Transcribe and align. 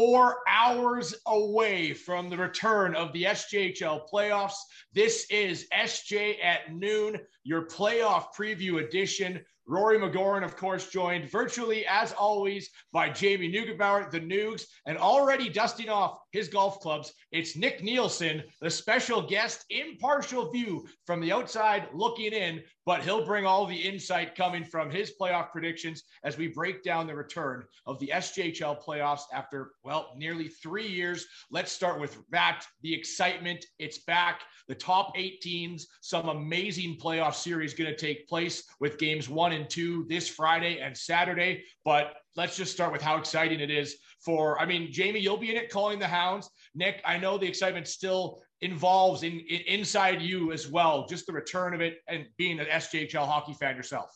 24 0.00 0.38
hours 0.48 1.14
away 1.26 1.92
from 1.92 2.30
the 2.30 2.36
return 2.36 2.94
of 2.94 3.12
the 3.12 3.24
SJHL 3.24 4.00
playoffs. 4.10 4.54
This 4.94 5.26
is 5.30 5.66
SJ 5.74 6.42
at 6.42 6.74
noon, 6.74 7.18
your 7.44 7.66
playoff 7.66 8.28
preview 8.34 8.82
edition. 8.82 9.44
Rory 9.66 9.98
McGoran, 9.98 10.42
of 10.42 10.56
course, 10.56 10.88
joined 10.88 11.30
virtually, 11.30 11.84
as 11.86 12.14
always, 12.14 12.70
by 12.94 13.10
Jamie 13.10 13.52
Neugebauer, 13.52 14.10
the 14.10 14.20
Nugs, 14.20 14.64
and 14.86 14.96
already 14.96 15.50
dusting 15.50 15.90
off 15.90 16.18
his 16.32 16.48
golf 16.48 16.80
clubs. 16.80 17.12
It's 17.30 17.54
Nick 17.54 17.82
Nielsen, 17.82 18.42
the 18.62 18.70
special 18.70 19.20
guest, 19.20 19.66
impartial 19.68 20.50
view 20.50 20.88
from 21.04 21.20
the 21.20 21.30
outside 21.30 21.88
looking 21.92 22.32
in, 22.32 22.62
but 22.86 23.02
he'll 23.02 23.24
bring 23.24 23.46
all 23.46 23.66
the 23.66 23.76
insight 23.76 24.34
coming 24.34 24.64
from 24.64 24.90
his 24.90 25.12
playoff 25.20 25.50
predictions 25.50 26.04
as 26.24 26.38
we 26.38 26.48
break 26.48 26.82
down 26.82 27.06
the 27.06 27.14
return 27.14 27.64
of 27.86 27.98
the 27.98 28.10
SJHL 28.14 28.82
playoffs 28.82 29.22
after, 29.32 29.72
well, 29.84 30.12
nearly 30.16 30.48
three 30.48 30.86
years. 30.86 31.26
Let's 31.50 31.72
start 31.72 32.00
with 32.00 32.18
that. 32.30 32.64
The 32.82 32.94
excitement, 32.94 33.64
it's 33.78 33.98
back. 33.98 34.42
The 34.68 34.74
top 34.74 35.12
eight 35.16 35.40
teams, 35.40 35.88
some 36.00 36.28
amazing 36.28 36.96
playoff 36.96 37.34
series 37.34 37.74
going 37.74 37.90
to 37.90 37.96
take 37.96 38.28
place 38.28 38.64
with 38.80 38.98
games 38.98 39.28
one 39.28 39.52
and 39.52 39.68
two 39.68 40.06
this 40.08 40.28
Friday 40.28 40.80
and 40.80 40.96
Saturday. 40.96 41.64
But 41.84 42.14
let's 42.36 42.56
just 42.56 42.72
start 42.72 42.92
with 42.92 43.02
how 43.02 43.18
exciting 43.18 43.60
it 43.60 43.70
is 43.70 43.96
for, 44.20 44.60
I 44.60 44.66
mean, 44.66 44.92
Jamie, 44.92 45.20
you'll 45.20 45.36
be 45.36 45.50
in 45.50 45.56
it 45.56 45.70
calling 45.70 45.98
the 45.98 46.06
Hounds. 46.06 46.50
Nick, 46.74 47.02
I 47.04 47.18
know 47.18 47.38
the 47.38 47.48
excitement 47.48 47.88
still 47.88 48.42
involves 48.62 49.22
in, 49.22 49.40
in 49.40 49.60
inside 49.62 50.20
you 50.20 50.52
as 50.52 50.68
well, 50.68 51.06
just 51.06 51.26
the 51.26 51.32
return 51.32 51.74
of 51.74 51.80
it 51.80 51.98
and 52.08 52.26
being 52.36 52.60
an 52.60 52.66
SJHL 52.66 53.26
hockey 53.26 53.54
fan 53.54 53.76
yourself. 53.76 54.10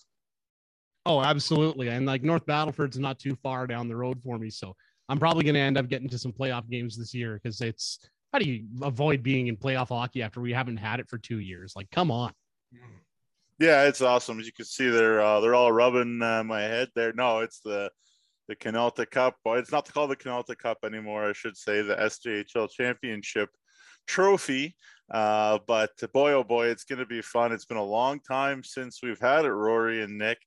Oh, 1.06 1.20
absolutely. 1.22 1.88
And 1.88 2.06
like 2.06 2.22
North 2.22 2.46
Battleford's 2.46 2.98
not 2.98 3.18
too 3.18 3.36
far 3.42 3.66
down 3.66 3.88
the 3.88 3.96
road 3.96 4.22
for 4.22 4.38
me. 4.38 4.50
So 4.50 4.74
I'm 5.08 5.18
probably 5.18 5.44
going 5.44 5.54
to 5.54 5.60
end 5.60 5.76
up 5.76 5.88
getting 5.88 6.08
to 6.08 6.18
some 6.18 6.32
playoff 6.32 6.68
games 6.68 6.96
this 6.96 7.12
year 7.12 7.40
because 7.42 7.60
it's 7.60 7.98
how 8.32 8.38
do 8.38 8.50
you 8.50 8.64
avoid 8.82 9.22
being 9.22 9.48
in 9.48 9.56
playoff 9.56 9.88
hockey 9.88 10.22
after 10.22 10.40
we 10.40 10.52
haven't 10.52 10.78
had 10.78 11.00
it 11.00 11.08
for 11.08 11.18
two 11.18 11.38
years? 11.38 11.74
Like, 11.76 11.90
come 11.90 12.10
on. 12.10 12.32
Yeah, 13.60 13.84
it's 13.84 14.00
awesome. 14.00 14.40
As 14.40 14.46
you 14.46 14.52
can 14.52 14.64
see, 14.64 14.88
they're 14.88 15.20
uh, 15.20 15.40
they're 15.40 15.54
all 15.54 15.70
rubbing 15.70 16.20
uh, 16.20 16.42
my 16.42 16.62
head 16.62 16.88
there. 16.96 17.12
No, 17.12 17.40
it's 17.40 17.60
the 17.60 17.90
the 18.48 18.56
Canalta 18.56 19.08
Cup. 19.08 19.36
Well, 19.44 19.54
it's 19.54 19.70
not 19.70 19.92
called 19.92 20.10
the 20.10 20.16
Canalta 20.16 20.58
Cup 20.58 20.78
anymore. 20.84 21.28
I 21.28 21.32
should 21.32 21.56
say 21.56 21.82
the 21.82 21.94
SJHL 21.94 22.70
Championship 22.70 23.50
Trophy. 24.06 24.76
Uh, 25.10 25.58
but 25.66 25.90
boy, 26.12 26.32
oh 26.32 26.44
boy, 26.44 26.68
it's 26.68 26.84
going 26.84 26.98
to 26.98 27.06
be 27.06 27.20
fun. 27.20 27.52
It's 27.52 27.66
been 27.66 27.76
a 27.76 27.84
long 27.84 28.20
time 28.20 28.64
since 28.64 29.00
we've 29.02 29.20
had 29.20 29.44
it, 29.44 29.50
Rory 29.50 30.02
and 30.02 30.16
Nick. 30.16 30.38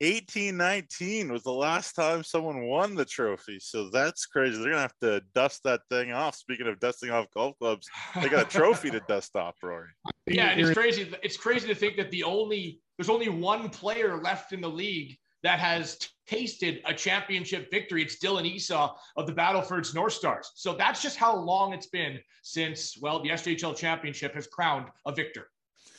1819 0.00 1.32
was 1.32 1.42
the 1.42 1.52
last 1.52 1.94
time 1.94 2.22
someone 2.22 2.66
won 2.66 2.94
the 2.94 3.04
trophy. 3.04 3.58
So 3.58 3.88
that's 3.90 4.26
crazy. 4.26 4.56
They're 4.56 4.72
going 4.72 4.76
to 4.76 4.80
have 4.80 4.98
to 5.00 5.22
dust 5.34 5.62
that 5.64 5.80
thing 5.90 6.12
off. 6.12 6.34
Speaking 6.34 6.66
of 6.66 6.78
dusting 6.78 7.10
off 7.10 7.26
golf 7.34 7.58
clubs, 7.58 7.88
they 8.20 8.28
got 8.28 8.46
a 8.54 8.58
trophy 8.58 8.90
to 8.90 9.00
dust 9.08 9.34
off, 9.34 9.56
Rory. 9.62 9.88
Yeah, 10.26 10.50
and 10.50 10.60
it's 10.60 10.72
crazy. 10.72 11.10
It's 11.22 11.36
crazy 11.36 11.66
to 11.68 11.74
think 11.74 11.96
that 11.96 12.10
the 12.10 12.24
only 12.24 12.80
there's 12.98 13.08
only 13.08 13.28
one 13.28 13.70
player 13.70 14.20
left 14.20 14.52
in 14.52 14.60
the 14.60 14.68
league 14.68 15.16
that 15.42 15.58
has 15.58 15.98
tasted 16.26 16.80
a 16.86 16.94
championship 16.94 17.70
victory. 17.70 18.02
It's 18.02 18.18
Dylan 18.18 18.44
Esau 18.44 18.96
of 19.16 19.26
the 19.26 19.32
Battleford's 19.32 19.94
North 19.94 20.12
Stars. 20.12 20.52
So 20.54 20.74
that's 20.74 21.02
just 21.02 21.16
how 21.16 21.36
long 21.36 21.72
it's 21.72 21.86
been 21.86 22.18
since, 22.42 22.96
well, 23.00 23.22
the 23.22 23.30
SJHL 23.30 23.76
championship 23.76 24.34
has 24.34 24.46
crowned 24.46 24.86
a 25.06 25.12
victor. 25.12 25.48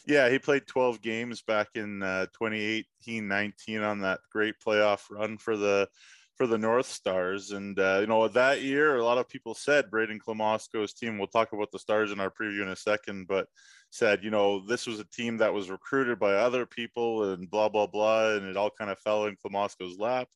Yeah, 0.05 0.29
he 0.29 0.39
played 0.39 0.67
12 0.67 1.01
games 1.01 1.41
back 1.41 1.69
in 1.75 2.03
uh, 2.03 2.25
2018 2.33 3.27
19 3.27 3.81
on 3.81 3.99
that 3.99 4.19
great 4.31 4.55
playoff 4.65 5.09
run 5.09 5.37
for 5.37 5.55
the 5.55 5.87
for 6.35 6.47
the 6.47 6.57
North 6.57 6.87
Stars. 6.87 7.51
And, 7.51 7.77
uh, 7.79 7.99
you 8.01 8.07
know, 8.07 8.27
that 8.27 8.61
year, 8.61 8.95
a 8.95 9.03
lot 9.03 9.17
of 9.17 9.29
people 9.29 9.53
said 9.53 9.91
Braden 9.91 10.19
Klamosko's 10.19 10.93
team, 10.93 11.17
we'll 11.17 11.27
talk 11.27 11.53
about 11.53 11.71
the 11.71 11.79
Stars 11.79 12.11
in 12.11 12.19
our 12.19 12.31
preview 12.31 12.61
in 12.61 12.69
a 12.69 12.75
second, 12.75 13.27
but 13.27 13.47
said, 13.91 14.23
you 14.23 14.31
know, 14.31 14.65
this 14.65 14.87
was 14.87 14.99
a 14.99 15.05
team 15.05 15.37
that 15.37 15.53
was 15.53 15.69
recruited 15.69 16.19
by 16.19 16.33
other 16.33 16.65
people 16.65 17.31
and 17.31 17.49
blah, 17.49 17.69
blah, 17.69 17.87
blah. 17.87 18.31
And 18.31 18.45
it 18.45 18.57
all 18.57 18.71
kind 18.71 18.89
of 18.89 18.99
fell 18.99 19.25
in 19.25 19.37
Klamosko's 19.37 19.99
lap. 19.99 20.27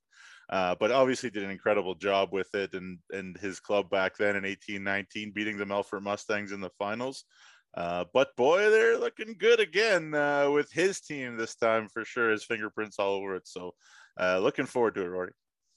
Uh, 0.50 0.75
but 0.80 0.91
obviously 0.91 1.30
did 1.30 1.44
an 1.44 1.50
incredible 1.50 1.94
job 1.94 2.30
with 2.31 2.47
it 2.56 2.74
and 2.74 3.00
and 3.12 3.36
his 3.38 3.59
club 3.59 3.90
back 3.90 4.16
then 4.16 4.38
in 4.38 4.44
1819 4.44 5.34
beating 5.34 5.57
the 5.57 5.66
Melfort 5.66 6.02
Mustangs 6.02 6.53
in 6.53 6.62
the 6.62 6.69
finals. 6.80 7.25
Uh, 7.75 8.06
but 8.13 8.36
boy, 8.38 8.69
they're 8.69 8.97
looking 8.97 9.36
good 9.38 9.59
again 9.59 10.13
uh, 10.13 10.50
with 10.50 10.72
his 10.72 11.02
team 11.02 11.36
this 11.36 11.56
time 11.56 11.90
for 11.90 12.06
sure. 12.06 12.31
His 12.31 12.46
fingerprints 12.46 12.97
all 12.97 13.16
over 13.16 13.36
it. 13.36 13.47
So 13.47 13.74
uh, 14.19 14.40
looking 14.40 14.66
forward 14.66 14.96
to 14.96 15.02
it, 15.02 15.09
Rory. 15.09 15.31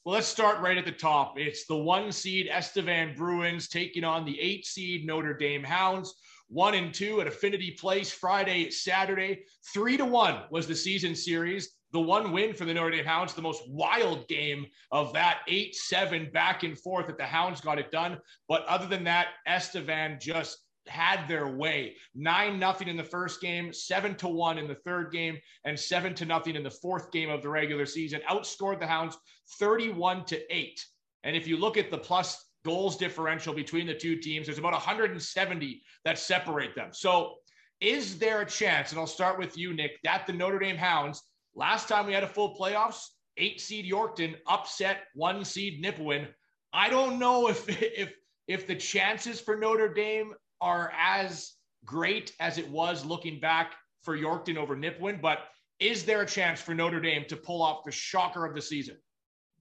Well, 0.05 0.15
let's 0.15 0.27
start 0.27 0.61
right 0.61 0.79
at 0.79 0.87
the 0.87 0.93
top. 0.93 1.39
It's 1.39 1.67
the 1.67 1.77
one 1.77 2.11
seed 2.11 2.49
Estevan 2.51 3.15
Bruins 3.15 3.69
taking 3.69 4.03
on 4.03 4.25
the 4.25 4.41
eight 4.41 4.65
seed 4.65 5.07
Notre 5.07 5.35
Dame 5.35 5.63
Hounds 5.63 6.15
one 6.51 6.75
and 6.75 6.93
two 6.93 7.21
at 7.21 7.29
Affinity 7.29 7.71
Place 7.73 8.11
Friday, 8.11 8.71
Saturday. 8.71 9.45
Three 9.73 9.97
to 9.97 10.05
one 10.05 10.43
was 10.51 10.67
the 10.67 10.75
season 10.75 11.15
series. 11.15 11.77
The 11.93 12.01
one 12.01 12.33
win 12.33 12.55
for 12.55 12.65
the 12.65 12.75
Notre 12.75 12.91
Dame 12.91 13.05
Hounds, 13.05 13.35
the 13.35 13.43
most 13.43 13.63
wild 13.69 14.27
game 14.29 14.67
of 14.91 15.13
that 15.13 15.41
8 15.49 15.75
7 15.75 16.31
back 16.33 16.63
and 16.63 16.79
forth 16.79 17.07
that 17.07 17.19
the 17.19 17.25
Hounds 17.25 17.61
got 17.61 17.79
it 17.79 17.91
done. 17.91 18.19
But 18.49 18.65
other 18.67 18.87
than 18.87 19.05
that, 19.05 19.29
Estevan 19.47 20.19
just 20.21 20.59
had 20.91 21.27
their 21.29 21.49
way. 21.49 21.95
Nine 22.15 22.59
nothing 22.59 22.89
in 22.89 22.97
the 22.97 23.05
first 23.05 23.41
game, 23.41 23.73
seven 23.73 24.15
to 24.17 24.29
one 24.29 24.59
in 24.59 24.69
the 24.69 24.75
third 24.75 25.11
game, 25.13 25.39
and 25.65 25.79
seven 25.79 26.15
to 26.17 26.25
nothing 26.27 26.57
in 26.57 26.63
the 26.63 26.71
fourth 26.71 27.11
game 27.13 27.31
of 27.31 27.43
the 27.43 27.49
regular 27.49 27.87
season. 27.87 28.21
Outscored 28.29 28.81
the 28.81 28.87
Hounds 28.87 29.17
31 29.59 30.25
to 30.27 30.55
eight. 30.55 30.85
And 31.25 31.37
if 31.37 31.47
you 31.47 31.57
look 31.57 31.77
at 31.77 31.91
the 31.91 31.99
plus 31.99 32.51
goals 32.65 32.97
differential 32.97 33.55
between 33.55 33.87
the 33.87 33.95
two 33.95 34.17
teams. 34.17 34.47
There's 34.47 34.59
about 34.59 34.73
170 34.73 35.83
that 36.05 36.19
separate 36.19 36.75
them. 36.75 36.91
So, 36.93 37.37
is 37.81 38.19
there 38.19 38.43
a 38.43 38.47
chance, 38.47 38.91
and 38.91 39.01
I'll 39.01 39.07
start 39.07 39.39
with 39.39 39.57
you, 39.57 39.73
Nick, 39.73 39.93
that 40.05 40.27
the 40.27 40.35
Notre 40.35 40.59
Dame 40.59 40.77
Hounds, 40.77 41.23
last 41.55 41.89
time 41.89 42.07
we 42.07 42.13
had 42.13 42.23
a 42.23 42.29
full 42.29 42.55
playoffs, 42.55 43.07
eight 43.39 43.59
seed 43.59 43.91
Yorkton 43.91 44.37
upset 44.47 45.05
one 45.15 45.45
seed 45.45 45.83
Nipawin. 45.83 46.29
I 46.75 46.91
don't 46.91 47.19
know 47.19 47.49
if 47.49 47.67
if 47.69 48.13
if 48.47 48.67
the 48.67 48.75
chances 48.75 49.41
for 49.41 49.57
Notre 49.57 49.93
Dame 49.93 50.35
are 50.61 50.93
as 50.99 51.55
great 51.85 52.33
as 52.41 52.59
it 52.59 52.69
was 52.69 53.05
looking 53.05 53.41
back 53.41 53.75
for 54.03 54.17
Yorkton 54.17 54.57
over 54.57 54.77
Nipawin, 54.77 55.21
but 55.21 55.41
is 55.79 56.05
there 56.05 56.23
a 56.23 56.27
chance 56.27 56.61
for 56.61 56.75
Notre 56.75 57.01
Dame 57.01 57.25
to 57.29 57.37
pull 57.37 57.63
off 57.63 57.85
the 57.85 57.93
shocker 57.93 58.45
of 58.45 58.55
the 58.55 58.63
season? 58.63 58.97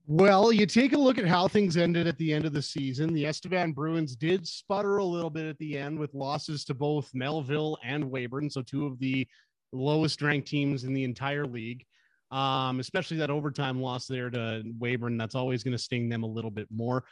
Well, 0.06 0.52
you 0.52 0.66
take 0.66 0.92
a 0.92 0.98
look 0.98 1.18
at 1.18 1.26
how 1.26 1.46
things 1.46 1.76
ended 1.76 2.06
at 2.06 2.18
the 2.18 2.32
end 2.32 2.44
of 2.44 2.52
the 2.52 2.62
season. 2.62 3.14
The 3.14 3.26
Estevan 3.26 3.72
Bruins 3.72 4.16
did 4.16 4.46
sputter 4.46 4.96
a 4.96 5.04
little 5.04 5.30
bit 5.30 5.46
at 5.46 5.58
the 5.58 5.78
end 5.78 5.98
with 5.98 6.14
losses 6.14 6.64
to 6.64 6.74
both 6.74 7.10
Melville 7.14 7.78
and 7.84 8.04
Weyburn, 8.04 8.50
so 8.50 8.62
two 8.62 8.86
of 8.86 8.98
the 8.98 9.26
lowest 9.72 10.20
ranked 10.20 10.48
teams 10.48 10.84
in 10.84 10.94
the 10.94 11.04
entire 11.04 11.44
league. 11.44 11.84
Um, 12.32 12.80
especially 12.80 13.16
that 13.18 13.30
overtime 13.30 13.80
loss 13.80 14.06
there 14.06 14.30
to 14.30 14.62
Weyburn. 14.78 15.18
That's 15.18 15.34
always 15.34 15.64
going 15.64 15.76
to 15.76 15.82
sting 15.82 16.08
them 16.08 16.22
a 16.22 16.28
little 16.28 16.50
bit 16.50 16.68
more. 16.70 17.04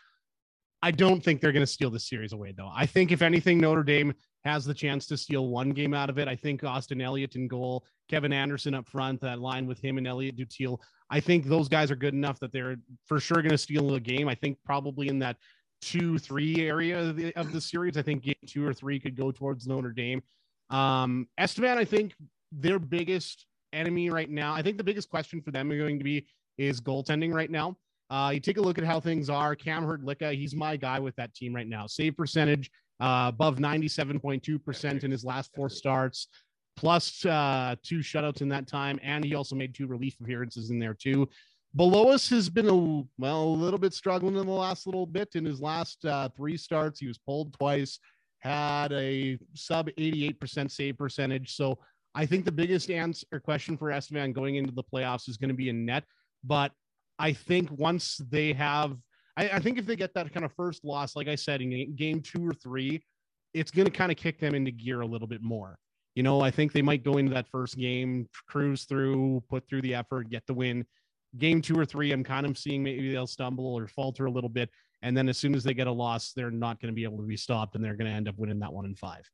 I 0.83 0.91
don't 0.91 1.23
think 1.23 1.41
they're 1.41 1.53
going 1.53 1.67
to 1.67 1.73
steal 1.73 1.91
the 1.91 1.99
series 1.99 2.33
away, 2.33 2.55
though. 2.57 2.71
I 2.75 2.87
think, 2.87 3.11
if 3.11 3.23
anything, 3.23 3.59
Notre 3.59 3.83
Dame 3.83 4.15
has 4.45 4.65
the 4.65 4.75
chance 4.75 5.07
to 5.07 5.17
steal 5.17 5.49
one 5.49 5.71
game 5.71 5.93
out 5.93 6.09
of 6.09 6.19
it. 6.19 6.29
I 6.29 6.37
think 6.37 6.63
Austin 6.63 7.01
Elliott 7.01 7.35
in 7.35 7.49
goal, 7.49 7.85
Kevin 8.09 8.33
Anderson 8.33 8.75
up 8.75 8.89
front, 8.89 9.21
that 9.21 9.41
line 9.41 9.67
with 9.67 9.81
him 9.81 9.99
and 9.99 10.07
Elliot 10.07 10.37
Dutiel. 10.37 10.79
I 11.11 11.21
think 11.21 11.47
those 11.47 11.69
guys 11.69 11.91
are 11.91 11.97
good 11.97 12.15
enough 12.15 12.39
that 12.41 12.53
they're 12.53 12.77
for 13.07 13.19
sure 13.19 13.43
going 13.43 13.51
to 13.51 13.59
steal 13.59 13.95
a 13.95 14.01
game. 14.01 14.29
I 14.29 14.35
think 14.35 14.59
probably 14.65 15.09
in 15.09 15.19
that 15.19 15.37
two, 15.81 16.19
three 16.19 16.61
area 16.61 17.01
of 17.01 17.17
the, 17.17 17.35
of 17.35 17.53
the 17.53 17.61
series. 17.61 17.97
I 17.97 18.03
think 18.03 18.23
game 18.23 18.35
two 18.47 18.67
or 18.67 18.75
three 18.75 19.01
could 19.01 19.17
go 19.17 19.33
towards 19.33 19.67
Notre 19.67 19.93
Dame. 19.93 20.23
Um, 20.71 21.29
Estevan, 21.39 21.79
I 21.79 21.85
think 21.85 22.15
their 22.53 22.79
biggest 22.79 23.47
enemy 23.73 24.11
right 24.11 24.31
now, 24.31 24.55
I 24.55 24.63
think 24.63 24.77
the 24.77 24.85
biggest 24.85 25.11
question 25.11 25.41
for 25.41 25.51
them 25.51 25.71
are 25.71 25.79
going 25.79 25.99
to 25.99 26.05
be 26.05 26.27
is 26.57 26.81
goaltending 26.81 27.33
right 27.33 27.51
now. 27.51 27.77
Uh, 28.11 28.31
you 28.33 28.41
take 28.41 28.57
a 28.57 28.61
look 28.61 28.79
at 28.79 28.85
how 28.85 29.01
things 29.01 29.29
are. 29.29 29.55
Cam 29.55 29.85
Hrdlicka, 29.85 30.35
he's 30.35 30.55
my 30.55 30.77
guy 30.77 30.99
with 30.99 31.15
that 31.17 31.35
team 31.35 31.55
right 31.55 31.69
now. 31.69 31.87
Save 31.87 32.17
percentage 32.17 32.71
uh, 33.01 33.27
above 33.29 33.57
97.2% 33.57 35.05
in 35.05 35.11
his 35.11 35.25
last 35.25 35.55
four 35.55 35.69
starts, 35.69 36.29
plus 36.77 37.25
uh, 37.27 37.77
two 37.83 37.99
shutouts 37.99 38.41
in 38.41 38.49
that 38.49 38.67
time. 38.67 38.99
And 39.03 39.25
he 39.25 39.35
also 39.35 39.55
made 39.55 39.75
two 39.75 39.87
relief 39.87 40.17
appearances 40.21 40.71
in 40.71 40.79
there, 40.79 40.95
too. 40.95 41.29
Below 41.77 42.09
us 42.09 42.29
has 42.31 42.49
been 42.49 42.69
a 42.69 43.05
well, 43.19 43.43
a 43.43 43.45
little 43.45 43.79
bit 43.79 43.93
struggling 43.93 44.37
in 44.37 44.47
the 44.47 44.53
last 44.53 44.87
little 44.87 45.07
bit. 45.07 45.35
In 45.35 45.45
his 45.45 45.61
last 45.61 46.03
uh, 46.05 46.31
three 46.35 46.57
starts, 46.57 46.99
he 46.99 47.07
was 47.07 47.19
pulled 47.19 47.53
twice, 47.59 47.99
had 48.39 48.91
a 48.93 49.39
sub 49.55 49.89
88% 49.99 50.71
save 50.71 50.97
percentage. 50.97 51.55
So 51.55 51.79
I 52.15 52.25
think 52.25 52.47
the 52.47 52.53
biggest 52.53 52.91
answer 52.91 53.39
question 53.45 53.77
for 53.77 53.91
Estevan 53.91 54.33
going 54.33 54.57
into 54.57 54.73
the 54.73 54.83
playoffs 54.83 55.29
is 55.29 55.37
going 55.37 55.51
to 55.51 55.55
be 55.55 55.69
in 55.69 55.85
net. 55.85 56.05
But 56.43 56.73
I 57.19 57.33
think 57.33 57.71
once 57.73 58.21
they 58.31 58.53
have, 58.53 58.97
I, 59.37 59.49
I, 59.51 59.59
think 59.59 59.79
if 59.79 59.87
they 59.87 59.97
get 59.97 60.15
that 60.15 60.33
kind 60.33 60.45
of 60.45 60.53
first 60.53 60.85
loss, 60.85 61.17
like 61.17 61.29
I 61.29 61.35
said, 61.35 61.61
in 61.61 61.95
game 61.97 62.21
two 62.21 62.47
or 62.47 62.55
three, 62.55 63.03
it's 63.55 63.71
going 63.71 63.87
to 63.87 63.91
kind 63.91 64.13
of 64.13 64.19
kick 64.19 64.39
them 64.39 64.55
into 64.55 64.71
gear 64.71 65.01
a 65.01 65.07
little 65.07 65.27
bit 65.27 65.43
more. 65.43 65.79
You 66.15 66.23
know, 66.23 66.41
I 66.41 66.51
think 66.51 66.73
they 66.73 66.83
might 66.83 67.05
go 67.05 67.19
into 67.19 67.33
that 67.35 67.49
first 67.49 67.77
game, 67.77 68.29
cruise 68.49 68.85
through, 68.85 69.43
put 69.49 69.69
through 69.69 69.83
the 69.83 69.95
effort, 69.95 70.31
get 70.31 70.47
the 70.47 70.55
win. 70.55 70.85
Game 71.37 71.61
two 71.61 71.79
or 71.79 71.85
three, 71.85 72.13
I'm 72.13 72.25
kind 72.25 72.47
of 72.47 72.57
seeing 72.57 72.83
maybe 72.83 73.13
they'll 73.13 73.27
stumble 73.27 73.75
or 73.75 73.87
falter 73.87 74.27
a 74.27 74.31
little 74.31 74.49
bit. 74.49 74.71
And 75.03 75.17
then 75.17 75.29
as 75.29 75.39
soon 75.39 75.55
as 75.55 75.63
they 75.63 75.75
get 75.75 75.87
a 75.87 75.93
loss, 75.93 76.33
they're 76.33 76.51
not 76.51 76.81
going 76.81 76.93
to 76.93 76.97
be 76.97 77.05
able 77.05 77.19
to 77.19 77.27
be 77.27 77.37
stopped, 77.37 77.77
and 77.77 77.85
they're 77.85 77.95
going 77.95 78.11
to 78.11 78.17
end 78.17 78.29
up 78.29 78.37
winning 78.37 78.59
that 78.61 78.73
one 78.73 78.85
in 78.85 78.97
five. 78.97 79.29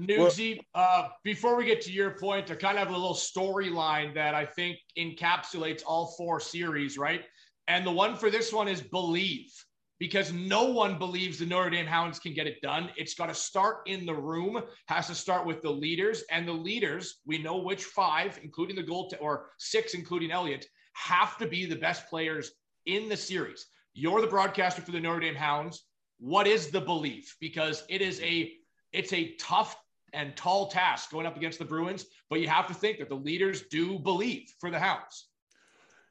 Nugsy, 0.00 0.60
uh, 0.74 1.08
before 1.24 1.56
we 1.56 1.64
get 1.64 1.80
to 1.82 1.92
your 1.92 2.12
point, 2.12 2.50
I 2.50 2.54
kind 2.54 2.78
of 2.78 2.86
have 2.86 2.94
a 2.94 2.98
little 2.98 3.14
storyline 3.14 4.14
that 4.14 4.34
I 4.34 4.46
think 4.46 4.78
encapsulates 4.98 5.82
all 5.86 6.14
four 6.16 6.40
series, 6.40 6.96
right? 6.96 7.24
And 7.68 7.86
the 7.86 7.92
one 7.92 8.16
for 8.16 8.30
this 8.30 8.52
one 8.52 8.68
is 8.68 8.80
believe, 8.80 9.52
because 9.98 10.32
no 10.32 10.64
one 10.64 10.98
believes 10.98 11.38
the 11.38 11.46
Notre 11.46 11.70
Dame 11.70 11.86
Hounds 11.86 12.18
can 12.18 12.32
get 12.32 12.46
it 12.46 12.62
done. 12.62 12.90
It's 12.96 13.14
got 13.14 13.26
to 13.26 13.34
start 13.34 13.82
in 13.86 14.06
the 14.06 14.14
room, 14.14 14.62
has 14.86 15.06
to 15.08 15.14
start 15.14 15.46
with 15.46 15.60
the 15.60 15.70
leaders. 15.70 16.24
And 16.30 16.48
the 16.48 16.52
leaders, 16.52 17.20
we 17.26 17.38
know 17.38 17.58
which 17.58 17.84
five, 17.84 18.40
including 18.42 18.76
the 18.76 18.82
goal, 18.82 19.10
t- 19.10 19.16
or 19.20 19.50
six, 19.58 19.92
including 19.94 20.30
Elliott, 20.30 20.66
have 20.94 21.36
to 21.38 21.46
be 21.46 21.66
the 21.66 21.76
best 21.76 22.08
players 22.08 22.52
in 22.86 23.08
the 23.08 23.16
series. 23.16 23.66
You're 23.92 24.22
the 24.22 24.26
broadcaster 24.26 24.80
for 24.80 24.92
the 24.92 25.00
Notre 25.00 25.20
Dame 25.20 25.34
Hounds. 25.34 25.84
What 26.18 26.46
is 26.46 26.70
the 26.70 26.80
belief? 26.80 27.36
Because 27.40 27.84
it 27.88 28.00
is 28.00 28.20
a 28.22 28.52
it's 28.92 29.12
a 29.12 29.34
tough 29.36 29.76
and 30.12 30.36
tall 30.36 30.68
task 30.68 31.10
going 31.10 31.26
up 31.26 31.36
against 31.36 31.58
the 31.58 31.64
Bruins, 31.64 32.06
but 32.28 32.40
you 32.40 32.48
have 32.48 32.66
to 32.68 32.74
think 32.74 32.98
that 32.98 33.08
the 33.08 33.14
leaders 33.14 33.62
do 33.70 33.98
believe 33.98 34.52
for 34.58 34.70
the 34.70 34.78
Hounds. 34.78 35.28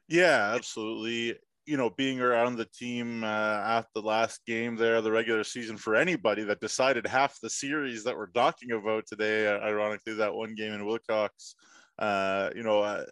Yeah, 0.08 0.52
absolutely. 0.54 1.38
You 1.66 1.76
know, 1.76 1.90
being 1.90 2.20
around 2.20 2.56
the 2.56 2.64
team 2.64 3.22
uh, 3.22 3.62
at 3.64 3.86
the 3.94 4.02
last 4.02 4.44
game 4.46 4.74
there, 4.76 5.00
the 5.00 5.12
regular 5.12 5.44
season 5.44 5.76
for 5.76 5.94
anybody 5.94 6.42
that 6.44 6.60
decided 6.60 7.06
half 7.06 7.38
the 7.40 7.50
series 7.50 8.02
that 8.04 8.16
we're 8.16 8.26
talking 8.26 8.72
about 8.72 9.06
today, 9.06 9.46
ironically, 9.48 10.14
that 10.14 10.34
one 10.34 10.54
game 10.54 10.72
in 10.72 10.84
Wilcox, 10.84 11.54
uh, 11.98 12.50
you 12.56 12.64
know, 12.64 12.80
uh, 12.80 13.04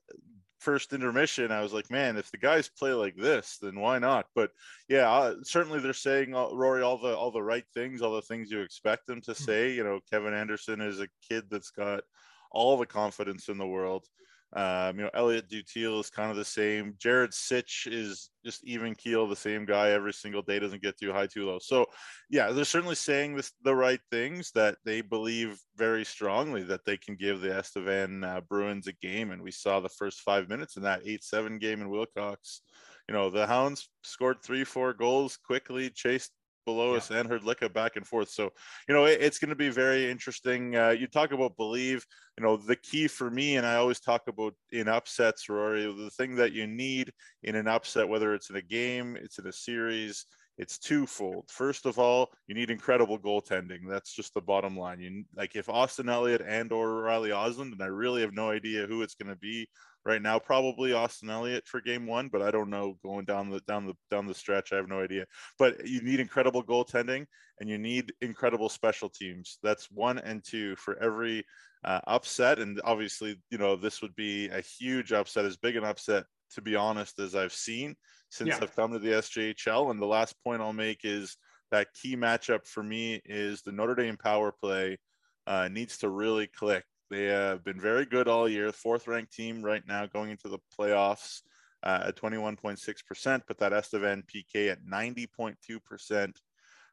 first 0.59 0.93
intermission, 0.93 1.53
I 1.53 1.61
was 1.61 1.73
like, 1.73 1.91
man, 1.91 2.17
if 2.17 2.31
the 2.31 2.39
guys 2.39 2.69
play 2.69 2.93
like 2.93 3.17
this, 3.17 3.59
then 3.61 3.79
why 3.79 3.99
not? 3.99 4.27
But 4.35 4.51
yeah, 4.89 5.11
uh, 5.11 5.35
certainly 5.43 5.81
they're 5.81 5.93
saying 5.93 6.35
uh, 6.35 6.49
Rory 6.53 6.83
all 6.83 6.99
the 6.99 7.17
all 7.17 7.31
the 7.31 7.43
right 7.43 7.65
things, 7.75 8.03
all 8.03 8.15
the 8.15 8.23
things 8.23 8.51
you 8.51 8.61
expect 8.61 9.07
them 9.07 9.21
to 9.23 9.33
hmm. 9.33 9.45
say. 9.45 9.73
You 9.73 9.85
know, 9.85 10.01
Kevin 10.11 10.35
Anderson 10.35 10.81
is 10.81 11.01
a 11.01 11.09
kid 11.29 11.45
that's 11.51 11.71
got 11.71 12.03
all 12.51 12.77
the 12.77 12.87
confidence 12.87 13.49
in 13.49 13.59
the 13.59 13.67
world. 13.67 14.07
Um, 14.55 14.97
you 14.97 15.05
know, 15.05 15.11
Elliott 15.13 15.51
Dutiel 15.51 16.01
is 16.01 16.09
kind 16.09 16.31
of 16.31 16.37
the 16.37 16.45
same. 16.45 16.95
Jared 16.99 17.35
Sitch 17.35 17.87
is 17.91 18.31
just 18.45 18.65
even 18.65 18.95
keel, 18.95 19.29
the 19.29 19.37
same 19.37 19.67
guy 19.67 19.91
every 19.91 20.13
single 20.13 20.41
day, 20.41 20.59
doesn't 20.59 20.83
get 20.83 20.99
too 20.99 21.13
high, 21.13 21.27
too 21.27 21.47
low. 21.47 21.59
So, 21.59 21.87
yeah, 22.31 22.51
they're 22.51 22.65
certainly 22.65 22.95
saying 22.95 23.37
this, 23.37 23.53
the 23.63 23.75
right 23.75 24.01
things 24.11 24.51
that 24.53 24.77
they 24.87 25.03
believe 25.03 25.61
very 25.77 26.05
strongly 26.05 26.63
that 26.63 26.85
they 26.87 26.97
can 26.97 27.15
give 27.15 27.41
the 27.41 27.57
Estevan 27.59 28.25
uh, 28.25 28.41
Bruins 28.49 28.87
a 28.87 28.93
game. 28.95 29.33
And 29.33 29.43
we 29.43 29.51
saw 29.51 29.81
the 29.81 29.91
first 29.91 30.21
five 30.21 30.49
minutes 30.49 30.77
in 30.77 30.83
that 30.85 31.03
8 31.05 31.23
7 31.23 31.59
game 31.59 31.83
in 31.83 31.91
Wilcox. 31.91 32.63
You 33.07 33.15
know, 33.15 33.31
the 33.31 33.47
Hounds 33.47 33.89
scored 34.03 34.43
three, 34.43 34.65
four 34.65 34.93
goals 34.93 35.37
quickly, 35.37 35.91
chased 35.91 36.33
below 36.65 36.93
yeah. 36.93 36.99
us 36.99 37.11
and 37.11 37.29
Hrdlicka 37.29 37.73
back 37.73 37.97
and 37.97 38.07
forth. 38.07 38.31
So, 38.31 38.51
you 38.89 38.95
know, 38.95 39.05
it, 39.05 39.21
it's 39.21 39.39
going 39.39 39.51
to 39.51 39.57
be 39.57 39.71
very 39.71 40.11
interesting. 40.11 40.77
Uh, 40.77 40.91
you 40.91 41.07
talk 41.07 41.33
about 41.33 41.57
believe, 41.57 42.05
you 42.37 42.45
know, 42.45 42.57
the 42.57 42.77
key 42.77 43.09
for 43.09 43.31
me, 43.31 43.57
and 43.57 43.67
I 43.67 43.77
always 43.77 44.01
talk 44.01 44.29
about 44.29 44.55
in 44.73 44.89
upsets, 44.89 45.49
Rory, 45.49 45.83
the 45.83 46.11
thing 46.11 46.37
that 46.37 46.53
you 46.53 46.67
need 46.67 47.13
in 47.43 47.55
an 47.55 47.69
upset, 47.69 48.09
whether 48.09 48.35
it's 48.35 48.51
in 48.51 48.57
a 48.57 48.63
game, 48.63 49.17
it's 49.17 49.39
in 49.39 49.47
a 49.47 49.53
series, 49.53 50.27
it's 50.59 50.79
twofold. 50.79 51.45
First 51.51 51.87
of 51.87 51.99
all, 51.99 52.31
you 52.49 52.55
need 52.55 52.71
incredible 52.71 53.19
goaltending. 53.19 53.89
That's 53.89 54.13
just 54.13 54.35
the 54.35 54.41
bottom 54.41 54.77
line. 54.77 55.01
You 55.01 55.25
like 55.37 55.55
if 55.55 55.69
Austin 55.69 56.09
Elliott 56.09 56.43
and 56.45 56.73
or 56.73 57.03
Riley 57.03 57.31
Osland, 57.31 57.73
and 57.73 57.83
I 57.83 57.87
really 57.87 58.23
have 58.23 58.35
no 58.35 58.51
idea 58.51 58.87
who 58.87 59.03
it's 59.03 59.15
going 59.15 59.33
to 59.33 59.39
be 59.39 59.69
right 60.05 60.23
now. 60.23 60.39
Probably 60.39 60.93
Austin 60.93 61.31
Elliott 61.31 61.67
for 61.67 61.81
game 61.81 62.07
one, 62.07 62.29
but 62.29 62.43
I 62.43 62.51
don't 62.51 62.71
know 62.71 62.99
going 63.05 63.25
down 63.25 63.51
the 63.51 63.61
down 63.61 63.87
the 63.87 63.95
down 64.11 64.27
the 64.27 64.35
stretch. 64.35 64.73
I 64.73 64.77
have 64.77 64.89
no 64.89 65.01
idea. 65.01 65.27
But 65.59 65.87
you 65.87 66.03
need 66.03 66.21
incredible 66.21 66.63
goaltending 66.63 67.27
and 67.61 67.69
you 67.69 67.79
need 67.79 68.13
incredible 68.21 68.69
special 68.69 69.09
teams. 69.09 69.59
That's 69.63 69.91
one 69.91 70.19
and 70.19 70.45
two 70.45 70.77
for 70.77 70.97
every 71.03 71.45
uh, 71.85 72.01
upset. 72.07 72.59
And 72.59 72.81
obviously, 72.85 73.41
you 73.51 73.59
know, 73.59 73.77
this 73.77 74.03
would 74.03 74.15
be 74.17 74.49
a 74.49 74.61
huge 74.61 75.13
upset, 75.13 75.45
as 75.45 75.57
big 75.57 75.77
an 75.77 75.85
upset 75.85 76.25
to 76.55 76.63
be 76.63 76.77
honest 76.77 77.19
as 77.19 77.35
I've 77.35 77.53
seen 77.53 77.95
since 78.31 78.49
yeah. 78.49 78.59
I've 78.63 78.75
come 78.75 78.93
to 78.93 78.99
the 78.99 79.13
SJHL. 79.13 79.91
And 79.91 80.01
the 80.01 80.07
last 80.07 80.35
point 80.45 80.63
I'll 80.63 80.73
make 80.73 81.01
is 81.05 81.37
that 81.71 81.89
key 82.01 82.17
matchup 82.17 82.67
for 82.67 82.83
me 82.83 83.21
is 83.25 83.63
the 83.63 83.73
Notre 83.73 83.95
Dame 83.95 84.17
power 84.17 84.53
play 84.53 84.99
uh, 85.47 85.69
needs 85.69 85.99
to 85.99 86.09
really 86.09 86.47
click. 86.47 86.85
They 87.11 87.25
have 87.25 87.65
been 87.65 87.81
very 87.81 88.05
good 88.05 88.29
all 88.29 88.49
year, 88.49 88.71
fourth 88.73 89.07
ranked 89.07 89.33
team 89.33 89.63
right 89.63 89.83
now 89.87 90.07
going 90.07 90.31
into 90.31 90.49
the 90.49 90.59
playoffs 90.79 91.41
uh, 91.83 92.05
at 92.09 92.17
21.6%, 92.17 93.43
but 93.47 93.59
that 93.59 93.73
Estevan 93.73 94.25
PK 94.25 94.71
at 94.71 94.85
90.2%, 94.85 96.33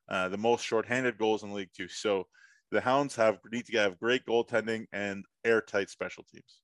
uh, 0.07 0.29
the 0.29 0.37
most 0.37 0.63
shorthanded 0.63 1.17
goals 1.17 1.43
in 1.43 1.53
League 1.53 1.71
Two. 1.75 1.87
So 1.87 2.27
the 2.71 2.81
Hounds 2.81 3.15
have 3.15 3.39
need 3.51 3.65
to 3.65 3.77
have 3.77 3.99
great 3.99 4.25
goaltending 4.25 4.85
and 4.93 5.25
airtight 5.43 5.89
special 5.89 6.23
teams. 6.31 6.61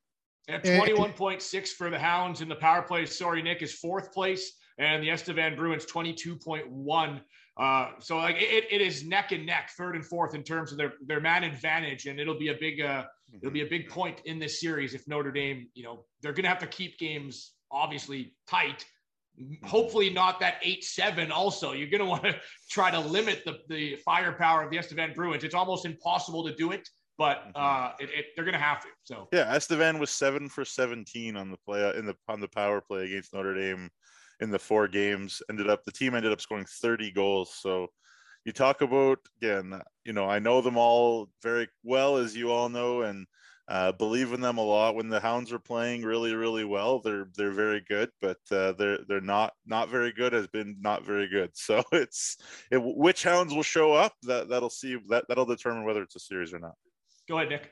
At 0.48 0.64
21.6 0.64 1.68
for 1.70 1.90
the 1.90 2.00
Hounds 2.00 2.42
in 2.42 2.50
the 2.50 2.56
power 2.56 2.82
play. 2.82 3.06
Sorry, 3.06 3.42
Nick 3.42 3.62
is 3.62 3.74
fourth 3.74 4.12
place, 4.12 4.54
and 4.78 5.04
the 5.04 5.10
Estevan 5.10 5.56
Bruins 5.56 5.86
22.1. 5.86 7.22
Uh, 7.58 7.90
so 8.00 8.18
like 8.18 8.38
it, 8.38 8.66
it 8.72 8.82
is 8.82 9.04
neck 9.04 9.32
and 9.32 9.46
neck, 9.46 9.72
third 9.78 9.96
and 9.96 10.06
fourth 10.06 10.34
in 10.34 10.44
terms 10.44 10.72
of 10.72 10.78
their 10.78 10.94
their 11.06 11.20
man 11.20 11.44
advantage, 11.44 12.06
and 12.06 12.20
it'll 12.20 12.40
be 12.40 12.50
a 12.50 12.58
big 12.60 12.82
uh, 12.82 13.04
it'll 13.40 13.52
be 13.52 13.62
a 13.62 13.70
big 13.70 13.90
point 13.90 14.22
in 14.26 14.40
this 14.40 14.60
series 14.60 14.94
if 14.94 15.08
Notre 15.08 15.32
Dame, 15.32 15.68
you 15.74 15.84
know, 15.84 16.06
they're 16.22 16.34
going 16.34 16.44
to 16.44 16.50
have 16.50 16.60
to 16.60 16.68
keep 16.68 16.98
games 16.98 17.54
obviously 17.72 18.34
tight. 18.48 18.86
Hopefully 19.64 20.10
not 20.10 20.40
that 20.42 20.56
eight 20.62 20.84
seven. 20.84 21.32
Also, 21.32 21.72
you're 21.72 21.90
going 21.90 22.00
to 22.02 22.06
want 22.06 22.24
to 22.24 22.36
try 22.70 22.92
to 22.92 23.00
limit 23.00 23.44
the 23.46 23.60
the 23.70 23.96
firepower 23.98 24.64
of 24.64 24.72
the 24.72 24.78
Estevan 24.78 25.14
Bruins. 25.14 25.44
It's 25.44 25.56
almost 25.56 25.86
impossible 25.86 26.46
to 26.46 26.56
do 26.56 26.72
it 26.72 26.88
but 27.22 27.38
mm-hmm. 27.38 27.52
uh, 27.56 27.92
it, 28.00 28.10
it, 28.10 28.26
they're 28.36 28.46
going 28.46 28.58
to 28.58 28.60
have 28.60 28.82
to. 28.82 28.88
So 29.04 29.28
yeah, 29.32 29.54
Estevan 29.54 30.00
was 30.00 30.10
seven 30.10 30.50
for 30.50 30.66
seventeen 30.66 31.38
on 31.38 31.52
the 31.52 31.58
play 31.58 31.94
in 31.96 32.08
the 32.08 32.16
on 32.28 32.40
the 32.40 32.48
power 32.48 32.82
play 32.82 33.06
against 33.06 33.34
Notre 33.34 33.54
Dame 33.54 33.90
in 34.40 34.50
the 34.50 34.58
four 34.58 34.88
games. 34.88 35.40
Ended 35.48 35.70
up 35.70 35.84
the 35.84 35.92
team 35.92 36.16
ended 36.16 36.32
up 36.32 36.42
scoring 36.42 36.66
thirty 36.82 37.12
goals. 37.12 37.54
So 37.54 37.90
you 38.46 38.52
talk 38.52 38.82
about 38.82 39.20
again, 39.42 39.82
you 40.04 40.14
know, 40.14 40.26
I 40.26 40.40
know 40.40 40.62
them 40.62 40.78
all 40.78 41.30
very 41.44 41.68
well, 41.84 42.18
as 42.18 42.36
you 42.36 42.52
all 42.52 42.70
know, 42.70 43.02
and 43.02 43.28
uh, 43.68 43.92
believe 43.94 44.34
in 44.34 44.42
them 44.42 44.58
a 44.58 44.64
lot. 44.64 44.96
When 44.96 45.08
the 45.08 45.20
Hounds 45.20 45.54
are 45.54 45.60
playing 45.60 46.04
really, 46.04 46.36
really 46.36 46.66
well, 46.66 47.00
they're 47.00 47.28
they're 47.38 47.52
very 47.52 47.82
good, 47.88 48.10
but 48.22 48.38
uh, 48.52 48.74
they're 48.74 49.00
they're 49.08 49.22
not 49.22 49.54
not 49.66 49.90
very 49.90 50.12
good. 50.12 50.34
Has 50.34 50.48
been 50.48 50.78
not 50.82 51.06
very 51.06 51.28
good. 51.28 51.52
So 51.56 51.84
it's 51.92 52.38
it, 52.72 52.82
which 52.84 53.24
Hounds 53.24 53.54
will 53.54 53.64
show 53.64 53.94
up. 53.94 54.14
That 54.24 54.50
that'll 54.50 54.70
see 54.70 54.98
that 55.10 55.26
that'll 55.28 55.46
determine 55.46 55.86
whether 55.86 56.02
it's 56.02 56.16
a 56.16 56.20
series 56.20 56.54
or 56.54 56.60
not. 56.60 56.74
Go 57.30 57.38
ahead, 57.38 57.50
Nick. 57.50 57.72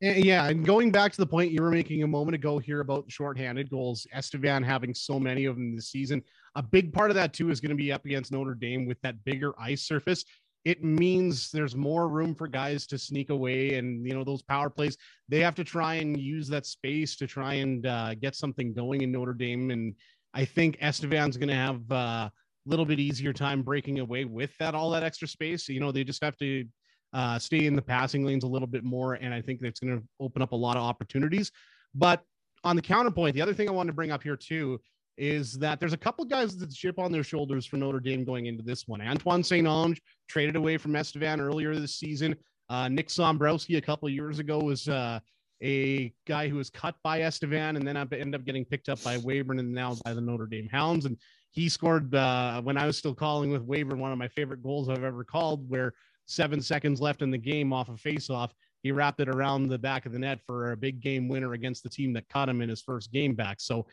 Yeah, 0.00 0.46
and 0.48 0.64
going 0.64 0.90
back 0.90 1.12
to 1.12 1.18
the 1.18 1.26
point 1.26 1.50
you 1.52 1.60
were 1.62 1.70
making 1.70 2.02
a 2.02 2.06
moment 2.06 2.34
ago 2.34 2.58
here 2.58 2.80
about 2.80 3.10
shorthanded 3.10 3.68
goals, 3.68 4.06
Estevan 4.14 4.62
having 4.62 4.94
so 4.94 5.20
many 5.20 5.44
of 5.44 5.56
them 5.56 5.76
this 5.76 5.90
season, 5.90 6.22
a 6.54 6.62
big 6.62 6.90
part 6.90 7.10
of 7.10 7.16
that 7.16 7.34
too 7.34 7.50
is 7.50 7.60
going 7.60 7.70
to 7.70 7.76
be 7.76 7.92
up 7.92 8.06
against 8.06 8.32
Notre 8.32 8.54
Dame 8.54 8.86
with 8.86 8.98
that 9.02 9.22
bigger 9.24 9.52
ice 9.60 9.82
surface. 9.82 10.24
It 10.64 10.82
means 10.82 11.50
there's 11.50 11.76
more 11.76 12.08
room 12.08 12.34
for 12.34 12.48
guys 12.48 12.86
to 12.88 12.98
sneak 12.98 13.28
away, 13.28 13.74
and 13.74 14.06
you 14.06 14.14
know 14.14 14.24
those 14.24 14.42
power 14.42 14.70
plays. 14.70 14.96
They 15.28 15.40
have 15.40 15.54
to 15.56 15.64
try 15.64 15.96
and 15.96 16.18
use 16.18 16.48
that 16.48 16.64
space 16.64 17.14
to 17.16 17.26
try 17.26 17.54
and 17.54 17.86
uh, 17.86 18.14
get 18.14 18.34
something 18.34 18.72
going 18.72 19.02
in 19.02 19.12
Notre 19.12 19.34
Dame, 19.34 19.70
and 19.70 19.94
I 20.32 20.46
think 20.46 20.78
Estevan's 20.80 21.36
going 21.36 21.48
to 21.48 21.54
have 21.54 21.82
a 21.90 21.94
uh, 21.94 22.28
little 22.64 22.86
bit 22.86 23.00
easier 23.00 23.34
time 23.34 23.62
breaking 23.62 23.98
away 23.98 24.24
with 24.24 24.56
that 24.58 24.74
all 24.74 24.90
that 24.90 25.02
extra 25.02 25.28
space. 25.28 25.68
You 25.68 25.80
know, 25.80 25.92
they 25.92 26.04
just 26.04 26.24
have 26.24 26.38
to 26.38 26.64
uh, 27.12 27.38
stay 27.38 27.66
in 27.66 27.74
the 27.74 27.82
passing 27.82 28.24
lanes 28.24 28.44
a 28.44 28.48
little 28.48 28.68
bit 28.68 28.84
more. 28.84 29.14
And 29.14 29.34
I 29.34 29.40
think 29.40 29.60
that's 29.60 29.80
going 29.80 29.98
to 29.98 30.04
open 30.20 30.42
up 30.42 30.52
a 30.52 30.56
lot 30.56 30.76
of 30.76 30.82
opportunities. 30.82 31.50
But 31.94 32.22
on 32.64 32.76
the 32.76 32.82
counterpoint, 32.82 33.34
the 33.34 33.42
other 33.42 33.54
thing 33.54 33.68
I 33.68 33.72
wanted 33.72 33.88
to 33.88 33.94
bring 33.96 34.10
up 34.10 34.22
here 34.22 34.36
too 34.36 34.80
is 35.16 35.58
that 35.58 35.80
there's 35.80 35.92
a 35.92 35.98
couple 35.98 36.24
guys 36.24 36.56
that 36.56 36.72
chip 36.72 36.98
on 36.98 37.12
their 37.12 37.24
shoulders 37.24 37.66
for 37.66 37.76
Notre 37.76 38.00
Dame 38.00 38.24
going 38.24 38.46
into 38.46 38.62
this 38.62 38.88
one. 38.88 39.02
Antoine 39.02 39.42
St. 39.42 39.66
Ange 39.66 40.00
traded 40.28 40.56
away 40.56 40.78
from 40.78 40.96
Estevan 40.96 41.40
earlier 41.40 41.74
this 41.74 41.96
season. 41.96 42.34
Uh, 42.70 42.88
Nick 42.88 43.08
Sombrowski 43.08 43.76
a 43.76 43.80
couple 43.82 44.08
years 44.08 44.38
ago 44.38 44.58
was 44.60 44.88
uh, 44.88 45.18
a 45.62 46.14
guy 46.26 46.48
who 46.48 46.56
was 46.56 46.70
cut 46.70 46.94
by 47.02 47.22
Estevan 47.22 47.76
and 47.76 47.86
then 47.86 47.96
ended 47.96 48.34
up 48.34 48.44
getting 48.44 48.64
picked 48.64 48.88
up 48.88 49.02
by 49.02 49.18
Weyburn 49.18 49.58
and 49.58 49.72
now 49.72 49.96
by 50.04 50.14
the 50.14 50.20
Notre 50.20 50.46
Dame 50.46 50.68
Hounds. 50.68 51.04
And 51.04 51.18
he 51.50 51.68
scored 51.68 52.14
uh, 52.14 52.62
when 52.62 52.76
I 52.76 52.86
was 52.86 52.96
still 52.96 53.14
calling 53.14 53.50
with 53.50 53.66
Weyburn, 53.66 53.98
one 53.98 54.12
of 54.12 54.18
my 54.18 54.28
favorite 54.28 54.62
goals 54.62 54.88
I've 54.88 55.04
ever 55.04 55.24
called, 55.24 55.68
where 55.68 55.92
seven 56.30 56.60
seconds 56.60 57.00
left 57.00 57.22
in 57.22 57.30
the 57.30 57.38
game 57.38 57.72
off 57.72 57.88
a 57.88 57.92
of 57.92 58.00
faceoff. 58.00 58.50
He 58.82 58.92
wrapped 58.92 59.20
it 59.20 59.28
around 59.28 59.68
the 59.68 59.78
back 59.78 60.06
of 60.06 60.12
the 60.12 60.18
net 60.18 60.40
for 60.46 60.72
a 60.72 60.76
big 60.76 61.00
game 61.00 61.28
winner 61.28 61.52
against 61.52 61.82
the 61.82 61.90
team 61.90 62.12
that 62.14 62.28
caught 62.28 62.48
him 62.48 62.62
in 62.62 62.68
his 62.68 62.80
first 62.80 63.12
game 63.12 63.34
back. 63.34 63.60
So 63.60 63.86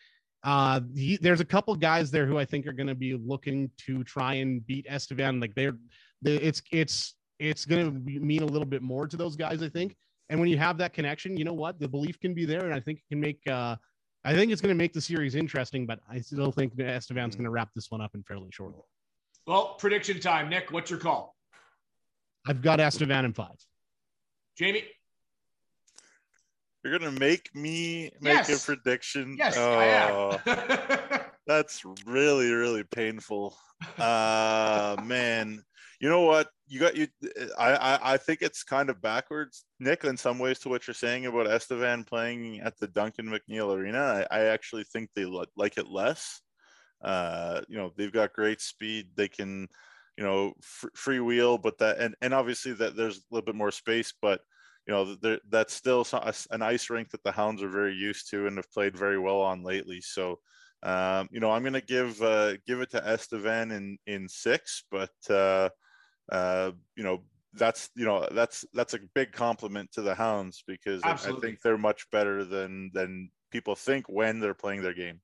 uh, 0.43 0.81
he, 0.95 1.17
there's 1.17 1.41
a 1.41 1.45
couple 1.45 1.75
guys 1.75 2.09
there 2.09 2.25
who 2.25 2.37
I 2.37 2.45
think 2.45 2.67
are 2.67 2.73
going 2.73 2.87
to 2.87 2.95
be 2.95 3.15
looking 3.15 3.69
to 3.85 4.03
try 4.03 4.35
and 4.35 4.65
beat 4.65 4.85
Estevan. 4.89 5.39
Like 5.39 5.55
they're, 5.55 5.77
they, 6.21 6.35
it's 6.35 6.61
it's 6.71 7.15
it's 7.39 7.65
going 7.65 7.85
to 7.85 8.19
mean 8.19 8.43
a 8.43 8.45
little 8.45 8.65
bit 8.65 8.81
more 8.81 9.07
to 9.07 9.17
those 9.17 9.35
guys, 9.35 9.61
I 9.61 9.69
think. 9.69 9.95
And 10.29 10.39
when 10.39 10.49
you 10.49 10.57
have 10.57 10.77
that 10.77 10.93
connection, 10.93 11.37
you 11.37 11.43
know 11.43 11.53
what, 11.53 11.79
the 11.79 11.87
belief 11.87 12.19
can 12.19 12.33
be 12.33 12.45
there, 12.45 12.65
and 12.65 12.73
I 12.73 12.79
think 12.79 12.99
it 12.99 13.09
can 13.09 13.19
make. 13.19 13.39
Uh, 13.49 13.75
I 14.25 14.33
think 14.33 14.51
it's 14.51 14.61
going 14.61 14.75
to 14.75 14.77
make 14.77 14.91
the 14.91 15.01
series 15.01 15.35
interesting, 15.35 15.85
but 15.85 15.99
I 16.09 16.19
still 16.19 16.51
think 16.51 16.73
Estevan's 16.77 17.35
mm-hmm. 17.35 17.43
going 17.43 17.45
to 17.45 17.51
wrap 17.51 17.69
this 17.73 17.89
one 17.89 18.01
up 18.01 18.13
in 18.13 18.23
fairly 18.23 18.49
short. 18.51 18.73
Well, 19.45 19.75
prediction 19.79 20.19
time. 20.19 20.49
Nick, 20.49 20.71
what's 20.71 20.89
your 20.89 20.99
call? 20.99 21.36
I've 22.47 22.61
got 22.61 22.79
Estevan 22.79 23.25
in 23.25 23.33
five. 23.33 23.57
Jamie? 24.57 24.83
You're 26.83 26.97
gonna 26.97 27.11
make 27.11 27.53
me 27.53 28.11
make 28.21 28.47
yes. 28.47 28.63
a 28.63 28.65
prediction. 28.65 29.35
Yes, 29.37 29.55
oh, 29.57 29.73
I 29.73 29.85
am. 30.55 31.21
that's 31.47 31.83
really, 32.05 32.51
really 32.51 32.83
painful. 32.83 33.57
Uh 33.97 34.95
man. 35.03 35.63
You 35.99 36.09
know 36.09 36.21
what? 36.21 36.49
You 36.67 36.79
got 36.79 36.95
you 36.95 37.07
I, 37.57 37.73
I 37.73 38.13
I 38.13 38.17
think 38.17 38.41
it's 38.41 38.63
kind 38.63 38.89
of 38.89 39.01
backwards, 39.01 39.65
Nick, 39.79 40.05
in 40.05 40.15
some 40.15 40.39
ways 40.39 40.59
to 40.59 40.69
what 40.69 40.87
you're 40.87 40.93
saying 40.93 41.25
about 41.25 41.47
Estevan 41.47 42.03
playing 42.03 42.61
at 42.61 42.77
the 42.79 42.87
Duncan 42.87 43.27
McNeil 43.27 43.75
Arena. 43.75 44.25
I, 44.31 44.39
I 44.39 44.43
actually 44.45 44.83
think 44.85 45.09
they 45.13 45.25
like 45.25 45.77
it 45.77 45.89
less. 45.89 46.41
Uh, 47.01 47.61
you 47.67 47.77
know, 47.77 47.91
they've 47.95 48.11
got 48.11 48.33
great 48.33 48.61
speed. 48.61 49.09
They 49.15 49.27
can, 49.27 49.67
you 50.17 50.23
know, 50.23 50.53
free 50.61 51.19
wheel, 51.19 51.57
but 51.57 51.77
that 51.77 51.99
and 51.99 52.15
and 52.21 52.33
obviously 52.33 52.73
that 52.73 52.95
there's 52.95 53.17
a 53.17 53.21
little 53.31 53.45
bit 53.45 53.55
more 53.55 53.71
space, 53.71 54.13
but 54.21 54.41
you 54.87 54.93
know, 54.93 55.15
there, 55.15 55.39
that's 55.49 55.73
still 55.73 56.07
an 56.51 56.61
ice 56.61 56.89
rink 56.89 57.09
that 57.11 57.23
the 57.23 57.31
Hounds 57.31 57.61
are 57.61 57.69
very 57.69 57.93
used 57.93 58.29
to 58.29 58.47
and 58.47 58.57
have 58.57 58.71
played 58.71 58.97
very 58.97 59.19
well 59.19 59.41
on 59.41 59.61
lately. 59.61 59.99
So, 59.99 60.39
um, 60.81 61.27
you 61.29 61.41
know, 61.41 61.51
I'm 61.51 61.61
going 61.61 61.73
to 61.73 61.81
give 61.81 62.21
uh, 62.21 62.53
give 62.65 62.79
it 62.79 62.91
to 62.91 63.05
Estevan 63.05 63.71
in 63.71 63.97
in 64.07 64.29
six, 64.29 64.83
but 64.89 65.11
uh, 65.29 65.69
uh, 66.31 66.71
you 66.95 67.03
know, 67.03 67.23
that's 67.53 67.89
you 67.95 68.05
know 68.05 68.27
that's 68.31 68.65
that's 68.73 68.93
a 68.93 68.99
big 69.13 69.33
compliment 69.33 69.91
to 69.93 70.01
the 70.01 70.15
Hounds 70.15 70.63
because 70.65 71.01
I, 71.03 71.11
I 71.11 71.39
think 71.41 71.61
they're 71.61 71.77
much 71.77 72.09
better 72.11 72.45
than 72.45 72.91
than 72.93 73.29
people 73.51 73.75
think 73.75 74.07
when 74.07 74.39
they're 74.39 74.53
playing 74.53 74.81
their 74.81 74.93
game. 74.93 75.19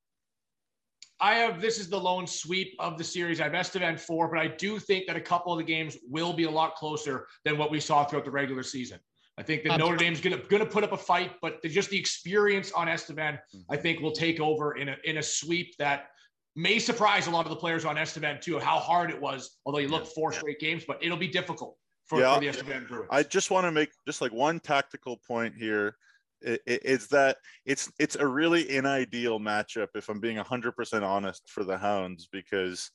I 1.24 1.36
have 1.36 1.62
this 1.62 1.80
is 1.80 1.90
the 1.90 2.00
lone 2.00 2.28
sweep 2.28 2.76
of 2.80 2.98
the 2.98 3.04
series. 3.04 3.40
I 3.40 3.46
have 3.46 3.54
Estevan 3.54 3.98
four, 3.98 4.28
but 4.28 4.40
I 4.40 4.48
do 4.48 4.78
think 4.78 5.08
that 5.08 5.16
a 5.16 5.22
couple 5.22 5.54
of 5.54 5.58
the 5.58 5.64
games 5.64 5.98
will 6.10 6.34
be 6.34 6.44
a 6.44 6.52
lot 6.52 6.76
closer 6.76 7.28
than 7.46 7.58
what 7.58 7.72
we 7.72 7.80
saw 7.80 8.04
throughout 8.04 8.26
the 8.26 8.32
regular 8.32 8.62
season. 8.62 9.00
I 9.38 9.44
think 9.44 9.64
that 9.64 9.80
Notre 9.80 9.96
Dame's 9.96 10.20
gonna 10.20 10.38
gonna 10.50 10.66
put 10.66 10.84
up 10.84 10.92
a 10.92 10.98
fight, 10.98 11.32
but 11.42 11.64
just 11.64 11.90
the 11.90 11.98
experience 11.98 12.74
on 12.74 12.90
Estevan, 12.90 13.40
I 13.70 13.78
think, 13.78 14.02
will 14.02 14.12
take 14.12 14.42
over 14.42 14.76
in 14.76 14.90
a 14.90 14.98
in 15.06 15.18
a 15.18 15.24
sweep 15.24 15.78
that 15.78 16.10
may 16.58 16.78
surprise 16.78 17.28
a 17.28 17.32
lot 17.32 17.46
of 17.46 17.52
the 17.52 17.56
players 17.56 17.86
on 17.86 17.98
Estevan 17.98 18.42
too. 18.42 18.60
How 18.60 18.78
hard 18.78 19.10
it 19.10 19.20
was, 19.20 19.60
although 19.66 19.80
you 19.80 19.88
look 19.88 20.06
four 20.06 20.34
straight 20.34 20.60
games, 20.60 20.84
but 20.86 21.02
it'll 21.02 21.18
be 21.18 21.30
difficult 21.30 21.78
for, 22.06 22.20
yeah, 22.20 22.34
for 22.34 22.42
the 22.42 22.48
Estevan 22.50 22.86
Bruins. 22.86 23.08
I 23.10 23.24
just 23.24 23.50
want 23.50 23.66
to 23.66 23.72
make 23.72 23.92
just 24.06 24.20
like 24.20 24.34
one 24.34 24.60
tactical 24.60 25.18
point 25.26 25.56
here 25.56 25.96
it's 26.44 27.08
that 27.08 27.38
it's 27.66 27.92
it's 28.00 28.16
a 28.16 28.28
really 28.28 28.72
unideal 28.74 29.40
matchup 29.40 29.88
if 29.96 30.10
I'm 30.10 30.20
being 30.20 30.38
100% 30.38 31.04
honest 31.04 31.50
for 31.50 31.64
the 31.64 31.78
Hounds 31.78 32.28
because 32.32 32.92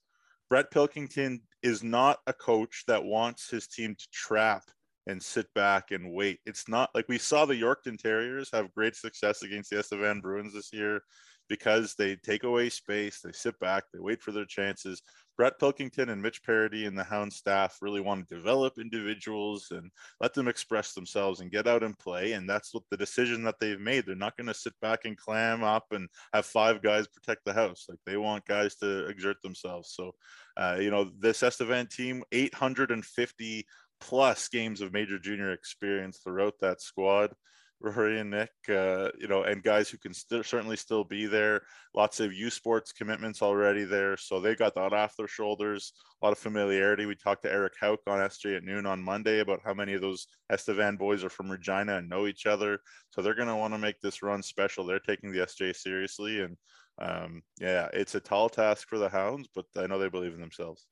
Brett 0.50 0.70
Pilkington 0.70 1.40
is 1.62 1.82
not 1.82 2.18
a 2.26 2.32
coach 2.32 2.84
that 2.86 3.04
wants 3.04 3.50
his 3.50 3.66
team 3.68 3.94
to 3.98 4.06
trap 4.12 4.62
and 5.06 5.22
sit 5.22 5.46
back 5.54 5.90
and 5.90 6.12
wait. 6.12 6.38
It's 6.46 6.68
not 6.68 6.90
like 6.94 7.06
we 7.08 7.18
saw 7.18 7.46
the 7.46 7.60
Yorkton 7.60 7.98
Terriers 7.98 8.50
have 8.52 8.72
great 8.74 8.94
success 8.94 9.42
against 9.42 9.70
the 9.70 9.78
Estevan 9.78 10.20
Bruins 10.20 10.54
this 10.54 10.72
year 10.72 11.00
because 11.48 11.94
they 11.94 12.16
take 12.16 12.44
away 12.44 12.68
space, 12.68 13.20
they 13.20 13.32
sit 13.32 13.58
back, 13.58 13.84
they 13.92 14.00
wait 14.00 14.22
for 14.22 14.32
their 14.32 14.44
chances. 14.44 15.02
Brett 15.36 15.60
Pilkington 15.60 16.08
and 16.08 16.20
Mitch 16.20 16.42
Parody 16.42 16.86
and 16.86 16.98
the 16.98 17.04
Hound 17.04 17.32
staff 17.32 17.78
really 17.80 18.00
want 18.00 18.28
to 18.28 18.34
develop 18.34 18.78
individuals 18.78 19.68
and 19.70 19.88
let 20.20 20.34
them 20.34 20.48
express 20.48 20.94
themselves 20.94 21.40
and 21.40 21.52
get 21.52 21.68
out 21.68 21.84
and 21.84 21.96
play. 21.96 22.32
And 22.32 22.50
that's 22.50 22.74
what 22.74 22.82
the 22.90 22.96
decision 22.96 23.44
that 23.44 23.54
they've 23.60 23.78
made. 23.78 24.04
They're 24.04 24.16
not 24.16 24.36
going 24.36 24.48
to 24.48 24.54
sit 24.54 24.72
back 24.82 25.04
and 25.04 25.16
clam 25.16 25.62
up 25.62 25.84
and 25.92 26.08
have 26.32 26.44
five 26.44 26.82
guys 26.82 27.06
protect 27.06 27.44
the 27.44 27.52
house. 27.52 27.86
Like 27.88 28.00
they 28.04 28.16
want 28.16 28.46
guys 28.46 28.74
to 28.76 29.06
exert 29.06 29.40
themselves. 29.40 29.92
So, 29.94 30.12
uh, 30.56 30.78
you 30.80 30.90
know, 30.90 31.08
this 31.20 31.44
Estevan 31.44 31.86
team, 31.86 32.24
850 32.32 33.64
plus 34.00 34.48
games 34.48 34.80
of 34.80 34.92
major 34.92 35.20
junior 35.20 35.52
experience 35.52 36.18
throughout 36.18 36.54
that 36.60 36.80
squad. 36.80 37.32
Rory 37.80 38.18
and 38.18 38.30
Nick, 38.30 38.50
uh, 38.68 39.08
you 39.18 39.28
know, 39.28 39.44
and 39.44 39.62
guys 39.62 39.88
who 39.88 39.98
can 39.98 40.12
st- 40.12 40.44
certainly 40.44 40.76
still 40.76 41.04
be 41.04 41.26
there. 41.26 41.62
Lots 41.94 42.18
of 42.20 42.32
U 42.32 42.50
Sports 42.50 42.92
commitments 42.92 43.40
already 43.40 43.84
there, 43.84 44.16
so 44.16 44.40
they 44.40 44.54
got 44.54 44.74
that 44.74 44.92
off 44.92 45.16
their 45.16 45.28
shoulders. 45.28 45.92
A 46.20 46.26
lot 46.26 46.32
of 46.32 46.38
familiarity. 46.38 47.06
We 47.06 47.14
talked 47.14 47.42
to 47.44 47.52
Eric 47.52 47.74
Hauk 47.80 48.00
on 48.06 48.18
SJ 48.18 48.56
at 48.56 48.64
noon 48.64 48.86
on 48.86 49.02
Monday 49.02 49.40
about 49.40 49.60
how 49.64 49.74
many 49.74 49.94
of 49.94 50.00
those 50.00 50.26
Estevan 50.50 50.96
boys 50.96 51.22
are 51.22 51.30
from 51.30 51.50
Regina 51.50 51.98
and 51.98 52.08
know 52.08 52.26
each 52.26 52.46
other. 52.46 52.80
So 53.10 53.22
they're 53.22 53.34
going 53.34 53.48
to 53.48 53.56
want 53.56 53.74
to 53.74 53.78
make 53.78 54.00
this 54.00 54.22
run 54.22 54.42
special. 54.42 54.84
They're 54.84 54.98
taking 54.98 55.30
the 55.30 55.46
SJ 55.46 55.76
seriously, 55.76 56.40
and 56.40 56.56
um, 57.00 57.42
yeah, 57.60 57.88
it's 57.92 58.16
a 58.16 58.20
tall 58.20 58.48
task 58.48 58.88
for 58.88 58.98
the 58.98 59.08
Hounds, 59.08 59.48
but 59.54 59.66
I 59.76 59.86
know 59.86 59.98
they 59.98 60.08
believe 60.08 60.34
in 60.34 60.40
themselves. 60.40 60.86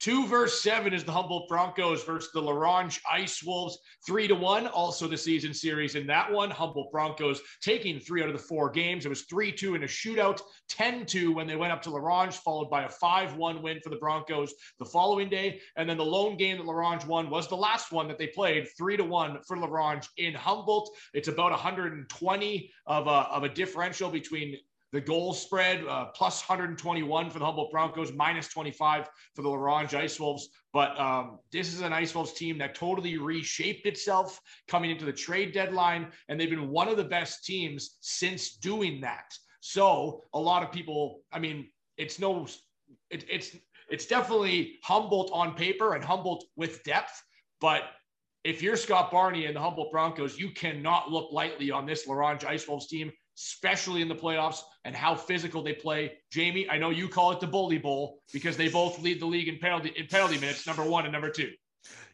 Two 0.00 0.28
verse 0.28 0.62
seven 0.62 0.94
is 0.94 1.02
the 1.02 1.10
Humboldt 1.10 1.48
Broncos 1.48 2.04
versus 2.04 2.30
the 2.32 2.40
La 2.40 2.52
Ronge 2.52 3.00
Ice 3.10 3.42
Wolves. 3.42 3.78
Three 4.06 4.28
to 4.28 4.34
one, 4.34 4.68
also 4.68 5.08
the 5.08 5.16
season 5.16 5.52
series 5.52 5.96
in 5.96 6.06
that 6.06 6.30
one. 6.30 6.52
Humboldt 6.52 6.92
Broncos 6.92 7.40
taking 7.60 7.98
three 7.98 8.22
out 8.22 8.28
of 8.28 8.32
the 8.32 8.42
four 8.42 8.70
games. 8.70 9.04
It 9.04 9.08
was 9.08 9.22
3 9.22 9.50
2 9.50 9.74
in 9.74 9.82
a 9.82 9.88
shootout, 9.88 10.40
10 10.68 11.04
2 11.04 11.32
when 11.32 11.48
they 11.48 11.56
went 11.56 11.72
up 11.72 11.82
to 11.82 11.90
La 11.90 11.98
Ronge, 11.98 12.36
followed 12.36 12.70
by 12.70 12.84
a 12.84 12.88
5 12.88 13.34
1 13.34 13.60
win 13.60 13.80
for 13.82 13.90
the 13.90 13.96
Broncos 13.96 14.54
the 14.78 14.84
following 14.84 15.28
day. 15.28 15.60
And 15.76 15.90
then 15.90 15.96
the 15.98 16.04
lone 16.04 16.36
game 16.36 16.58
that 16.58 16.66
La 16.66 16.74
Ronge 16.74 17.04
won 17.04 17.28
was 17.28 17.48
the 17.48 17.56
last 17.56 17.90
one 17.90 18.06
that 18.06 18.18
they 18.18 18.28
played, 18.28 18.68
3 18.78 18.98
to 18.98 19.04
1 19.04 19.40
for 19.48 19.56
La 19.56 19.66
Ronge 19.66 20.08
in 20.16 20.32
Humboldt. 20.32 20.90
It's 21.12 21.26
about 21.26 21.50
120 21.50 22.72
of 22.86 23.06
a, 23.08 23.10
of 23.10 23.42
a 23.42 23.48
differential 23.48 24.10
between 24.10 24.58
the 24.92 25.00
goal 25.00 25.34
spread 25.34 25.84
uh, 25.86 26.06
plus 26.14 26.48
121 26.48 27.30
for 27.30 27.38
the 27.38 27.44
Humboldt 27.44 27.70
Broncos, 27.70 28.12
minus 28.12 28.48
25 28.48 29.08
for 29.34 29.42
the 29.42 29.48
La 29.48 29.56
Ronge 29.56 29.94
Ice 29.94 30.18
Wolves. 30.18 30.48
But 30.72 30.98
um, 30.98 31.38
this 31.52 31.74
is 31.74 31.82
an 31.82 31.92
Ice 31.92 32.14
Wolves 32.14 32.32
team 32.32 32.58
that 32.58 32.74
totally 32.74 33.18
reshaped 33.18 33.86
itself 33.86 34.40
coming 34.66 34.90
into 34.90 35.04
the 35.04 35.12
trade 35.12 35.52
deadline, 35.52 36.08
and 36.28 36.40
they've 36.40 36.48
been 36.48 36.70
one 36.70 36.88
of 36.88 36.96
the 36.96 37.04
best 37.04 37.44
teams 37.44 37.98
since 38.00 38.56
doing 38.56 39.00
that. 39.02 39.32
So 39.60 40.24
a 40.32 40.40
lot 40.40 40.62
of 40.62 40.72
people, 40.72 41.20
I 41.32 41.38
mean, 41.38 41.68
it's 41.96 42.18
no, 42.18 42.46
it, 43.10 43.24
it's 43.28 43.56
it's 43.90 44.06
definitely 44.06 44.78
Humboldt 44.84 45.30
on 45.32 45.54
paper 45.54 45.94
and 45.94 46.04
Humboldt 46.04 46.44
with 46.56 46.82
depth, 46.84 47.22
but 47.60 47.84
if 48.44 48.62
you're 48.62 48.76
Scott 48.76 49.10
Barney 49.10 49.46
and 49.46 49.56
the 49.56 49.60
Humboldt 49.60 49.90
Broncos, 49.90 50.38
you 50.38 50.50
cannot 50.50 51.10
look 51.10 51.32
lightly 51.32 51.70
on 51.70 51.86
this 51.86 52.06
La 52.06 52.14
Ronge 52.14 52.44
Ice 52.44 52.68
Wolves 52.68 52.86
team 52.86 53.10
especially 53.38 54.02
in 54.02 54.08
the 54.08 54.14
playoffs 54.14 54.60
and 54.84 54.94
how 54.94 55.14
physical 55.14 55.62
they 55.62 55.72
play. 55.72 56.12
Jamie, 56.30 56.68
I 56.68 56.78
know 56.78 56.90
you 56.90 57.08
call 57.08 57.32
it 57.32 57.40
the 57.40 57.46
bully 57.46 57.78
bowl 57.78 58.20
because 58.32 58.56
they 58.56 58.68
both 58.68 59.00
lead 59.00 59.20
the 59.20 59.26
league 59.26 59.48
in 59.48 59.58
penalty 59.58 59.92
in 59.96 60.06
penalty 60.06 60.38
minutes, 60.38 60.66
number 60.66 60.84
one 60.84 61.04
and 61.04 61.12
number 61.12 61.30
two. 61.30 61.52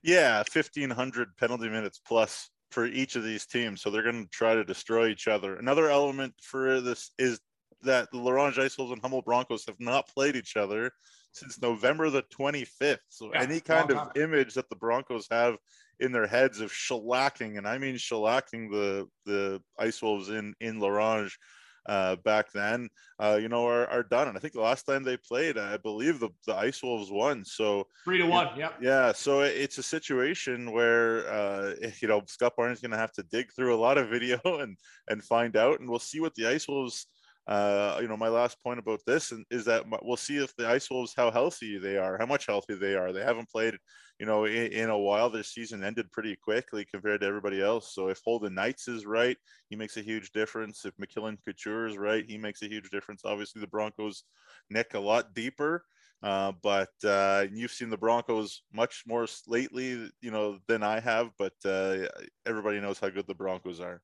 Yeah, 0.02 0.42
fifteen 0.42 0.90
hundred 0.90 1.36
penalty 1.36 1.68
minutes 1.68 2.00
plus 2.06 2.50
for 2.70 2.86
each 2.86 3.16
of 3.16 3.24
these 3.24 3.46
teams. 3.46 3.80
So 3.80 3.90
they're 3.90 4.02
going 4.02 4.24
to 4.24 4.30
try 4.30 4.54
to 4.54 4.64
destroy 4.64 5.08
each 5.08 5.28
other. 5.28 5.56
Another 5.56 5.88
element 5.88 6.34
for 6.42 6.80
this 6.80 7.12
is 7.18 7.40
that 7.82 8.10
the 8.10 8.18
La 8.18 8.32
Ronge 8.32 8.58
and 8.58 9.00
Humboldt 9.00 9.24
Broncos 9.24 9.64
have 9.66 9.78
not 9.78 10.08
played 10.08 10.36
each 10.36 10.56
other 10.56 10.90
since 11.32 11.60
November 11.60 12.10
the 12.10 12.22
25th. 12.22 12.98
So 13.08 13.30
yeah, 13.32 13.42
any 13.42 13.60
kind 13.60 13.90
of 13.90 14.10
image 14.16 14.54
that 14.54 14.68
the 14.68 14.76
Broncos 14.76 15.26
have 15.30 15.56
in 16.00 16.12
their 16.12 16.26
heads 16.26 16.60
of 16.60 16.72
shellacking, 16.72 17.58
and 17.58 17.66
I 17.66 17.78
mean 17.78 17.96
shellacking 17.96 18.70
the 18.70 19.06
the 19.26 19.62
Ice 19.78 20.02
Wolves 20.02 20.28
in 20.28 20.54
in 20.60 20.80
La 20.80 20.88
Ronge 20.88 21.38
uh, 21.86 22.16
back 22.16 22.50
then, 22.52 22.88
uh, 23.18 23.38
you 23.40 23.48
know, 23.48 23.66
are, 23.66 23.86
are 23.88 24.02
done. 24.02 24.28
And 24.28 24.36
I 24.36 24.40
think 24.40 24.54
the 24.54 24.60
last 24.60 24.84
time 24.84 25.02
they 25.02 25.16
played, 25.16 25.58
I 25.58 25.76
believe 25.76 26.18
the, 26.18 26.30
the 26.46 26.54
Ice 26.54 26.82
Wolves 26.82 27.10
won. 27.10 27.44
So 27.44 27.86
three 28.04 28.18
to 28.18 28.26
one. 28.26 28.48
Yeah. 28.56 28.70
Yeah. 28.80 29.12
So 29.12 29.40
it's 29.40 29.78
a 29.78 29.82
situation 29.82 30.72
where, 30.72 31.28
uh, 31.28 31.74
you 32.00 32.08
know, 32.08 32.22
Scott 32.26 32.54
Barnes 32.56 32.78
is 32.78 32.82
going 32.82 32.92
to 32.92 32.96
have 32.96 33.12
to 33.12 33.22
dig 33.24 33.52
through 33.52 33.74
a 33.74 33.76
lot 33.76 33.98
of 33.98 34.08
video 34.08 34.40
and, 34.44 34.76
and 35.08 35.22
find 35.22 35.56
out, 35.56 35.80
and 35.80 35.88
we'll 35.88 35.98
see 35.98 36.20
what 36.20 36.34
the 36.34 36.46
Ice 36.46 36.66
Wolves 36.68 37.06
uh, 37.46 37.98
you 38.00 38.08
know, 38.08 38.16
my 38.16 38.28
last 38.28 38.62
point 38.62 38.78
about 38.78 39.00
this 39.06 39.32
is 39.50 39.66
that 39.66 39.84
we'll 40.02 40.16
see 40.16 40.38
if 40.38 40.56
the 40.56 40.66
Ice 40.66 40.90
Wolves 40.90 41.12
how 41.14 41.30
healthy 41.30 41.78
they 41.78 41.98
are, 41.98 42.16
how 42.18 42.26
much 42.26 42.46
healthy 42.46 42.74
they 42.74 42.94
are. 42.94 43.12
They 43.12 43.22
haven't 43.22 43.50
played, 43.50 43.76
you 44.18 44.26
know, 44.26 44.44
in, 44.44 44.72
in, 44.72 44.90
a 44.90 44.98
while. 44.98 45.30
Their 45.30 45.42
season 45.42 45.82
ended 45.82 46.10
pretty 46.12 46.36
quickly 46.36 46.84
compared 46.84 47.20
to 47.20 47.26
everybody 47.26 47.60
else. 47.60 47.94
So 47.94 48.08
if 48.08 48.20
Holden 48.24 48.54
Knights 48.54 48.88
is 48.88 49.06
right, 49.06 49.36
he 49.68 49.76
makes 49.76 49.96
a 49.96 50.02
huge 50.02 50.30
difference. 50.32 50.84
If 50.84 50.94
McKillen 50.96 51.38
Couture 51.44 51.86
is 51.86 51.96
right, 51.96 52.24
he 52.26 52.38
makes 52.38 52.62
a 52.62 52.68
huge 52.68 52.90
difference. 52.90 53.22
Obviously, 53.24 53.60
the 53.60 53.66
Broncos 53.66 54.24
neck 54.70 54.94
a 54.94 55.00
lot 55.00 55.34
deeper. 55.34 55.84
Uh, 56.22 56.52
but 56.62 56.90
uh, 57.04 57.44
you've 57.52 57.70
seen 57.70 57.90
the 57.90 57.98
Broncos 57.98 58.62
much 58.72 59.02
more 59.06 59.26
lately, 59.46 60.10
you 60.22 60.30
know, 60.30 60.58
than 60.68 60.82
I 60.82 61.00
have. 61.00 61.30
But 61.38 61.52
uh, 61.64 62.06
everybody 62.46 62.80
knows 62.80 62.98
how 62.98 63.10
good 63.10 63.26
the 63.26 63.34
Broncos 63.34 63.80
are. 63.80 64.00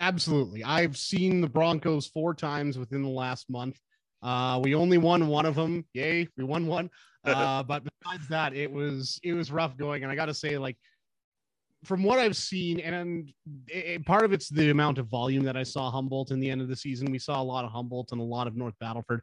Absolutely. 0.00 0.64
I've 0.64 0.96
seen 0.96 1.40
the 1.40 1.48
Broncos 1.48 2.08
four 2.08 2.34
times 2.34 2.76
within 2.76 3.02
the 3.02 3.08
last 3.08 3.48
month. 3.48 3.78
Uh, 4.22 4.60
we 4.62 4.74
only 4.74 4.98
won 4.98 5.26
one 5.26 5.46
of 5.46 5.54
them. 5.54 5.84
Yay, 5.94 6.28
we 6.36 6.44
won 6.44 6.66
one. 6.66 6.90
Uh, 7.24 7.62
but 7.62 7.84
besides 7.84 8.26
that, 8.26 8.52
it 8.52 8.68
was 8.68 9.20
it 9.22 9.32
was 9.32 9.52
rough 9.52 9.76
going. 9.76 10.02
And 10.02 10.10
I 10.10 10.16
got 10.16 10.26
to 10.26 10.34
say, 10.34 10.58
like 10.58 10.76
from 11.84 12.02
what 12.02 12.18
I've 12.18 12.36
seen, 12.36 12.80
and 12.80 13.32
it, 13.68 14.04
part 14.04 14.24
of 14.24 14.32
it's 14.32 14.48
the 14.48 14.70
amount 14.70 14.98
of 14.98 15.06
volume 15.06 15.44
that 15.44 15.56
I 15.56 15.62
saw 15.62 15.88
Humboldt 15.88 16.32
in 16.32 16.40
the 16.40 16.50
end 16.50 16.60
of 16.60 16.66
the 16.66 16.74
season. 16.74 17.12
We 17.12 17.20
saw 17.20 17.40
a 17.40 17.44
lot 17.44 17.64
of 17.64 17.70
Humboldt 17.70 18.10
and 18.10 18.20
a 18.20 18.24
lot 18.24 18.48
of 18.48 18.56
North 18.56 18.74
Battleford, 18.80 19.20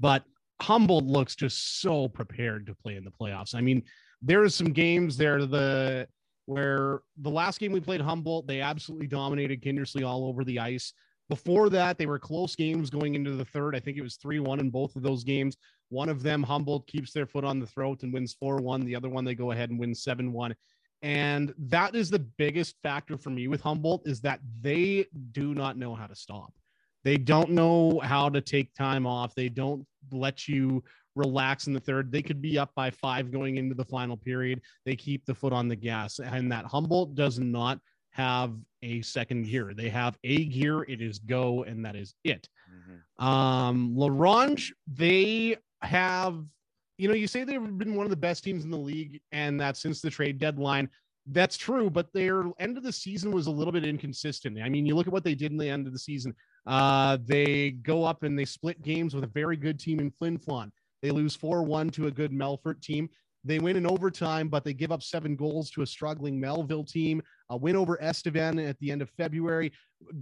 but 0.00 0.24
Humboldt 0.62 1.04
looks 1.04 1.34
just 1.34 1.80
so 1.80 2.08
prepared 2.08 2.66
to 2.66 2.74
play 2.74 2.96
in 2.96 3.04
the 3.04 3.10
playoffs. 3.10 3.54
I 3.54 3.60
mean, 3.60 3.82
there 4.22 4.42
are 4.42 4.48
some 4.48 4.72
games 4.72 5.16
there 5.16 5.44
the 5.44 6.06
where 6.46 7.00
the 7.18 7.30
last 7.30 7.58
game 7.58 7.72
we 7.72 7.80
played 7.80 8.00
Humboldt, 8.00 8.46
they 8.46 8.60
absolutely 8.60 9.06
dominated 9.06 9.62
Kindersley 9.62 10.06
all 10.06 10.26
over 10.26 10.44
the 10.44 10.58
ice. 10.58 10.92
Before 11.28 11.70
that, 11.70 11.98
they 11.98 12.06
were 12.06 12.18
close 12.18 12.54
games 12.54 12.90
going 12.90 13.14
into 13.14 13.32
the 13.32 13.44
third. 13.44 13.74
I 13.74 13.80
think 13.80 13.96
it 13.96 14.02
was 14.02 14.16
3 14.16 14.40
1 14.40 14.60
in 14.60 14.70
both 14.70 14.96
of 14.96 15.02
those 15.02 15.24
games. 15.24 15.56
One 15.88 16.08
of 16.08 16.22
them, 16.22 16.42
Humboldt, 16.42 16.86
keeps 16.86 17.12
their 17.12 17.26
foot 17.26 17.44
on 17.44 17.58
the 17.58 17.66
throat 17.66 18.02
and 18.02 18.12
wins 18.12 18.34
4 18.34 18.56
1. 18.56 18.84
The 18.84 18.96
other 18.96 19.08
one, 19.08 19.24
they 19.24 19.34
go 19.34 19.52
ahead 19.52 19.70
and 19.70 19.78
win 19.78 19.94
7 19.94 20.32
1. 20.32 20.54
And 21.02 21.52
that 21.58 21.94
is 21.94 22.10
the 22.10 22.20
biggest 22.20 22.76
factor 22.82 23.16
for 23.16 23.30
me 23.30 23.48
with 23.48 23.60
Humboldt 23.60 24.02
is 24.06 24.20
that 24.20 24.40
they 24.60 25.06
do 25.32 25.54
not 25.54 25.76
know 25.76 25.94
how 25.94 26.06
to 26.06 26.14
stop. 26.14 26.52
They 27.04 27.16
don't 27.16 27.50
know 27.50 28.00
how 28.00 28.28
to 28.28 28.40
take 28.40 28.74
time 28.74 29.06
off. 29.06 29.34
They 29.34 29.48
don't 29.48 29.84
let 30.12 30.46
you 30.46 30.84
relax 31.16 31.66
in 31.66 31.72
the 31.72 31.80
third. 31.80 32.12
They 32.12 32.22
could 32.22 32.40
be 32.40 32.58
up 32.58 32.70
by 32.76 32.90
five 32.90 33.32
going 33.32 33.56
into 33.56 33.74
the 33.74 33.84
final 33.84 34.16
period. 34.16 34.60
They 34.84 34.94
keep 34.94 35.26
the 35.26 35.34
foot 35.34 35.52
on 35.52 35.68
the 35.68 35.76
gas. 35.76 36.20
And 36.20 36.50
that 36.52 36.64
Humboldt 36.66 37.14
does 37.14 37.38
not 37.38 37.80
have 38.10 38.54
a 38.82 39.02
second 39.02 39.44
gear. 39.44 39.72
They 39.74 39.88
have 39.88 40.18
a 40.24 40.44
gear. 40.46 40.82
It 40.82 41.00
is 41.00 41.18
go, 41.18 41.64
and 41.64 41.84
that 41.84 41.96
is 41.96 42.14
it. 42.24 42.48
Mm-hmm. 42.70 43.24
Um, 43.24 43.96
La 43.96 44.08
Ronge, 44.10 44.72
they 44.86 45.56
have 45.82 46.44
you 46.98 47.08
know, 47.08 47.14
you 47.14 47.26
say 47.26 47.42
they've 47.42 47.78
been 47.78 47.96
one 47.96 48.06
of 48.06 48.10
the 48.10 48.16
best 48.16 48.44
teams 48.44 48.62
in 48.62 48.70
the 48.70 48.76
league, 48.76 49.20
and 49.32 49.60
that 49.60 49.76
since 49.76 50.00
the 50.00 50.10
trade 50.10 50.38
deadline. 50.38 50.88
That's 51.26 51.56
true, 51.56 51.88
but 51.88 52.12
their 52.12 52.44
end 52.58 52.76
of 52.76 52.82
the 52.82 52.92
season 52.92 53.30
was 53.30 53.46
a 53.46 53.50
little 53.50 53.72
bit 53.72 53.84
inconsistent. 53.84 54.58
I 54.60 54.68
mean, 54.68 54.86
you 54.86 54.96
look 54.96 55.06
at 55.06 55.12
what 55.12 55.22
they 55.22 55.36
did 55.36 55.52
in 55.52 55.58
the 55.58 55.68
end 55.68 55.86
of 55.86 55.92
the 55.92 55.98
season. 55.98 56.34
Uh, 56.66 57.18
they 57.24 57.70
go 57.70 58.04
up 58.04 58.24
and 58.24 58.36
they 58.36 58.44
split 58.44 58.82
games 58.82 59.14
with 59.14 59.22
a 59.22 59.28
very 59.28 59.56
good 59.56 59.78
team 59.78 60.00
in 60.00 60.10
Flin 60.10 60.36
Flon. 60.36 60.72
They 61.00 61.10
lose 61.10 61.36
4 61.36 61.62
1 61.62 61.90
to 61.90 62.08
a 62.08 62.10
good 62.10 62.32
Melfort 62.32 62.80
team. 62.82 63.08
They 63.44 63.58
win 63.58 63.76
in 63.76 63.86
overtime, 63.86 64.48
but 64.48 64.64
they 64.64 64.72
give 64.72 64.92
up 64.92 65.02
seven 65.02 65.34
goals 65.34 65.70
to 65.72 65.82
a 65.82 65.86
struggling 65.86 66.40
Melville 66.40 66.84
team. 66.84 67.22
A 67.52 67.56
win 67.56 67.76
over 67.76 68.00
Estevan 68.02 68.58
at 68.58 68.78
the 68.78 68.90
end 68.90 69.02
of 69.02 69.10
February 69.10 69.72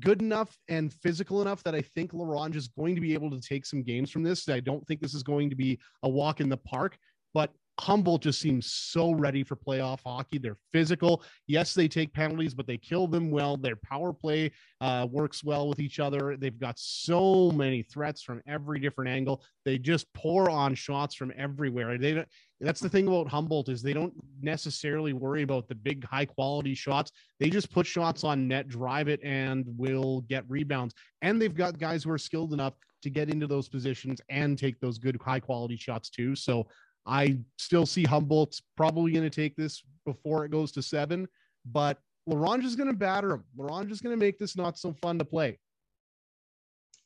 good 0.01 0.21
enough 0.21 0.59
and 0.69 0.93
physical 0.93 1.41
enough 1.43 1.63
that 1.63 1.75
I 1.75 1.81
think 1.81 2.13
La 2.13 2.25
Ronge 2.25 2.57
is 2.57 2.69
going 2.69 2.95
to 2.97 3.01
be 3.01 3.15
able 3.15 3.31
to 3.31 3.41
take 3.41 3.65
some 3.65 3.83
games 3.83 4.11
from 4.11 4.23
this. 4.23 4.49
I 4.49 4.61
don't 4.61 4.87
think 4.87 5.01
this 5.01 5.15
is 5.15 5.23
going 5.23 5.49
to 5.49 5.57
be 5.57 5.79
a 6.03 6.09
walk 6.09 6.41
in 6.41 6.49
the 6.49 6.57
park, 6.57 6.99
but 7.33 7.53
Humboldt 7.81 8.23
just 8.23 8.41
seems 8.41 8.71
so 8.71 9.13
ready 9.13 9.43
for 9.43 9.57
playoff 9.57 10.01
hockey. 10.05 10.39
They're 10.39 10.59
physical. 10.73 11.23
Yes, 11.47 11.75
they 11.75 11.89
take 11.89 12.13
penalties, 12.13 12.55
but 12.55 12.67
they 12.67 12.77
kill 12.77 13.07
them 13.07 13.31
well. 13.31 13.57
Their 13.57 13.77
power 13.77 14.13
play 14.13 14.53
uh, 14.81 15.07
works 15.11 15.43
well 15.43 15.69
with 15.69 15.81
each 15.81 15.99
other. 15.99 16.37
They've 16.37 16.59
got 16.59 16.79
so 16.79 17.51
many 17.51 17.83
threats 17.83 18.23
from 18.23 18.43
every 18.47 18.81
different 18.81 19.11
angle. 19.11 19.43
They 19.65 19.79
just 19.79 20.13
pour 20.13 20.51
on 20.51 20.75
shots 20.75 21.15
from 21.15 21.33
everywhere. 21.37 21.97
They 21.97 22.15
don't, 22.15 22.29
that's 22.61 22.81
the 22.81 22.89
thing 22.91 23.09
about 23.09 23.29
Humboldt 23.29 23.71
is 23.71 23.83
they 23.83 23.95
don't 23.95 24.13
necessarily 24.43 25.15
worry 25.15 25.43
about 25.43 25.67
the 25.67 25.75
big 25.75 26.05
high 26.05 26.27
quality 26.27 26.75
shots. 26.75 27.11
They 27.39 27.49
just 27.49 27.73
put 27.73 27.87
shots 27.87 28.23
on 28.25 28.47
net, 28.47 28.69
drive 28.69 29.09
it, 29.09 29.21
and 29.25 29.65
will 29.79 30.21
get 30.29 30.45
rebounds. 30.49 30.95
And 31.23 31.41
they've 31.41 31.55
got 31.55 31.78
guys 31.78 32.04
who 32.04 32.11
are 32.11 32.19
skilled 32.19 32.52
enough 32.52 32.75
to 33.02 33.11
get 33.11 33.31
into 33.31 33.47
those 33.47 33.69
positions 33.69 34.21
and 34.28 34.59
take 34.59 34.78
those 34.78 34.99
good 34.99 35.19
high 35.23 35.41
quality 35.41 35.76
shots 35.76 36.11
too. 36.11 36.37
So 36.37 36.67
I 37.06 37.39
still 37.58 37.86
see 37.86 38.04
Humboldt's 38.04 38.63
probably 38.76 39.13
going 39.13 39.28
to 39.28 39.30
take 39.30 39.56
this 39.56 39.82
before 40.04 40.45
it 40.45 40.50
goes 40.50 40.73
to 40.73 40.82
seven, 40.82 41.26
but 41.65 41.99
La 42.26 42.39
Ronge 42.39 42.65
is 42.65 42.76
going 42.76 42.91
to 42.91 42.97
batter 42.97 43.32
him. 43.32 43.45
La 43.56 43.67
Ronge 43.67 43.91
is 43.91 44.00
going 44.00 44.13
to 44.13 44.25
make 44.25 44.39
this 44.39 44.56
not 44.56 44.78
so 44.78 44.93
fun 44.93 45.19
to 45.19 45.25
play. 45.25 45.58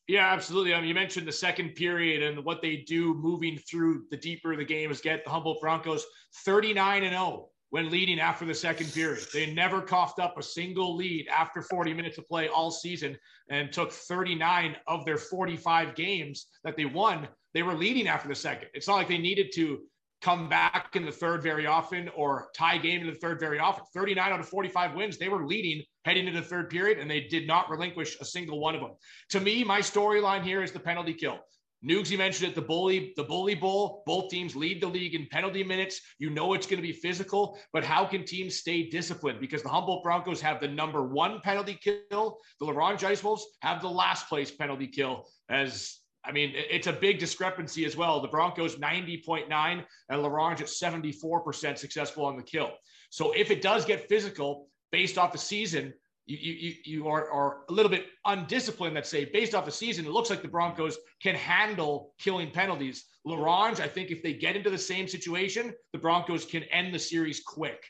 Yeah, 0.07 0.33
absolutely. 0.33 0.75
I 0.75 0.81
mean, 0.81 0.89
you 0.89 0.95
mentioned 0.95 1.27
the 1.27 1.33
second 1.33 1.71
period 1.71 2.23
and 2.23 2.45
what 2.45 2.61
they 2.61 2.77
do 2.77 3.15
moving 3.15 3.59
through 3.59 4.05
the 4.11 4.17
deeper 4.19 4.55
the 4.55 4.65
games 4.65 5.01
get. 5.01 5.25
The 5.25 5.31
Humboldt 5.31 5.61
Broncos 5.63 6.05
39 6.45 7.05
and 7.05 7.13
0 7.13 7.49
when 7.75 7.91
leading 7.91 8.21
after 8.21 8.45
the 8.45 8.55
second 8.55 8.95
period. 8.95 9.27
They 9.33 9.53
never 9.53 9.81
coughed 9.81 10.21
up 10.21 10.39
a 10.39 10.43
single 10.45 10.95
lead 10.95 11.27
after 11.27 11.61
40 11.61 11.93
minutes 11.93 12.19
of 12.19 12.29
play 12.29 12.47
all 12.47 12.71
season 12.71 13.19
and 13.51 13.73
took 13.73 13.91
39 13.91 14.77
of 14.87 15.05
their 15.05 15.17
45 15.17 15.97
games 15.97 16.47
that 16.63 16.77
they 16.77 16.85
won. 16.85 17.27
They 17.53 17.65
were 17.65 17.75
leading 17.75 18.07
after 18.07 18.29
the 18.29 18.35
second. 18.37 18.69
It's 18.75 18.87
not 18.87 18.95
like 18.95 19.09
they 19.09 19.19
needed 19.19 19.51
to 19.57 19.81
come 20.23 20.49
back 20.49 20.91
in 20.95 21.05
the 21.05 21.11
third 21.11 21.43
very 21.43 21.67
often 21.67 22.11
or 22.11 22.47
tie 22.55 22.79
game 22.79 23.01
in 23.01 23.09
the 23.09 23.19
third 23.19 23.41
very 23.41 23.59
often. 23.59 23.85
39 23.93 24.33
out 24.33 24.39
of 24.39 24.49
45 24.49 24.95
wins, 24.95 25.19
they 25.19 25.29
were 25.29 25.45
leading 25.45 25.83
heading 26.05 26.29
into 26.29 26.41
the 26.41 26.47
third 26.47 26.71
period, 26.71 26.99
and 26.99 27.11
they 27.11 27.23
did 27.23 27.45
not 27.45 27.69
relinquish 27.69 28.17
a 28.21 28.25
single 28.25 28.61
one 28.61 28.77
of 28.77 28.83
them. 28.83 28.93
To 29.31 29.41
me, 29.41 29.65
my 29.65 29.81
storyline 29.81 30.45
here 30.45 30.63
is 30.63 30.71
the 30.71 30.79
penalty 30.79 31.15
kill. 31.15 31.41
Nugsy 31.85 32.17
mentioned 32.17 32.51
it, 32.51 32.55
the 32.55 32.63
bully, 32.63 33.13
the 33.17 33.25
bully 33.25 33.55
bowl. 33.55 34.03
Both 34.07 34.31
teams 34.31 34.57
lead 34.57 34.81
the 34.81 34.87
league 34.87 35.15
in 35.15 35.27
penalty 35.31 35.63
minutes. 35.63 36.01
You 36.19 36.31
know 36.31 36.55
it's 36.55 36.67
going 36.67 36.81
to 36.81 36.87
be 36.87 36.93
physical, 36.93 37.59
but 37.73 37.85
how 37.85 38.07
can 38.07 38.25
teams 38.25 38.57
stay 38.57 38.89
disciplined? 38.89 39.41
Because 39.41 39.63
the 39.63 39.69
Humboldt 39.69 40.03
Broncos 40.03 40.41
have 40.41 40.61
the 40.61 40.69
number 40.69 41.07
one 41.07 41.41
penalty 41.41 41.79
kill. 41.83 42.39
The 42.59 42.65
La 42.65 42.73
Ronge 42.73 43.05
Ice 43.05 43.23
Wolves 43.23 43.47
have 43.61 43.83
the 43.83 43.89
last 43.89 44.29
place 44.29 44.51
penalty 44.51 44.87
kill. 44.87 45.27
As 45.51 45.99
I 46.25 46.33
mean, 46.33 46.53
it's 46.55 46.87
a 46.87 46.93
big 46.93 47.19
discrepancy 47.19 47.85
as 47.85 47.97
well. 47.97 48.21
The 48.21 48.29
Broncos 48.29 48.77
90.9 48.77 49.85
and 50.09 50.23
La 50.23 50.29
Ronge 50.29 50.63
at 50.63 50.69
74% 50.69 51.77
successful 51.77 52.25
on 52.25 52.37
the 52.37 52.43
kill. 52.43 52.73
So 53.11 53.33
if 53.33 53.51
it 53.51 53.61
does 53.61 53.85
get 53.85 54.09
physical 54.09 54.69
based 54.91 55.19
off 55.19 55.33
the 55.33 55.39
season, 55.39 55.93
you, 56.27 56.37
you, 56.37 56.75
you 56.85 57.09
are, 57.09 57.31
are 57.31 57.59
a 57.69 57.73
little 57.73 57.91
bit 57.91 58.07
undisciplined, 58.25 58.95
let's 58.95 59.11
say, 59.11 59.27
based 59.27 59.55
off 59.55 59.65
the 59.65 59.71
season. 59.71 60.07
It 60.07 60.11
looks 60.13 60.31
like 60.31 60.43
the 60.43 60.49
Broncos 60.49 60.97
can 61.23 61.35
handle 61.35 62.15
killing 62.19 62.51
penalties. 62.51 63.05
La 63.25 63.37
Ronge, 63.37 63.81
I 63.81 63.89
think 63.89 64.11
if 64.11 64.23
they 64.23 64.33
get 64.33 64.57
into 64.57 64.71
the 64.71 64.79
same 64.79 65.07
situation, 65.07 65.73
the 65.93 65.99
Broncos 65.99 66.45
can 66.45 66.63
end 66.65 66.95
the 66.95 66.99
series 66.99 67.41
quick. 67.41 67.85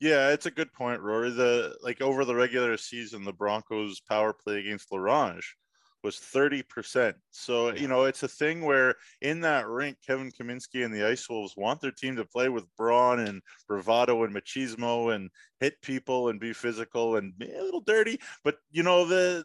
Yeah, 0.00 0.30
it's 0.30 0.46
a 0.46 0.50
good 0.50 0.72
point, 0.72 1.00
Rory. 1.00 1.30
The 1.30 1.76
like 1.82 2.00
over 2.00 2.24
the 2.24 2.34
regular 2.34 2.76
season, 2.76 3.24
the 3.24 3.32
Broncos 3.32 4.00
power 4.00 4.32
play 4.32 4.58
against 4.58 4.92
La 4.92 4.98
Ronge 4.98 5.56
was 6.04 6.16
30%. 6.16 7.14
So, 7.30 7.74
you 7.74 7.88
know, 7.88 8.04
it's 8.04 8.22
a 8.22 8.28
thing 8.28 8.60
where 8.62 8.94
in 9.22 9.40
that 9.40 9.66
rink, 9.66 9.96
Kevin 10.06 10.30
Kaminski 10.30 10.84
and 10.84 10.94
the 10.94 11.08
Ice 11.08 11.28
Wolves 11.28 11.56
want 11.56 11.80
their 11.80 11.90
team 11.90 12.14
to 12.16 12.26
play 12.26 12.50
with 12.50 12.66
brawn 12.76 13.20
and 13.20 13.40
bravado 13.66 14.22
and 14.22 14.34
machismo 14.34 15.14
and 15.14 15.30
hit 15.60 15.80
people 15.80 16.28
and 16.28 16.38
be 16.38 16.52
physical 16.52 17.16
and 17.16 17.36
be 17.38 17.50
a 17.50 17.62
little 17.62 17.80
dirty. 17.80 18.20
But, 18.44 18.56
you 18.70 18.82
know, 18.82 19.06
the 19.06 19.44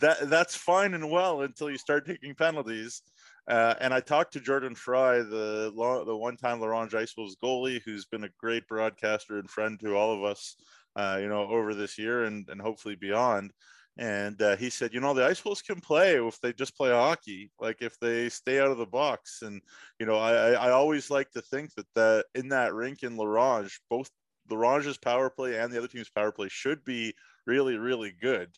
that 0.00 0.28
that's 0.28 0.56
fine 0.56 0.94
and 0.94 1.08
well 1.08 1.42
until 1.42 1.70
you 1.70 1.78
start 1.78 2.04
taking 2.04 2.34
penalties. 2.34 3.02
Uh, 3.48 3.74
and 3.80 3.94
I 3.94 4.00
talked 4.00 4.32
to 4.32 4.40
Jordan 4.40 4.74
Fry, 4.74 5.18
the 5.18 5.72
the 6.06 6.16
one-time 6.16 6.60
La 6.60 6.66
Ronge 6.66 6.94
Ice 6.94 7.14
Wolves 7.16 7.36
goalie, 7.42 7.80
who's 7.84 8.04
been 8.06 8.24
a 8.24 8.30
great 8.38 8.66
broadcaster 8.66 9.38
and 9.38 9.48
friend 9.48 9.78
to 9.80 9.96
all 9.96 10.12
of 10.12 10.24
us, 10.24 10.56
uh, 10.96 11.18
you 11.20 11.28
know, 11.28 11.42
over 11.48 11.74
this 11.74 11.98
year 11.98 12.24
and 12.24 12.48
and 12.48 12.60
hopefully 12.60 12.96
beyond 12.96 13.52
and 13.98 14.40
uh, 14.40 14.56
he 14.56 14.70
said, 14.70 14.94
you 14.94 15.00
know, 15.00 15.12
the 15.12 15.26
Ice 15.26 15.44
Wolves 15.44 15.60
can 15.60 15.80
play 15.80 16.14
if 16.16 16.40
they 16.40 16.52
just 16.52 16.76
play 16.76 16.90
hockey, 16.90 17.50
like 17.60 17.82
if 17.82 17.98
they 17.98 18.28
stay 18.30 18.58
out 18.58 18.70
of 18.70 18.78
the 18.78 18.86
box. 18.86 19.42
And 19.42 19.60
you 20.00 20.06
know, 20.06 20.16
I 20.16 20.52
I 20.52 20.70
always 20.70 21.10
like 21.10 21.30
to 21.32 21.42
think 21.42 21.74
that 21.74 21.86
that 21.94 22.26
in 22.34 22.48
that 22.48 22.74
rink 22.74 23.02
in 23.02 23.16
La 23.16 23.26
Ronge, 23.26 23.80
both 23.90 24.10
La 24.50 24.56
Ronge's 24.56 24.98
power 24.98 25.28
play 25.30 25.58
and 25.58 25.72
the 25.72 25.78
other 25.78 25.88
team's 25.88 26.10
power 26.10 26.32
play 26.32 26.48
should 26.48 26.84
be 26.84 27.14
really 27.46 27.76
really 27.76 28.12
good 28.20 28.48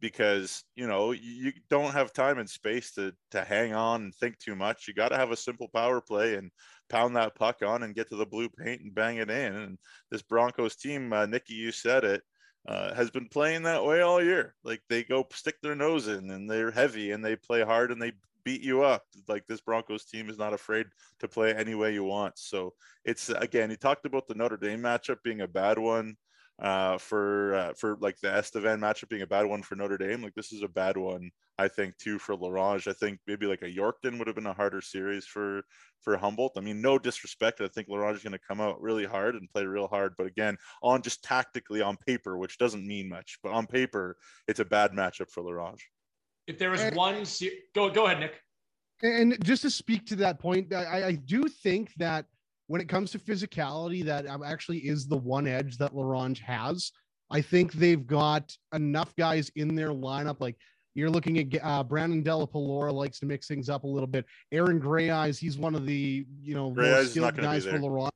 because 0.00 0.64
you 0.76 0.86
know 0.86 1.12
you 1.12 1.52
don't 1.68 1.92
have 1.92 2.12
time 2.12 2.38
and 2.38 2.48
space 2.48 2.92
to 2.92 3.12
to 3.30 3.44
hang 3.44 3.74
on 3.74 4.02
and 4.02 4.14
think 4.14 4.38
too 4.38 4.56
much. 4.56 4.88
You 4.88 4.94
got 4.94 5.10
to 5.10 5.16
have 5.16 5.30
a 5.30 5.36
simple 5.36 5.68
power 5.68 6.00
play 6.00 6.34
and 6.34 6.50
pound 6.88 7.14
that 7.16 7.36
puck 7.36 7.62
on 7.64 7.84
and 7.84 7.94
get 7.94 8.08
to 8.08 8.16
the 8.16 8.26
blue 8.26 8.48
paint 8.48 8.82
and 8.82 8.94
bang 8.94 9.18
it 9.18 9.30
in. 9.30 9.54
And 9.54 9.78
this 10.10 10.22
Broncos 10.22 10.74
team, 10.76 11.12
uh, 11.12 11.26
Nikki, 11.26 11.54
you 11.54 11.70
said 11.70 12.04
it 12.04 12.22
uh, 12.68 12.94
has 12.94 13.10
been 13.10 13.28
playing 13.28 13.62
that 13.62 13.84
way 13.84 14.00
all 14.00 14.22
year. 14.22 14.54
Like 14.64 14.82
they 14.88 15.02
go 15.02 15.26
stick 15.32 15.60
their 15.62 15.74
nose 15.74 16.08
in 16.08 16.30
and 16.30 16.48
they're 16.48 16.70
heavy 16.70 17.12
and 17.12 17.24
they 17.24 17.36
play 17.36 17.62
hard 17.62 17.90
and 17.90 18.00
they 18.00 18.12
beat 18.44 18.62
you 18.62 18.82
up. 18.82 19.04
Like 19.28 19.46
this 19.46 19.60
Broncos 19.60 20.04
team 20.04 20.28
is 20.28 20.38
not 20.38 20.54
afraid 20.54 20.86
to 21.20 21.28
play 21.28 21.54
any 21.54 21.74
way 21.74 21.92
you 21.92 22.04
want. 22.04 22.38
So 22.38 22.74
it's 23.04 23.28
again, 23.30 23.70
he 23.70 23.76
talked 23.76 24.06
about 24.06 24.26
the 24.26 24.34
Notre 24.34 24.56
Dame 24.56 24.80
matchup 24.80 25.22
being 25.22 25.40
a 25.40 25.48
bad 25.48 25.78
one 25.78 26.16
uh, 26.60 26.98
for 26.98 27.54
uh, 27.54 27.72
for 27.74 27.96
like 28.00 28.20
the 28.20 28.28
Estevan 28.28 28.80
matchup 28.80 29.08
being 29.08 29.22
a 29.22 29.26
bad 29.26 29.46
one 29.46 29.62
for 29.62 29.76
Notre 29.76 29.96
Dame. 29.96 30.22
Like 30.22 30.34
this 30.34 30.52
is 30.52 30.62
a 30.62 30.68
bad 30.68 30.96
one, 30.96 31.30
I 31.58 31.68
think, 31.68 31.96
too 31.96 32.18
for 32.18 32.36
La 32.36 32.48
Ronge. 32.48 32.86
I 32.86 32.92
think 32.92 33.18
maybe 33.26 33.46
like 33.46 33.62
a 33.62 33.70
Yorkton 33.70 34.18
would 34.18 34.26
have 34.26 34.36
been 34.36 34.46
a 34.46 34.52
harder 34.52 34.82
series 34.82 35.24
for 35.24 35.62
for 36.02 36.16
Humboldt. 36.16 36.52
I 36.56 36.60
mean, 36.60 36.82
no 36.82 36.98
disrespect. 36.98 37.60
I 37.62 37.68
think 37.68 37.88
La 37.88 37.96
Ronge 37.96 38.18
is 38.18 38.22
going 38.22 38.32
to 38.32 38.38
come 38.38 38.60
out 38.60 38.80
really 38.80 39.06
hard 39.06 39.36
and 39.36 39.50
play 39.50 39.64
real 39.64 39.88
hard. 39.88 40.14
But 40.18 40.26
again, 40.26 40.58
on 40.82 41.00
just 41.00 41.24
tactically 41.24 41.80
on 41.80 41.96
paper, 41.96 42.36
which 42.36 42.58
doesn't 42.58 42.86
mean 42.86 43.08
much, 43.08 43.38
but 43.42 43.52
on 43.52 43.66
paper, 43.66 44.16
it's 44.46 44.60
a 44.60 44.64
bad 44.64 44.92
matchup 44.92 45.30
for 45.30 45.42
La 45.42 45.52
Ronge. 45.52 45.88
If 46.46 46.58
there 46.58 46.70
was 46.70 46.82
one, 46.92 47.24
go 47.74 47.88
go 47.88 48.06
ahead, 48.06 48.20
Nick. 48.20 48.34
And 49.02 49.42
just 49.42 49.62
to 49.62 49.70
speak 49.70 50.04
to 50.06 50.16
that 50.16 50.38
point, 50.38 50.74
I, 50.74 51.04
I 51.06 51.12
do 51.12 51.48
think 51.48 51.94
that 51.96 52.26
when 52.70 52.80
it 52.80 52.88
comes 52.88 53.10
to 53.10 53.18
physicality, 53.18 54.04
that 54.04 54.26
actually 54.46 54.78
is 54.78 55.08
the 55.08 55.16
one 55.16 55.48
edge 55.48 55.76
that 55.78 55.92
La 55.92 56.04
Ronge 56.04 56.38
has. 56.38 56.92
I 57.28 57.40
think 57.40 57.72
they've 57.72 58.06
got 58.06 58.56
enough 58.72 59.12
guys 59.16 59.50
in 59.56 59.74
their 59.74 59.88
lineup. 59.88 60.36
Like 60.38 60.54
You're 60.94 61.10
looking 61.10 61.36
at 61.40 61.64
uh, 61.64 61.82
Brandon 61.82 62.22
Della 62.22 62.46
likes 62.92 63.18
to 63.18 63.26
mix 63.26 63.48
things 63.48 63.68
up 63.68 63.82
a 63.82 63.88
little 63.88 64.06
bit. 64.06 64.24
Aaron 64.52 64.78
Gray 64.78 65.10
Eyes, 65.10 65.36
he's 65.36 65.58
one 65.58 65.74
of 65.74 65.84
the 65.84 66.24
you 66.40 66.54
know 66.54 66.72
more 66.72 67.04
skilled 67.06 67.36
guys 67.36 67.66
for 67.66 67.76
La 67.76 67.88
Ronge. 67.88 68.12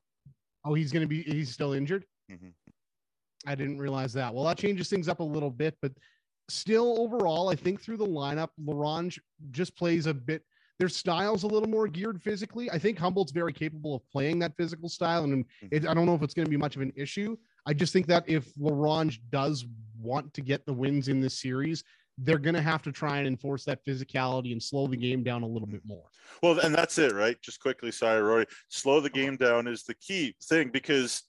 Oh, 0.65 0.75
he's 0.75 0.93
going 0.93 1.03
to 1.03 1.09
be. 1.09 1.23
He's 1.23 1.51
still 1.51 1.73
injured. 1.73 2.05
Mm-hmm. 2.31 2.51
I 3.49 3.57
didn't 3.57 3.79
realize 3.79 4.13
that. 4.13 4.33
Well, 4.33 4.45
that 4.45 4.57
changes 4.57 4.89
things 4.89 5.09
up 5.09 5.19
a 5.19 5.25
little 5.25 5.51
bit, 5.51 5.77
but 5.83 5.91
still, 6.49 7.01
overall, 7.01 7.49
I 7.49 7.57
think 7.57 7.81
through 7.81 7.97
the 7.97 8.07
lineup, 8.07 8.51
La 8.65 8.75
Ronge 8.77 9.21
just 9.51 9.77
plays 9.77 10.07
a 10.07 10.15
bit. 10.15 10.45
Their 10.79 10.89
style's 10.89 11.45
a 11.45 11.47
little 11.47 11.69
more 11.69 11.87
geared 11.87 12.21
physically. 12.21 12.71
I 12.71 12.79
think 12.79 12.99
Humboldt's 12.99 13.33
very 13.33 13.53
capable 13.53 13.95
of 13.95 14.11
playing 14.11 14.41
that 14.41 14.57
physical 14.57 14.89
style, 14.89 15.25
and 15.25 15.45
mm-hmm. 15.45 15.69
it, 15.71 15.87
I 15.87 15.95
don't 15.95 16.07
know 16.07 16.15
if 16.15 16.23
it's 16.23 16.35
going 16.35 16.47
to 16.47 16.51
be 16.51 16.57
much 16.57 16.77
of 16.77 16.83
an 16.83 16.93
issue. 16.97 17.37
I 17.67 17.75
just 17.75 17.93
think 17.93 18.07
that 18.09 18.25
if 18.27 18.51
La 18.59 18.73
Ronge 18.75 19.21
does 19.31 19.67
want 20.01 20.35
to 20.35 20.41
get 20.41 20.67
the 20.67 20.73
wins 20.73 21.09
in 21.09 21.21
this 21.21 21.41
series, 21.41 21.85
they're 22.19 22.39
going 22.39 22.55
to 22.55 22.63
have 22.63 22.83
to 22.83 22.93
try 22.93 23.19
and 23.19 23.27
enforce 23.27 23.65
that 23.65 23.85
physicality 23.85 24.53
and 24.53 24.63
slow 24.63 24.87
the 24.87 24.97
game 24.97 25.23
down 25.23 25.43
a 25.43 25.47
little 25.47 25.67
bit 25.67 25.83
more. 25.85 26.05
Well, 26.43 26.59
and 26.61 26.75
that's 26.75 26.99
it, 26.99 27.13
right? 27.13 27.41
Just 27.43 27.61
quickly, 27.61 27.91
sorry, 27.91 28.23
Rory. 28.23 28.47
Slow 28.69 29.01
the 29.01 29.11
game 29.11 29.37
down 29.37 29.67
is 29.67 29.83
the 29.83 29.95
key 29.95 30.35
thing 30.45 30.69
because 30.69 31.23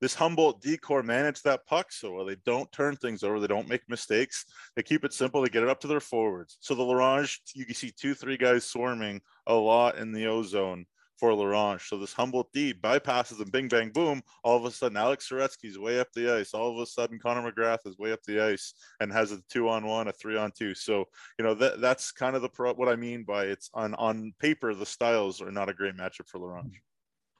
this 0.00 0.14
Humboldt 0.14 0.60
decor 0.60 1.02
manage 1.02 1.42
that 1.42 1.66
puck 1.66 1.92
so 1.92 2.12
well. 2.12 2.24
They 2.24 2.36
don't 2.44 2.70
turn 2.72 2.96
things 2.96 3.22
over. 3.22 3.40
They 3.40 3.46
don't 3.46 3.68
make 3.68 3.88
mistakes. 3.88 4.44
They 4.76 4.82
keep 4.82 5.04
it 5.04 5.12
simple. 5.12 5.42
They 5.42 5.48
get 5.48 5.62
it 5.62 5.68
up 5.68 5.80
to 5.80 5.88
their 5.88 6.00
forwards. 6.00 6.58
So 6.60 6.74
the 6.74 6.82
La 6.82 6.94
Ronge, 6.94 7.40
you 7.54 7.64
can 7.64 7.74
see 7.74 7.90
two, 7.90 8.14
three 8.14 8.36
guys 8.36 8.64
swarming 8.64 9.20
a 9.46 9.54
lot 9.54 9.98
in 9.98 10.12
the 10.12 10.26
ozone 10.26 10.86
for 11.18 11.34
La 11.34 11.44
Ronge. 11.44 11.88
So 11.88 11.98
this 11.98 12.12
Humboldt 12.12 12.52
D 12.52 12.72
bypasses 12.72 13.38
them, 13.38 13.50
bing, 13.50 13.66
bang, 13.66 13.90
boom. 13.90 14.22
All 14.44 14.56
of 14.56 14.64
a 14.64 14.70
sudden, 14.70 14.96
Alex 14.96 15.28
Soretsky's 15.28 15.78
way 15.78 15.98
up 15.98 16.12
the 16.12 16.32
ice. 16.32 16.54
All 16.54 16.70
of 16.70 16.78
a 16.78 16.86
sudden, 16.86 17.18
Connor 17.18 17.50
McGrath 17.50 17.86
is 17.86 17.98
way 17.98 18.12
up 18.12 18.22
the 18.22 18.40
ice 18.40 18.74
and 19.00 19.12
has 19.12 19.32
a 19.32 19.40
two 19.50 19.68
on 19.68 19.84
one, 19.84 20.06
a 20.06 20.12
three 20.12 20.36
on 20.36 20.52
two. 20.56 20.74
So, 20.74 21.06
you 21.38 21.44
know, 21.44 21.54
that 21.54 21.80
that's 21.80 22.12
kind 22.12 22.36
of 22.36 22.42
the 22.42 22.48
pro, 22.48 22.72
what 22.74 22.88
I 22.88 22.94
mean 22.94 23.24
by 23.24 23.46
it's 23.46 23.68
on, 23.74 23.94
on 23.94 24.32
paper, 24.38 24.74
the 24.74 24.86
styles 24.86 25.42
are 25.42 25.50
not 25.50 25.68
a 25.68 25.74
great 25.74 25.96
matchup 25.96 26.28
for 26.28 26.38
La 26.38 26.46
Ronge. 26.46 26.80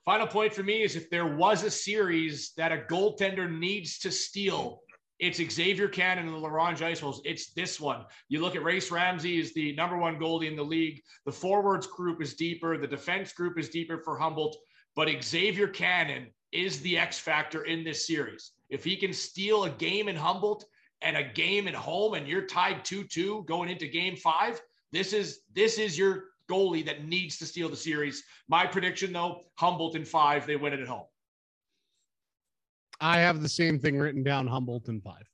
Final 0.09 0.27
point 0.27 0.55
for 0.55 0.63
me 0.63 0.83
is 0.83 0.97
if 0.97 1.11
there 1.11 1.37
was 1.37 1.65
a 1.65 1.71
series 1.71 2.53
that 2.57 2.73
a 2.73 2.79
goaltender 2.79 3.47
needs 3.47 3.99
to 3.99 4.11
steal 4.11 4.81
it's 5.19 5.39
Xavier 5.39 5.87
Cannon 5.87 6.25
and 6.25 6.35
the 6.35 6.39
La 6.39 6.49
Ronge 6.49 6.81
Ice 6.81 7.03
Wolves. 7.03 7.21
It's 7.27 7.53
this 7.53 7.79
one. 7.79 8.07
You 8.31 8.41
look 8.41 8.57
at 8.57 8.63
Race 8.63 8.91
Ramsey 8.91 9.39
is 9.39 9.53
the 9.53 9.75
number 9.75 9.99
one 9.99 10.19
goalie 10.19 10.49
in 10.49 10.57
the 10.57 10.63
league. 10.63 11.03
The 11.27 11.33
forwards 11.33 11.87
group 11.87 12.23
is 12.23 12.33
deeper. 12.33 12.79
The 12.79 12.87
defense 12.87 13.35
group 13.35 13.59
is 13.59 13.69
deeper 13.69 13.99
for 13.99 14.17
Humboldt. 14.17 14.57
But 14.97 15.11
Xavier 15.23 15.69
Cannon 15.69 16.29
is 16.53 16.81
the 16.81 16.97
X 16.97 17.19
factor 17.19 17.65
in 17.65 17.85
this 17.85 18.07
series. 18.07 18.53
If 18.71 18.85
he 18.85 18.97
can 18.97 19.13
steal 19.13 19.65
a 19.65 19.71
game 19.71 20.09
in 20.09 20.17
Humboldt 20.17 20.65
and 21.03 21.19
a 21.19 21.25
game 21.35 21.69
at 21.69 21.75
home, 21.75 22.15
and 22.15 22.27
you're 22.27 22.47
tied 22.47 22.83
two-two 22.83 23.45
going 23.47 23.69
into 23.69 23.87
Game 23.87 24.17
Five, 24.17 24.59
this 24.91 25.13
is 25.13 25.41
this 25.55 25.79
is 25.79 25.99
your 25.99 26.29
goalie 26.51 26.85
that 26.87 27.07
needs 27.07 27.39
to 27.39 27.47
steal 27.47 27.69
the 27.69 27.77
series. 27.77 28.25
My 28.49 28.67
prediction, 28.67 29.13
though, 29.13 29.43
Humboldt 29.57 29.97
in 29.97 30.05
five, 30.05 30.47
they 30.47 30.57
win 30.57 30.73
it 30.73 30.81
at 30.81 30.89
home. 30.89 31.07
I 33.01 33.19
have 33.19 33.43
the 33.43 33.49
same 33.49 33.79
thing 33.79 33.99
written 33.99 34.23
down 34.23 34.47
Humboldt 34.47 34.89
in 34.89 35.01
five. 35.01 35.29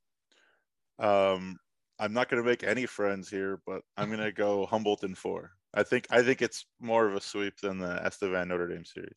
Um, 0.98 1.59
I'm 1.98 2.12
not 2.12 2.29
going 2.29 2.42
to 2.42 2.48
make 2.48 2.62
any 2.62 2.87
friends 2.87 3.31
here, 3.31 3.61
but 3.66 3.83
I'm 3.96 4.09
going 4.09 4.22
to 4.22 4.33
go 4.33 4.66
Humboldt 4.70 5.05
in 5.05 5.14
four. 5.14 5.53
I 5.72 5.83
think 5.83 6.07
I 6.11 6.22
think 6.22 6.40
it's 6.40 6.66
more 6.81 7.07
of 7.07 7.14
a 7.14 7.20
sweep 7.20 7.59
than 7.61 7.79
the 7.79 8.05
Estevan 8.07 8.48
Notre 8.48 8.68
Dame 8.68 8.85
series. 8.85 9.16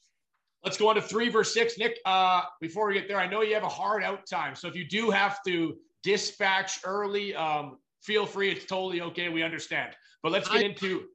Let's 0.64 0.78
go 0.78 0.90
on 0.90 0.96
to 0.96 1.02
three 1.02 1.30
verse 1.30 1.54
six. 1.54 1.78
Nick, 1.78 2.00
uh, 2.06 2.42
before 2.60 2.88
we 2.88 2.96
get 2.96 3.08
there, 3.08 3.20
I 3.20 3.28
know 3.28 3.42
you 3.42 3.54
have 3.54 3.64
a 3.64 3.70
hard 3.70 4.04
out 4.04 4.26
time. 4.28 4.56
So 4.56 4.68
if 4.68 4.76
you 4.76 4.88
do 4.88 5.12
have 5.12 5.44
to 5.44 5.76
dispatch 6.02 6.80
early, 6.84 7.36
um, 7.36 7.78
feel 8.02 8.26
free. 8.26 8.52
It's 8.52 8.66
totally 8.66 9.02
okay. 9.02 9.30
We 9.30 9.44
understand. 9.44 9.96
But 10.24 10.32
let's 10.32 10.50
get 10.50 10.62
I, 10.62 10.66
into 10.66 11.06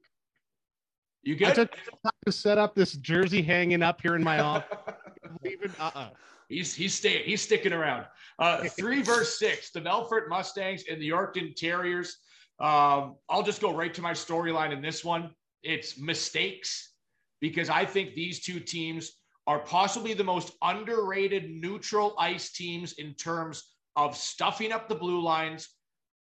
you 1.23 1.35
get 1.35 1.51
I 1.51 1.53
took 1.53 1.71
time 1.71 2.11
to 2.25 2.31
set 2.31 2.57
up 2.57 2.75
this 2.75 2.93
jersey 2.93 3.41
hanging 3.41 3.81
up 3.81 4.01
here 4.01 4.15
in 4.15 4.23
my 4.23 4.39
office. 4.39 4.77
uh-uh. 5.79 6.09
He's 6.49 6.73
he's 6.73 6.93
staying. 6.93 7.23
He's 7.25 7.41
sticking 7.41 7.73
around. 7.73 8.05
Uh, 8.39 8.63
three 8.77 9.01
verse 9.01 9.39
six. 9.39 9.71
The 9.71 9.81
Melfort 9.81 10.29
Mustangs 10.29 10.83
and 10.89 11.01
the 11.01 11.09
Yorkton 11.09 11.55
Terriers. 11.55 12.17
Um, 12.59 13.15
I'll 13.29 13.43
just 13.43 13.61
go 13.61 13.73
right 13.73 13.93
to 13.93 14.01
my 14.01 14.11
storyline 14.11 14.71
in 14.71 14.81
this 14.81 15.03
one. 15.03 15.31
It's 15.63 15.97
mistakes 15.97 16.93
because 17.41 17.69
I 17.69 17.85
think 17.85 18.13
these 18.13 18.41
two 18.41 18.59
teams 18.59 19.11
are 19.47 19.59
possibly 19.59 20.13
the 20.13 20.23
most 20.23 20.53
underrated 20.61 21.49
neutral 21.49 22.15
ice 22.17 22.51
teams 22.51 22.93
in 22.93 23.13
terms 23.15 23.63
of 23.95 24.15
stuffing 24.15 24.71
up 24.71 24.87
the 24.87 24.95
blue 24.95 25.21
lines, 25.21 25.69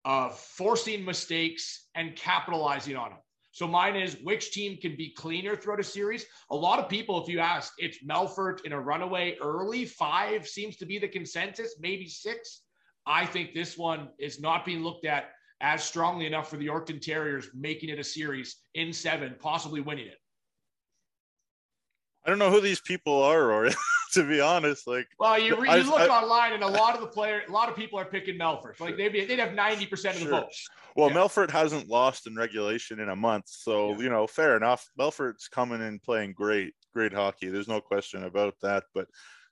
of 0.05 0.39
forcing 0.39 1.05
mistakes, 1.05 1.89
and 1.95 2.17
capitalizing 2.17 2.97
on 2.97 3.11
them. 3.11 3.19
So 3.53 3.67
mine 3.67 3.97
is 3.97 4.17
which 4.23 4.53
team 4.53 4.77
can 4.77 4.97
be 4.97 5.11
cleaner 5.11 5.57
throughout 5.57 5.81
a 5.81 5.85
series? 5.85 6.25
A 6.51 6.57
lot 6.57 6.79
of 6.79 6.89
people, 6.89 7.21
if 7.23 7.29
you 7.29 7.41
ask, 7.41 7.73
it's 7.79 8.05
Melfort 8.05 8.65
in 8.65 8.73
a 8.73 8.81
runaway 8.81 9.37
early. 9.43 9.85
Five 9.85 10.47
seems 10.47 10.77
to 10.77 10.87
be 10.87 10.99
the 10.99 11.09
consensus, 11.09 11.75
maybe 11.81 12.07
six. 12.07 12.63
I 13.07 13.27
think 13.27 13.53
this 13.53 13.77
one 13.77 14.11
is 14.19 14.41
not 14.41 14.65
being 14.65 14.83
looked 14.83 15.05
at 15.05 15.31
as 15.61 15.83
strongly 15.83 16.27
enough 16.27 16.49
for 16.49 16.57
the 16.57 16.67
Yorkton 16.67 17.01
Terriers 17.01 17.49
making 17.55 17.89
it 17.91 17.99
a 17.99 18.05
series 18.05 18.57
in 18.75 18.93
seven, 18.93 19.35
possibly 19.39 19.81
winning 19.81 20.07
it. 20.07 20.19
I 22.25 22.31
don't 22.31 22.39
know 22.39 22.51
who 22.51 22.61
these 22.61 22.81
people 22.81 23.23
are, 23.23 23.51
or 23.51 23.67
to 24.15 24.25
be 24.25 24.41
honest, 24.41 24.87
like. 24.87 25.09
Well, 25.19 25.39
you, 25.39 25.57
you 25.57 25.67
I, 25.69 25.79
look 25.79 26.01
I, 26.01 26.07
online, 26.09 26.53
and 26.53 26.63
a 26.63 26.69
lot 26.69 26.95
of 26.95 27.01
the 27.01 27.07
player, 27.07 27.43
a 27.49 27.53
lot 27.53 27.69
of 27.69 27.77
people 27.77 27.99
are 27.99 28.05
picking 28.05 28.39
Melfort. 28.39 28.79
Like 28.81 28.97
they'd 28.97 29.11
be, 29.11 29.25
they'd 29.25 29.39
have 29.39 29.55
ninety 29.55 29.87
percent 29.87 30.17
of 30.17 30.25
the 30.25 30.31
votes. 30.31 30.69
Well, 30.97 31.11
yeah. 31.11 31.17
Melfort 31.17 31.51
hasn't 31.51 31.89
lost 31.89 32.27
in 32.27 32.35
regulation 32.35 33.01
in 33.01 33.09
a 33.09 33.17
month, 33.17 33.45
so 33.49 33.93
yeah. 33.93 33.99
you 33.99 34.09
know, 34.11 34.27
fair 34.27 34.57
enough. 34.57 34.89
Melfort's 34.99 35.49
coming 35.49 35.81
in 35.81 35.99
playing 35.99 36.33
great, 36.33 36.75
great 36.93 37.13
hockey. 37.13 37.49
There's 37.49 37.69
no 37.69 37.81
question 37.81 38.25
about 38.25 38.55
that. 38.63 38.85
But 38.95 39.07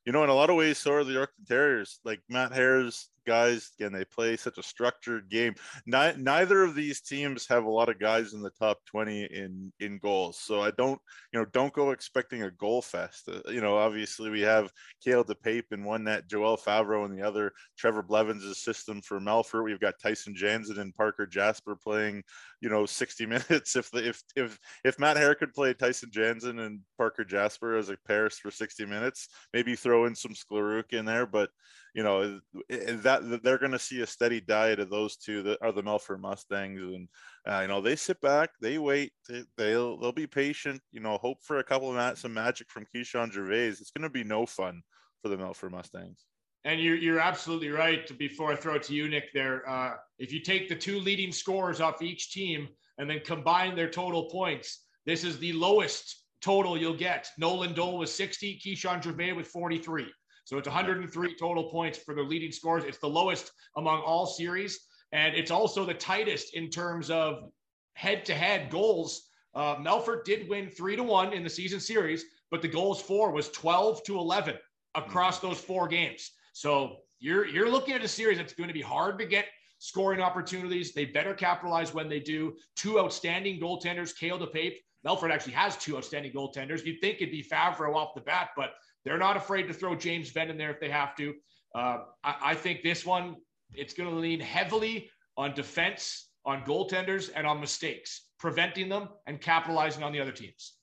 you 0.04 0.12
know, 0.12 0.24
in 0.24 0.30
a 0.30 0.34
lot 0.34 0.50
of 0.50 0.56
ways, 0.56 0.78
so 0.78 0.92
are 0.92 1.04
the 1.04 1.12
Yorkton 1.12 1.46
Terriers. 1.46 2.00
Like 2.04 2.20
Matt 2.28 2.52
Hare's 2.52 3.10
guys 3.28 3.70
again 3.78 3.92
they 3.92 4.04
play 4.04 4.36
such 4.36 4.58
a 4.58 4.62
structured 4.62 5.28
game? 5.28 5.54
Ni- 5.86 6.16
neither 6.16 6.62
of 6.62 6.74
these 6.74 7.00
teams 7.00 7.46
have 7.48 7.64
a 7.64 7.70
lot 7.70 7.88
of 7.88 7.98
guys 7.98 8.32
in 8.32 8.40
the 8.42 8.50
top 8.50 8.78
20 8.86 9.24
in 9.24 9.72
in 9.80 9.98
goals 9.98 10.38
so 10.38 10.62
i 10.62 10.70
don't 10.70 11.00
you 11.32 11.38
know 11.38 11.46
don't 11.52 11.72
go 11.72 11.90
expecting 11.90 12.42
a 12.42 12.50
goal 12.52 12.80
fest. 12.80 13.28
Uh, 13.28 13.50
you 13.50 13.60
know 13.60 13.76
obviously 13.76 14.30
we 14.30 14.40
have 14.40 14.70
Kale 15.04 15.24
DePape 15.24 15.72
in 15.72 15.84
one 15.84 16.04
net 16.04 16.28
joel 16.28 16.56
favreau 16.56 17.04
in 17.04 17.14
the 17.14 17.22
other 17.22 17.52
trevor 17.76 18.02
blevins' 18.02 18.62
system 18.62 19.02
for 19.02 19.20
melfort. 19.20 19.64
We've 19.64 19.80
got 19.80 19.98
tyson 20.02 20.34
jansen 20.34 20.78
and 20.78 20.94
parker 20.94 21.26
jasper 21.26 21.76
playing 21.76 22.22
you 22.60 22.68
know 22.68 22.86
60 22.86 23.26
minutes. 23.34 23.76
If 23.76 23.90
the 23.90 24.08
if 24.08 24.22
if 24.36 24.58
if 24.84 24.98
matt 24.98 25.16
hare 25.16 25.34
could 25.34 25.52
play 25.52 25.74
tyson 25.74 26.10
jansen 26.12 26.60
and 26.60 26.80
parker 26.96 27.24
jasper 27.24 27.76
as 27.76 27.90
a 27.90 27.96
pair 28.06 28.28
for 28.30 28.50
60 28.50 28.86
minutes 28.86 29.28
maybe 29.52 29.76
throw 29.76 30.06
in 30.06 30.14
some 30.14 30.32
sklaruk 30.32 30.92
in 30.92 31.04
there 31.04 31.26
but 31.26 31.50
you 31.94 32.02
know 32.02 32.40
that 32.68 33.40
they're 33.42 33.58
going 33.58 33.72
to 33.72 33.78
see 33.78 34.00
a 34.00 34.06
steady 34.06 34.40
diet 34.40 34.80
of 34.80 34.90
those 34.90 35.16
two 35.16 35.42
that 35.42 35.58
are 35.62 35.72
the 35.72 35.82
Melfort 35.82 36.20
Mustangs, 36.20 36.80
and 36.80 37.08
uh, 37.46 37.60
you 37.60 37.68
know 37.68 37.80
they 37.80 37.96
sit 37.96 38.20
back, 38.20 38.50
they 38.60 38.78
wait, 38.78 39.12
they, 39.28 39.42
they'll 39.56 39.98
they'll 39.98 40.12
be 40.12 40.26
patient. 40.26 40.80
You 40.92 41.00
know, 41.00 41.18
hope 41.18 41.38
for 41.42 41.58
a 41.58 41.64
couple 41.64 41.88
of 41.88 41.96
mats, 41.96 42.22
some 42.22 42.34
magic 42.34 42.70
from 42.70 42.86
Keyshawn 42.94 43.32
Gervais. 43.32 43.68
It's 43.68 43.90
going 43.90 44.02
to 44.02 44.10
be 44.10 44.24
no 44.24 44.46
fun 44.46 44.82
for 45.22 45.28
the 45.28 45.36
Melfort 45.36 45.70
Mustangs. 45.70 46.24
And 46.64 46.80
you're 46.80 46.96
you're 46.96 47.20
absolutely 47.20 47.70
right. 47.70 48.18
Before 48.18 48.52
I 48.52 48.56
throw 48.56 48.74
it 48.74 48.82
to 48.84 48.94
you, 48.94 49.08
Nick, 49.08 49.32
there, 49.32 49.68
uh, 49.68 49.94
if 50.18 50.32
you 50.32 50.40
take 50.40 50.68
the 50.68 50.76
two 50.76 51.00
leading 51.00 51.32
scores 51.32 51.80
off 51.80 52.02
each 52.02 52.32
team 52.32 52.68
and 52.98 53.08
then 53.08 53.20
combine 53.24 53.76
their 53.76 53.90
total 53.90 54.28
points, 54.28 54.84
this 55.06 55.24
is 55.24 55.38
the 55.38 55.52
lowest 55.52 56.24
total 56.40 56.76
you'll 56.76 56.96
get. 56.96 57.28
Nolan 57.38 57.74
Dole 57.74 57.98
was 57.98 58.12
60, 58.12 58.60
Keyshawn 58.64 59.02
Gervais 59.02 59.32
with 59.32 59.46
43. 59.46 60.06
So 60.48 60.56
it's 60.56 60.66
103 60.66 61.36
total 61.36 61.64
points 61.64 61.98
for 61.98 62.14
the 62.14 62.22
leading 62.22 62.50
scores. 62.50 62.82
It's 62.82 62.96
the 62.96 63.06
lowest 63.06 63.52
among 63.76 64.00
all 64.00 64.24
series. 64.24 64.80
And 65.12 65.34
it's 65.34 65.50
also 65.50 65.84
the 65.84 65.92
tightest 65.92 66.54
in 66.54 66.70
terms 66.70 67.10
of 67.10 67.50
head 67.92 68.24
to 68.24 68.34
head 68.34 68.70
goals. 68.70 69.28
Uh, 69.54 69.76
Melfort 69.76 70.24
did 70.24 70.48
win 70.48 70.70
three 70.70 70.96
to 70.96 71.02
one 71.02 71.34
in 71.34 71.44
the 71.44 71.50
season 71.50 71.80
series, 71.80 72.24
but 72.50 72.62
the 72.62 72.68
goals 72.68 73.02
for 73.02 73.30
was 73.30 73.50
12 73.50 74.02
to 74.04 74.16
11 74.16 74.56
across 74.94 75.36
mm-hmm. 75.36 75.48
those 75.48 75.60
four 75.60 75.86
games. 75.86 76.30
So 76.54 76.96
you're, 77.18 77.46
you're 77.46 77.70
looking 77.70 77.92
at 77.92 78.02
a 78.02 78.08
series 78.08 78.38
that's 78.38 78.54
going 78.54 78.68
to 78.68 78.74
be 78.74 78.80
hard 78.80 79.18
to 79.18 79.26
get 79.26 79.48
scoring 79.80 80.22
opportunities. 80.22 80.94
They 80.94 81.04
better 81.04 81.34
capitalize 81.34 81.92
when 81.92 82.08
they 82.08 82.20
do. 82.20 82.54
Two 82.74 82.98
outstanding 82.98 83.60
goaltenders, 83.60 84.16
Kale 84.18 84.38
DePape. 84.38 84.76
Melfort 85.06 85.30
actually 85.30 85.52
has 85.52 85.76
two 85.76 85.98
outstanding 85.98 86.32
goaltenders. 86.32 86.86
You'd 86.86 87.02
think 87.02 87.16
it'd 87.16 87.32
be 87.32 87.44
Favreau 87.44 87.94
off 87.94 88.14
the 88.14 88.22
bat, 88.22 88.48
but 88.56 88.70
they're 89.08 89.16
not 89.16 89.38
afraid 89.38 89.66
to 89.68 89.72
throw 89.72 89.94
James 89.94 90.28
Venn 90.30 90.50
in 90.50 90.58
there 90.58 90.70
if 90.70 90.80
they 90.80 90.90
have 90.90 91.16
to. 91.16 91.34
Uh, 91.74 91.98
I, 92.22 92.34
I 92.42 92.54
think 92.54 92.82
this 92.82 93.06
one, 93.06 93.36
it's 93.74 93.94
going 93.94 94.10
to 94.10 94.14
lean 94.14 94.38
heavily 94.38 95.08
on 95.38 95.54
defense, 95.54 96.28
on 96.44 96.62
goaltenders, 96.62 97.30
and 97.34 97.46
on 97.46 97.58
mistakes, 97.58 98.28
preventing 98.38 98.90
them 98.90 99.08
and 99.26 99.40
capitalizing 99.40 100.02
on 100.02 100.12
the 100.12 100.20
other 100.20 100.32
teams. 100.32 100.74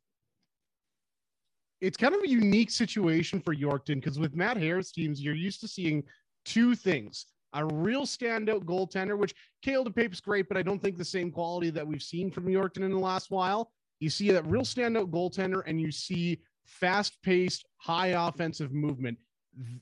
It's 1.81 1.97
kind 1.97 2.15
of 2.15 2.23
a 2.23 2.27
unique 2.27 2.71
situation 2.71 3.39
for 3.39 3.53
Yorkton 3.53 3.95
because 3.95 4.17
with 4.17 4.33
Matt 4.33 4.57
Hare's 4.57 4.91
teams, 4.91 5.21
you're 5.21 5.35
used 5.35 5.61
to 5.61 5.67
seeing 5.67 6.03
two 6.45 6.73
things 6.73 7.27
a 7.53 7.65
real 7.65 8.01
standout 8.01 8.65
goaltender, 8.65 9.17
which 9.17 9.33
Kale 9.61 9.85
DePape's 9.85 10.19
great, 10.19 10.49
but 10.49 10.57
I 10.57 10.61
don't 10.61 10.81
think 10.81 10.97
the 10.97 11.05
same 11.05 11.31
quality 11.31 11.69
that 11.69 11.87
we've 11.87 12.03
seen 12.03 12.29
from 12.29 12.47
Yorkton 12.47 12.83
in 12.83 12.91
the 12.91 12.99
last 12.99 13.31
while. 13.31 13.71
You 14.01 14.09
see 14.09 14.29
that 14.31 14.45
real 14.45 14.63
standout 14.63 15.09
goaltender, 15.09 15.61
and 15.65 15.79
you 15.79 15.89
see 15.89 16.41
fast 16.65 17.21
paced, 17.23 17.65
high 17.77 18.27
offensive 18.27 18.71
movement. 18.73 19.17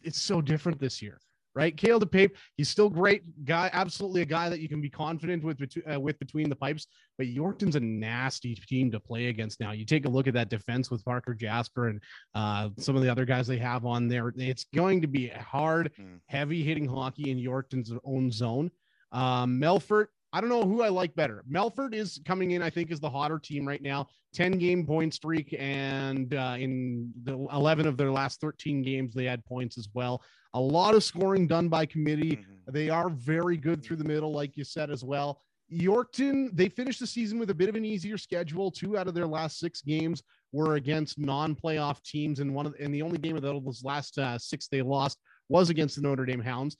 It's 0.03 0.21
so 0.21 0.41
different 0.41 0.79
this 0.79 1.01
year 1.01 1.19
right? 1.55 1.75
Kale 1.75 1.99
DePape, 1.99 2.31
he's 2.55 2.69
still 2.69 2.89
great 2.89 3.45
guy, 3.45 3.69
absolutely 3.73 4.21
a 4.21 4.25
guy 4.25 4.49
that 4.49 4.59
you 4.59 4.67
can 4.67 4.81
be 4.81 4.89
confident 4.89 5.43
with 5.43 5.61
uh, 5.91 5.99
with 5.99 6.17
between 6.19 6.49
the 6.49 6.55
pipes. 6.55 6.87
But 7.17 7.27
Yorkton's 7.27 7.75
a 7.75 7.79
nasty 7.79 8.55
team 8.55 8.91
to 8.91 8.99
play 8.99 9.27
against 9.27 9.59
now. 9.59 9.71
You 9.71 9.85
take 9.85 10.05
a 10.05 10.09
look 10.09 10.27
at 10.27 10.33
that 10.33 10.49
defense 10.49 10.89
with 10.89 11.05
Parker 11.05 11.33
Jasper 11.33 11.89
and 11.89 12.01
uh, 12.33 12.69
some 12.77 12.95
of 12.95 13.03
the 13.03 13.09
other 13.09 13.25
guys 13.25 13.47
they 13.47 13.57
have 13.59 13.85
on 13.85 14.07
there. 14.07 14.33
It's 14.35 14.65
going 14.73 15.01
to 15.01 15.07
be 15.07 15.29
a 15.29 15.39
hard, 15.39 15.91
mm. 15.99 16.19
heavy 16.27 16.63
hitting 16.63 16.87
hockey 16.87 17.29
in 17.29 17.37
Yorkton's 17.37 17.91
own 18.03 18.31
zone. 18.31 18.71
Um, 19.11 19.59
Melfort, 19.59 20.07
I 20.33 20.41
don't 20.41 20.49
know 20.49 20.63
who 20.63 20.81
I 20.81 20.89
like 20.89 21.15
better. 21.15 21.43
Melfort 21.49 21.93
is 21.93 22.19
coming 22.25 22.51
in, 22.51 22.63
I 22.63 22.69
think, 22.71 22.89
is 22.89 22.99
the 22.99 23.09
hotter 23.09 23.37
team 23.37 23.67
right 23.67 23.81
now. 23.81 24.07
10 24.33 24.53
game 24.53 24.83
point 24.83 25.13
streak, 25.13 25.55
and 25.59 26.33
uh, 26.33 26.55
in 26.57 27.13
the 27.23 27.33
11 27.53 27.85
of 27.85 27.97
their 27.97 28.11
last 28.11 28.41
13 28.41 28.81
games, 28.81 29.13
they 29.13 29.25
had 29.25 29.45
points 29.45 29.77
as 29.77 29.87
well. 29.93 30.23
A 30.55 30.59
lot 30.59 30.95
of 30.95 31.03
scoring 31.03 31.47
done 31.47 31.69
by 31.69 31.85
committee. 31.85 32.37
Mm-hmm. 32.37 32.73
They 32.73 32.89
are 32.89 33.09
very 33.09 33.57
good 33.57 33.83
through 33.83 33.97
the 33.97 34.03
middle, 34.03 34.31
like 34.31 34.57
you 34.57 34.63
said 34.63 34.89
as 34.89 35.03
well. 35.03 35.39
Yorkton, 35.71 36.49
they 36.53 36.67
finished 36.67 36.99
the 36.99 37.07
season 37.07 37.37
with 37.37 37.51
a 37.51 37.53
bit 37.53 37.69
of 37.69 37.75
an 37.75 37.85
easier 37.85 38.17
schedule. 38.17 38.71
Two 38.71 38.97
out 38.97 39.07
of 39.07 39.13
their 39.13 39.27
last 39.27 39.59
six 39.59 39.81
games 39.81 40.23
were 40.51 40.75
against 40.75 41.19
non-playoff 41.19 42.01
teams, 42.03 42.39
and 42.39 42.53
one 42.53 42.65
of 42.65 42.75
and 42.79 42.93
the 42.93 43.01
only 43.01 43.17
game 43.17 43.35
of 43.35 43.43
those 43.43 43.83
last 43.83 44.17
uh, 44.17 44.37
six 44.37 44.67
they 44.67 44.81
lost 44.81 45.19
was 45.49 45.69
against 45.69 45.95
the 45.95 46.01
Notre 46.01 46.25
Dame 46.25 46.41
Hounds. 46.41 46.77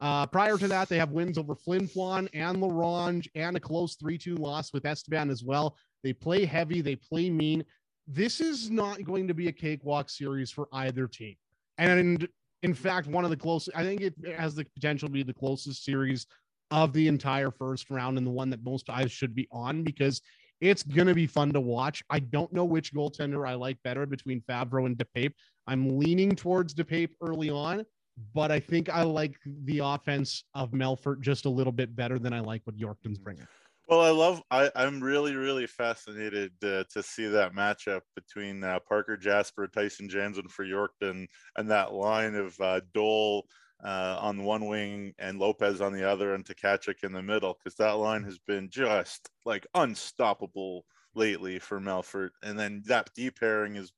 Uh, 0.00 0.26
prior 0.26 0.58
to 0.58 0.68
that, 0.68 0.88
they 0.88 0.98
have 0.98 1.10
wins 1.10 1.38
over 1.38 1.54
Flin 1.54 1.88
Flon 1.88 2.28
and 2.34 2.60
La 2.60 2.68
Ronge 2.68 3.28
and 3.34 3.56
a 3.56 3.60
close 3.60 3.96
3 3.96 4.18
2 4.18 4.36
loss 4.36 4.72
with 4.72 4.84
Estevan 4.84 5.30
as 5.30 5.42
well. 5.42 5.76
They 6.02 6.12
play 6.12 6.44
heavy, 6.44 6.80
they 6.80 6.96
play 6.96 7.30
mean. 7.30 7.64
This 8.06 8.40
is 8.40 8.70
not 8.70 9.02
going 9.04 9.26
to 9.26 9.34
be 9.34 9.48
a 9.48 9.52
cakewalk 9.52 10.10
series 10.10 10.50
for 10.50 10.68
either 10.72 11.08
team. 11.08 11.34
And 11.78 12.28
in 12.62 12.74
fact, 12.74 13.06
one 13.06 13.24
of 13.24 13.30
the 13.30 13.36
closest, 13.36 13.76
I 13.76 13.82
think 13.82 14.00
it 14.00 14.14
has 14.36 14.54
the 14.54 14.64
potential 14.64 15.08
to 15.08 15.12
be 15.12 15.22
the 15.22 15.34
closest 15.34 15.84
series 15.84 16.26
of 16.70 16.92
the 16.92 17.08
entire 17.08 17.50
first 17.50 17.90
round 17.90 18.18
and 18.18 18.26
the 18.26 18.30
one 18.30 18.50
that 18.50 18.64
most 18.64 18.90
eyes 18.90 19.12
should 19.12 19.34
be 19.34 19.48
on 19.50 19.82
because 19.82 20.20
it's 20.60 20.82
going 20.82 21.06
to 21.06 21.14
be 21.14 21.26
fun 21.26 21.52
to 21.52 21.60
watch. 21.60 22.02
I 22.10 22.20
don't 22.20 22.52
know 22.52 22.64
which 22.64 22.94
goaltender 22.94 23.48
I 23.48 23.54
like 23.54 23.82
better 23.82 24.06
between 24.06 24.40
Favreau 24.42 24.86
and 24.86 24.96
DePape. 24.96 25.32
I'm 25.66 25.98
leaning 25.98 26.34
towards 26.34 26.74
DePape 26.74 27.10
early 27.20 27.50
on, 27.50 27.84
but 28.34 28.50
I 28.50 28.60
think 28.60 28.88
I 28.88 29.02
like 29.02 29.36
the 29.64 29.80
offense 29.80 30.44
of 30.54 30.70
Melfort 30.70 31.20
just 31.20 31.44
a 31.44 31.50
little 31.50 31.72
bit 31.72 31.94
better 31.94 32.18
than 32.18 32.32
I 32.32 32.40
like 32.40 32.62
what 32.64 32.78
Yorkton's 32.78 33.18
bringing. 33.18 33.46
Well, 33.88 34.00
I 34.00 34.10
love. 34.10 34.42
I, 34.50 34.70
I'm 34.74 35.00
really, 35.00 35.36
really 35.36 35.66
fascinated 35.66 36.52
uh, 36.64 36.84
to 36.92 37.02
see 37.02 37.26
that 37.28 37.54
matchup 37.54 38.00
between 38.16 38.64
uh, 38.64 38.80
Parker 38.80 39.16
Jasper, 39.16 39.68
Tyson 39.68 40.08
Jansen 40.08 40.48
for 40.48 40.64
Yorkton, 40.64 41.26
and 41.56 41.70
that 41.70 41.92
line 41.92 42.34
of 42.34 42.58
uh, 42.60 42.80
Dole 42.94 43.46
uh, 43.84 44.18
on 44.20 44.42
one 44.42 44.66
wing 44.66 45.12
and 45.20 45.38
Lopez 45.38 45.80
on 45.80 45.92
the 45.92 46.08
other, 46.08 46.34
and 46.34 46.44
Tkachuk 46.44 47.04
in 47.04 47.12
the 47.12 47.22
middle, 47.22 47.56
because 47.58 47.76
that 47.76 47.92
line 47.92 48.24
has 48.24 48.38
been 48.38 48.68
just 48.70 49.30
like 49.44 49.66
unstoppable 49.74 50.84
lately 51.14 51.60
for 51.60 51.80
Melfort. 51.80 52.30
And 52.42 52.58
then 52.58 52.82
that 52.86 53.10
D 53.14 53.30
pairing 53.30 53.76
is 53.76 53.92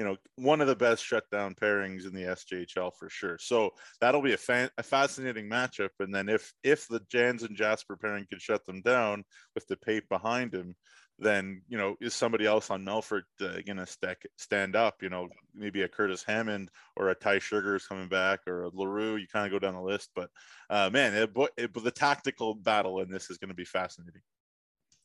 you 0.00 0.06
know, 0.06 0.16
one 0.36 0.62
of 0.62 0.66
the 0.66 0.74
best 0.74 1.04
shutdown 1.04 1.54
pairings 1.54 2.06
in 2.06 2.14
the 2.14 2.22
SJHL 2.22 2.92
for 2.98 3.10
sure. 3.10 3.36
So 3.38 3.74
that'll 4.00 4.22
be 4.22 4.32
a, 4.32 4.70
a 4.78 4.82
fascinating 4.82 5.46
matchup. 5.46 5.90
And 5.98 6.14
then 6.14 6.30
if 6.30 6.54
if 6.64 6.88
the 6.88 7.02
Jans 7.10 7.42
and 7.42 7.54
Jasper 7.54 7.98
pairing 7.98 8.24
could 8.30 8.40
shut 8.40 8.64
them 8.64 8.80
down 8.80 9.24
with 9.54 9.68
DePape 9.68 10.08
behind 10.08 10.54
him, 10.54 10.74
then 11.18 11.60
you 11.68 11.76
know 11.76 11.96
is 12.00 12.14
somebody 12.14 12.46
else 12.46 12.70
on 12.70 12.82
Melfort 12.82 13.24
uh, 13.42 13.60
to 13.60 13.86
stack 13.86 14.22
stand 14.38 14.74
up? 14.74 15.02
You 15.02 15.10
know, 15.10 15.28
maybe 15.54 15.82
a 15.82 15.88
Curtis 15.88 16.24
Hammond 16.26 16.70
or 16.96 17.10
a 17.10 17.14
Ty 17.14 17.40
Sugars 17.40 17.86
coming 17.86 18.08
back 18.08 18.40
or 18.46 18.62
a 18.62 18.70
Larue. 18.72 19.16
You 19.16 19.26
kind 19.30 19.44
of 19.44 19.52
go 19.52 19.58
down 19.58 19.74
the 19.74 19.82
list, 19.82 20.12
but 20.16 20.30
uh, 20.70 20.88
man, 20.90 21.12
it, 21.14 21.30
it, 21.58 21.74
the 21.74 21.90
tactical 21.90 22.54
battle 22.54 23.00
in 23.00 23.10
this 23.10 23.28
is 23.28 23.36
going 23.36 23.50
to 23.50 23.54
be 23.54 23.66
fascinating. 23.66 24.22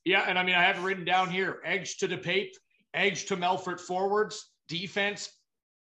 Yeah, 0.06 0.24
and 0.26 0.40
I 0.40 0.44
mean, 0.44 0.56
I 0.56 0.64
have 0.64 0.86
written 0.86 1.04
down 1.04 1.30
here: 1.30 1.60
edge 1.66 1.98
to 1.98 2.08
the 2.08 2.18
Pape, 2.18 2.54
edge 2.94 3.26
to 3.26 3.36
Melfort 3.36 3.82
forwards, 3.82 4.52
defense 4.68 5.30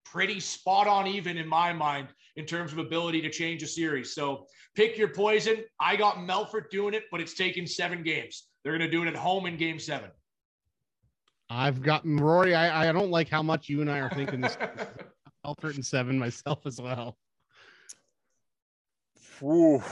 pretty 0.05 0.39
spot 0.39 0.87
on 0.87 1.07
even 1.07 1.37
in 1.37 1.47
my 1.47 1.73
mind 1.73 2.07
in 2.35 2.45
terms 2.45 2.71
of 2.71 2.77
ability 2.79 3.21
to 3.21 3.29
change 3.29 3.63
a 3.63 3.67
series. 3.67 4.13
So 4.13 4.45
pick 4.75 4.97
your 4.97 5.09
poison. 5.09 5.63
I 5.79 5.95
got 5.95 6.17
Melfort 6.17 6.69
doing 6.69 6.93
it, 6.93 7.03
but 7.11 7.21
it's 7.21 7.33
taken 7.33 7.65
seven 7.67 8.03
games. 8.03 8.47
They're 8.63 8.77
going 8.77 8.89
to 8.89 8.95
do 8.95 9.03
it 9.03 9.07
at 9.07 9.15
home 9.15 9.45
in 9.45 9.57
game 9.57 9.79
seven. 9.79 10.09
I've 11.49 11.81
gotten 11.81 12.17
Rory. 12.17 12.55
I, 12.55 12.89
I 12.89 12.91
don't 12.91 13.11
like 13.11 13.29
how 13.29 13.43
much 13.43 13.69
you 13.69 13.81
and 13.81 13.91
I 13.91 13.99
are 13.99 14.09
thinking 14.09 14.41
this. 14.41 14.57
Melfort 15.45 15.75
and 15.75 15.85
seven 15.85 16.17
myself 16.17 16.65
as 16.65 16.79
well. 16.81 17.17
Ooh, 19.43 19.83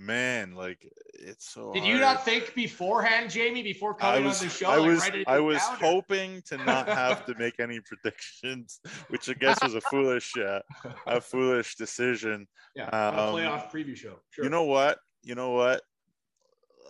man, 0.00 0.54
like 0.54 0.90
it's 1.14 1.48
so. 1.50 1.72
Did 1.72 1.82
hard. 1.82 1.94
you 1.94 2.00
not 2.00 2.24
think 2.24 2.54
beforehand, 2.54 3.30
Jamie, 3.30 3.62
before 3.62 3.94
coming 3.94 4.24
was, 4.24 4.40
on 4.40 4.48
the 4.48 4.52
show? 4.52 4.70
I 4.70 4.78
was, 4.78 5.00
like, 5.00 5.24
I 5.26 5.38
was 5.38 5.60
hoping 5.60 6.42
to 6.46 6.56
not 6.56 6.88
have 6.88 7.26
to 7.26 7.34
make 7.38 7.60
any 7.60 7.80
predictions, 7.80 8.80
which 9.08 9.28
I 9.28 9.34
guess 9.34 9.62
was 9.62 9.74
a 9.74 9.80
foolish, 9.82 10.32
uh, 10.36 10.60
a 11.06 11.20
foolish 11.20 11.76
decision. 11.76 12.48
Yeah, 12.74 12.86
um, 12.86 13.34
playoff 13.34 13.70
preview 13.70 13.96
show. 13.96 14.16
Sure. 14.30 14.44
You 14.44 14.50
know 14.50 14.64
what? 14.64 14.98
You 15.22 15.34
know 15.34 15.50
what? 15.50 15.82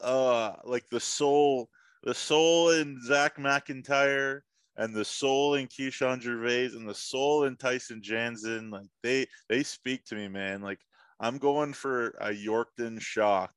Uh, 0.03 0.53
like 0.65 0.89
the 0.91 1.01
soul, 1.01 1.69
the 2.05 2.15
soul 2.15 2.71
in 2.71 2.99
Zach 3.05 3.37
McIntyre 3.37 4.41
and 4.77 4.95
the 4.95 5.05
soul 5.05 5.55
in 5.55 5.67
Keyshawn 5.67 6.23
Gervais 6.23 6.71
and 6.75 6.89
the 6.89 6.95
soul 6.95 7.45
in 7.45 7.57
Tyson 7.57 8.01
Jansen, 8.03 8.71
like 8.71 8.89
they 9.03 9.27
they 9.49 9.63
speak 9.63 10.05
to 10.07 10.15
me, 10.15 10.29
man. 10.29 10.63
Like 10.63 10.79
I'm 11.21 11.39
going 11.39 11.75
for 11.75 12.09
a 12.21 12.31
Yorkton 12.31 13.01
shock 13.01 13.53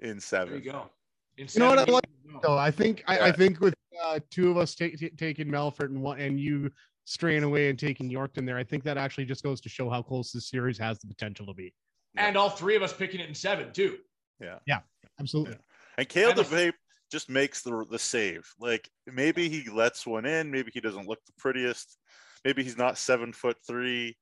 in 0.00 0.18
seven. 0.18 0.54
There 0.54 0.62
you 0.62 0.72
go. 0.72 0.90
In 1.36 1.46
you 1.52 1.60
know 1.60 1.68
what 1.68 1.78
I 1.78 1.84
like? 1.84 2.04
Though 2.42 2.56
I 2.56 2.70
think 2.70 3.04
I, 3.06 3.18
I 3.20 3.32
think 3.32 3.60
with 3.60 3.74
uh, 4.02 4.18
two 4.30 4.50
of 4.50 4.56
us 4.56 4.74
t- 4.74 4.96
t- 4.96 5.10
taking 5.10 5.48
Melfort 5.48 5.86
and 5.86 6.02
one 6.02 6.18
and 6.18 6.40
you 6.40 6.70
straying 7.04 7.42
away 7.42 7.68
and 7.68 7.78
taking 7.78 8.10
Yorkton 8.10 8.46
there, 8.46 8.56
I 8.56 8.64
think 8.64 8.82
that 8.84 8.96
actually 8.96 9.26
just 9.26 9.42
goes 9.42 9.60
to 9.60 9.68
show 9.68 9.90
how 9.90 10.02
close 10.02 10.32
this 10.32 10.48
series 10.48 10.78
has 10.78 10.98
the 10.98 11.06
potential 11.06 11.46
to 11.46 11.54
be. 11.54 11.72
And 12.16 12.36
all 12.36 12.50
three 12.50 12.74
of 12.74 12.82
us 12.82 12.92
picking 12.92 13.20
it 13.20 13.28
in 13.28 13.34
seven 13.34 13.72
too. 13.72 13.98
Yeah. 14.40 14.58
Yeah. 14.66 14.80
Absolutely. 15.20 15.52
Yeah. 15.52 15.58
And 15.98 16.08
Kale 16.08 16.32
DePape 16.32 16.72
just 17.10 17.28
makes 17.28 17.62
the 17.62 17.84
the 17.90 17.98
save. 17.98 18.46
Like 18.58 18.88
maybe 19.06 19.48
he 19.48 19.68
lets 19.70 20.06
one 20.06 20.24
in. 20.24 20.50
Maybe 20.50 20.70
he 20.72 20.80
doesn't 20.80 21.06
look 21.06 21.20
the 21.26 21.32
prettiest. 21.38 21.98
Maybe 22.44 22.62
he's 22.64 22.78
not 22.78 22.96
seven 22.96 23.32
foot 23.32 23.56
three, 23.66 24.16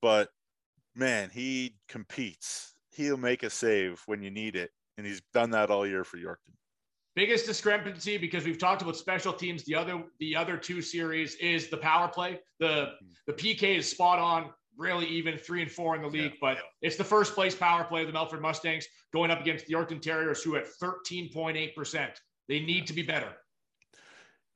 but 0.00 0.28
man, 0.94 1.30
he 1.32 1.76
competes. 1.88 2.74
He'll 2.92 3.16
make 3.16 3.42
a 3.42 3.50
save 3.50 4.02
when 4.06 4.22
you 4.22 4.30
need 4.30 4.56
it 4.56 4.70
and 4.96 5.06
he's 5.06 5.22
done 5.32 5.50
that 5.50 5.70
all 5.70 5.86
year 5.86 6.04
for 6.04 6.16
Yorkton. 6.16 6.54
Biggest 7.16 7.46
discrepancy 7.46 8.18
because 8.18 8.44
we've 8.44 8.58
talked 8.58 8.82
about 8.82 8.96
special 8.96 9.32
teams. 9.32 9.64
The 9.64 9.74
other 9.74 10.02
the 10.18 10.34
other 10.34 10.56
two 10.56 10.82
series 10.82 11.36
is 11.36 11.68
the 11.68 11.76
power 11.76 12.08
play. 12.08 12.40
The 12.58 12.94
the 13.28 13.32
PK 13.32 13.76
is 13.76 13.88
spot 13.88 14.18
on, 14.18 14.50
really 14.76 15.06
even 15.06 15.38
three 15.38 15.62
and 15.62 15.70
four 15.70 15.94
in 15.94 16.02
the 16.02 16.08
league, 16.08 16.32
yeah. 16.32 16.38
but 16.40 16.58
it's 16.82 16.96
the 16.96 17.04
first 17.04 17.34
place 17.34 17.54
power 17.54 17.84
play 17.84 18.00
of 18.00 18.08
the 18.08 18.12
Melfort 18.12 18.40
Mustangs 18.40 18.86
going 19.12 19.30
up 19.30 19.40
against 19.40 19.66
the 19.66 19.74
Yorkton 19.74 20.02
Terriers, 20.02 20.42
who 20.42 20.56
at 20.56 20.66
13.8%. 20.82 22.08
They 22.48 22.60
need 22.60 22.86
to 22.88 22.92
be 22.92 23.02
better. 23.02 23.32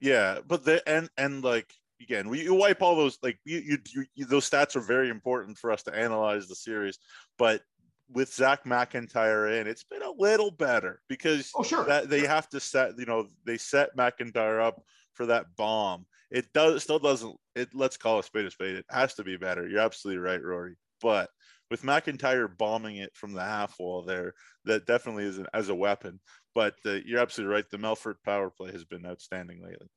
Yeah, 0.00 0.38
but 0.44 0.64
the 0.64 0.86
and 0.88 1.08
and 1.16 1.44
like 1.44 1.72
again, 2.00 2.28
we, 2.28 2.42
you 2.42 2.54
wipe 2.54 2.82
all 2.82 2.96
those 2.96 3.18
like 3.22 3.38
you, 3.44 3.78
you, 3.92 4.04
you 4.14 4.24
those 4.24 4.48
stats 4.48 4.76
are 4.76 4.80
very 4.80 5.08
important 5.08 5.58
for 5.58 5.70
us 5.70 5.82
to 5.84 5.94
analyze 5.94 6.48
the 6.48 6.54
series, 6.54 6.98
but 7.38 7.62
with 8.10 8.32
Zach 8.32 8.64
McIntyre 8.64 9.60
in, 9.60 9.66
it's 9.66 9.84
been 9.84 10.02
a 10.02 10.10
little 10.10 10.50
better 10.50 11.00
because 11.08 11.50
oh, 11.54 11.62
sure. 11.62 11.84
that 11.84 12.08
they 12.08 12.26
have 12.26 12.48
to 12.50 12.60
set, 12.60 12.98
you 12.98 13.04
know, 13.04 13.28
they 13.44 13.58
set 13.58 13.96
McIntyre 13.96 14.62
up 14.62 14.80
for 15.14 15.26
that 15.26 15.54
bomb. 15.56 16.06
It 16.30 16.52
does 16.52 16.82
still 16.82 16.98
doesn't 16.98 17.36
it 17.54 17.70
let's 17.74 17.96
call 17.96 18.18
a 18.18 18.22
spade 18.22 18.46
a 18.46 18.50
spade. 18.50 18.76
It 18.76 18.86
has 18.90 19.14
to 19.14 19.24
be 19.24 19.36
better. 19.36 19.68
You're 19.68 19.80
absolutely 19.80 20.22
right, 20.22 20.42
Rory. 20.42 20.76
But 21.00 21.30
with 21.70 21.82
McIntyre 21.82 22.48
bombing 22.56 22.96
it 22.96 23.10
from 23.14 23.32
the 23.32 23.42
half 23.42 23.78
wall 23.78 24.02
there, 24.02 24.34
that 24.64 24.86
definitely 24.86 25.24
is 25.24 25.38
an, 25.38 25.46
as 25.52 25.68
a 25.68 25.74
weapon. 25.74 26.20
But 26.54 26.74
uh, 26.86 26.98
you're 27.04 27.20
absolutely 27.20 27.54
right. 27.54 27.64
The 27.70 27.78
Melfort 27.78 28.16
power 28.24 28.50
play 28.50 28.72
has 28.72 28.84
been 28.84 29.06
outstanding 29.06 29.62
lately. 29.62 29.88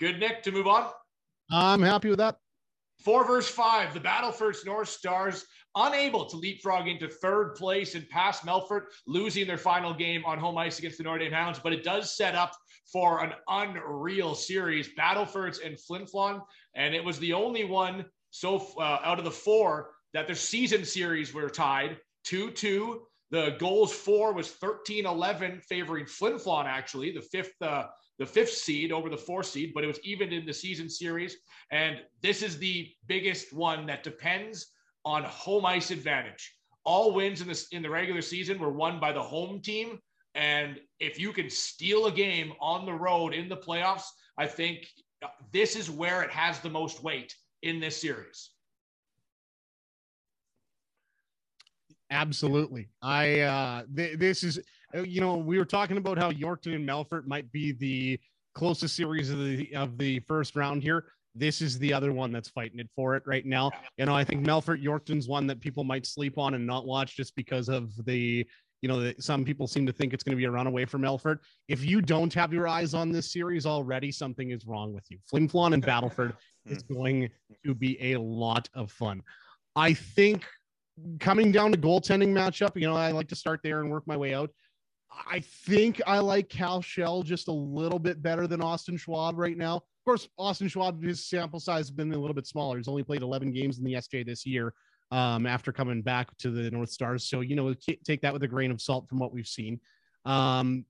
Good, 0.00 0.18
Nick. 0.18 0.42
To 0.44 0.52
move 0.52 0.66
on. 0.66 0.90
I'm 1.50 1.82
happy 1.82 2.08
with 2.08 2.18
that. 2.18 2.36
Four 3.04 3.26
verse 3.26 3.48
five, 3.48 3.94
the 3.94 4.00
battle 4.00 4.30
Battleford's 4.30 4.64
North 4.64 4.88
Stars 4.88 5.46
unable 5.76 6.26
to 6.26 6.36
leapfrog 6.36 6.88
into 6.88 7.08
third 7.08 7.54
place 7.54 7.94
and 7.94 8.08
pass 8.08 8.40
Melfort, 8.40 8.86
losing 9.06 9.46
their 9.46 9.56
final 9.56 9.94
game 9.94 10.24
on 10.24 10.38
home 10.38 10.58
ice 10.58 10.78
against 10.78 10.98
the 10.98 11.04
Notre 11.04 11.20
Dame 11.20 11.32
Hounds. 11.32 11.60
But 11.62 11.72
it 11.72 11.84
does 11.84 12.16
set 12.16 12.34
up 12.34 12.52
for 12.92 13.22
an 13.24 13.32
unreal 13.48 14.34
series, 14.34 14.90
Battlefords 14.98 15.64
and 15.64 15.78
Flin 15.80 16.04
Flon. 16.04 16.42
And 16.74 16.94
it 16.94 17.04
was 17.04 17.18
the 17.18 17.32
only 17.32 17.64
one 17.64 18.04
so 18.30 18.66
uh, 18.78 19.00
out 19.02 19.18
of 19.18 19.24
the 19.24 19.30
four 19.30 19.90
that 20.12 20.26
their 20.26 20.36
season 20.36 20.84
series 20.84 21.32
were 21.32 21.48
tied. 21.48 21.98
2 22.24 22.50
2. 22.50 23.02
The 23.30 23.56
goals 23.58 23.92
for 23.92 24.32
was 24.32 24.50
13 24.50 25.06
11, 25.06 25.62
favoring 25.68 26.04
Flin 26.04 26.34
Flon, 26.34 26.66
actually, 26.66 27.12
the 27.12 27.22
fifth. 27.22 27.52
Uh, 27.62 27.84
the 28.20 28.26
fifth 28.26 28.52
seed 28.52 28.92
over 28.92 29.08
the 29.08 29.16
fourth 29.16 29.46
seed, 29.46 29.72
but 29.74 29.82
it 29.82 29.86
was 29.86 29.98
even 30.04 30.30
in 30.30 30.44
the 30.44 30.52
season 30.52 30.90
series. 30.90 31.38
And 31.72 31.96
this 32.20 32.42
is 32.42 32.58
the 32.58 32.92
biggest 33.08 33.50
one 33.52 33.86
that 33.86 34.04
depends 34.04 34.66
on 35.06 35.24
home 35.24 35.64
ice 35.64 35.90
advantage. 35.90 36.54
All 36.84 37.14
wins 37.14 37.40
in 37.40 37.48
the 37.48 37.66
in 37.72 37.82
the 37.82 37.88
regular 37.88 38.20
season 38.20 38.58
were 38.58 38.72
won 38.72 39.00
by 39.00 39.12
the 39.12 39.22
home 39.22 39.60
team, 39.60 39.98
and 40.34 40.78
if 40.98 41.18
you 41.18 41.32
can 41.32 41.48
steal 41.48 42.06
a 42.06 42.12
game 42.12 42.52
on 42.60 42.84
the 42.84 42.92
road 42.92 43.32
in 43.32 43.48
the 43.48 43.56
playoffs, 43.56 44.08
I 44.36 44.46
think 44.46 44.86
this 45.50 45.74
is 45.74 45.90
where 45.90 46.22
it 46.22 46.30
has 46.30 46.60
the 46.60 46.70
most 46.70 47.02
weight 47.02 47.34
in 47.62 47.80
this 47.80 48.00
series. 48.00 48.50
Absolutely. 52.10 52.88
I 53.00 53.40
uh 53.40 53.82
th- 53.94 54.18
this 54.18 54.42
is 54.42 54.60
Uh, 54.94 55.02
you 55.02 55.20
know, 55.20 55.36
we 55.36 55.58
were 55.58 55.64
talking 55.64 55.96
about 55.96 56.18
how 56.18 56.30
Yorkton 56.30 56.74
and 56.74 56.88
Melfort 56.88 57.26
might 57.26 57.50
be 57.52 57.72
the 57.72 58.18
closest 58.54 58.96
series 58.96 59.30
of 59.30 59.38
the 59.38 59.74
of 59.74 59.98
the 59.98 60.20
first 60.20 60.56
round 60.56 60.82
here. 60.82 61.04
This 61.34 61.62
is 61.62 61.78
the 61.78 61.92
other 61.92 62.12
one 62.12 62.32
that's 62.32 62.48
fighting 62.48 62.80
it 62.80 62.90
for 62.94 63.14
it 63.14 63.22
right 63.24 63.46
now. 63.46 63.70
You 63.96 64.06
know, 64.06 64.16
I 64.16 64.24
think 64.24 64.44
Melfort 64.44 64.82
Yorkton's 64.82 65.28
one 65.28 65.46
that 65.46 65.60
people 65.60 65.84
might 65.84 66.06
sleep 66.06 66.38
on 66.38 66.54
and 66.54 66.66
not 66.66 66.86
watch 66.86 67.16
just 67.16 67.36
because 67.36 67.68
of 67.68 67.92
the 68.04 68.46
you 68.82 68.88
know, 68.88 69.12
some 69.18 69.44
people 69.44 69.66
seem 69.66 69.84
to 69.86 69.92
think 69.92 70.14
it's 70.14 70.24
going 70.24 70.34
to 70.34 70.38
be 70.38 70.46
a 70.46 70.50
runaway 70.50 70.86
for 70.86 70.98
Melfort. 70.98 71.38
If 71.68 71.84
you 71.84 72.00
don't 72.00 72.32
have 72.32 72.52
your 72.52 72.66
eyes 72.66 72.94
on 72.94 73.12
this 73.12 73.32
series 73.32 73.66
already, 73.66 74.10
something 74.10 74.50
is 74.50 74.66
wrong 74.66 74.94
with 74.94 75.04
you. 75.10 75.18
Flin 75.28 75.48
Flon 75.48 75.74
and 75.74 75.84
Battleford 75.84 76.34
is 76.66 76.82
going 76.82 77.28
to 77.64 77.74
be 77.74 78.12
a 78.12 78.18
lot 78.18 78.68
of 78.74 78.90
fun. 78.90 79.22
I 79.76 79.92
think 79.92 80.46
coming 81.18 81.52
down 81.52 81.72
to 81.72 81.78
goaltending 81.78 82.32
matchup, 82.32 82.74
you 82.74 82.86
know, 82.86 82.96
I 82.96 83.10
like 83.10 83.28
to 83.28 83.36
start 83.36 83.60
there 83.62 83.80
and 83.80 83.90
work 83.90 84.06
my 84.06 84.16
way 84.16 84.34
out. 84.34 84.50
I 85.26 85.40
think 85.40 86.00
I 86.06 86.18
like 86.18 86.48
Cal 86.48 86.80
Shell 86.80 87.22
just 87.22 87.48
a 87.48 87.52
little 87.52 87.98
bit 87.98 88.22
better 88.22 88.46
than 88.46 88.62
Austin 88.62 88.96
Schwab 88.96 89.38
right 89.38 89.56
now. 89.56 89.76
Of 89.76 90.04
course, 90.04 90.28
Austin 90.38 90.68
Schwab, 90.68 91.02
his 91.02 91.26
sample 91.26 91.60
size 91.60 91.86
has 91.86 91.90
been 91.90 92.12
a 92.12 92.18
little 92.18 92.34
bit 92.34 92.46
smaller. 92.46 92.76
He's 92.76 92.88
only 92.88 93.02
played 93.02 93.22
11 93.22 93.52
games 93.52 93.78
in 93.78 93.84
the 93.84 93.94
SJ 93.94 94.24
this 94.24 94.46
year 94.46 94.72
um, 95.10 95.46
after 95.46 95.72
coming 95.72 96.02
back 96.02 96.36
to 96.38 96.50
the 96.50 96.70
North 96.70 96.90
Stars. 96.90 97.28
So, 97.28 97.40
you 97.40 97.56
know, 97.56 97.74
take 98.04 98.20
that 98.22 98.32
with 98.32 98.42
a 98.44 98.48
grain 98.48 98.70
of 98.70 98.80
salt 98.80 99.08
from 99.08 99.18
what 99.18 99.32
we've 99.32 99.46
seen. 99.46 99.80
Um, 100.24 100.84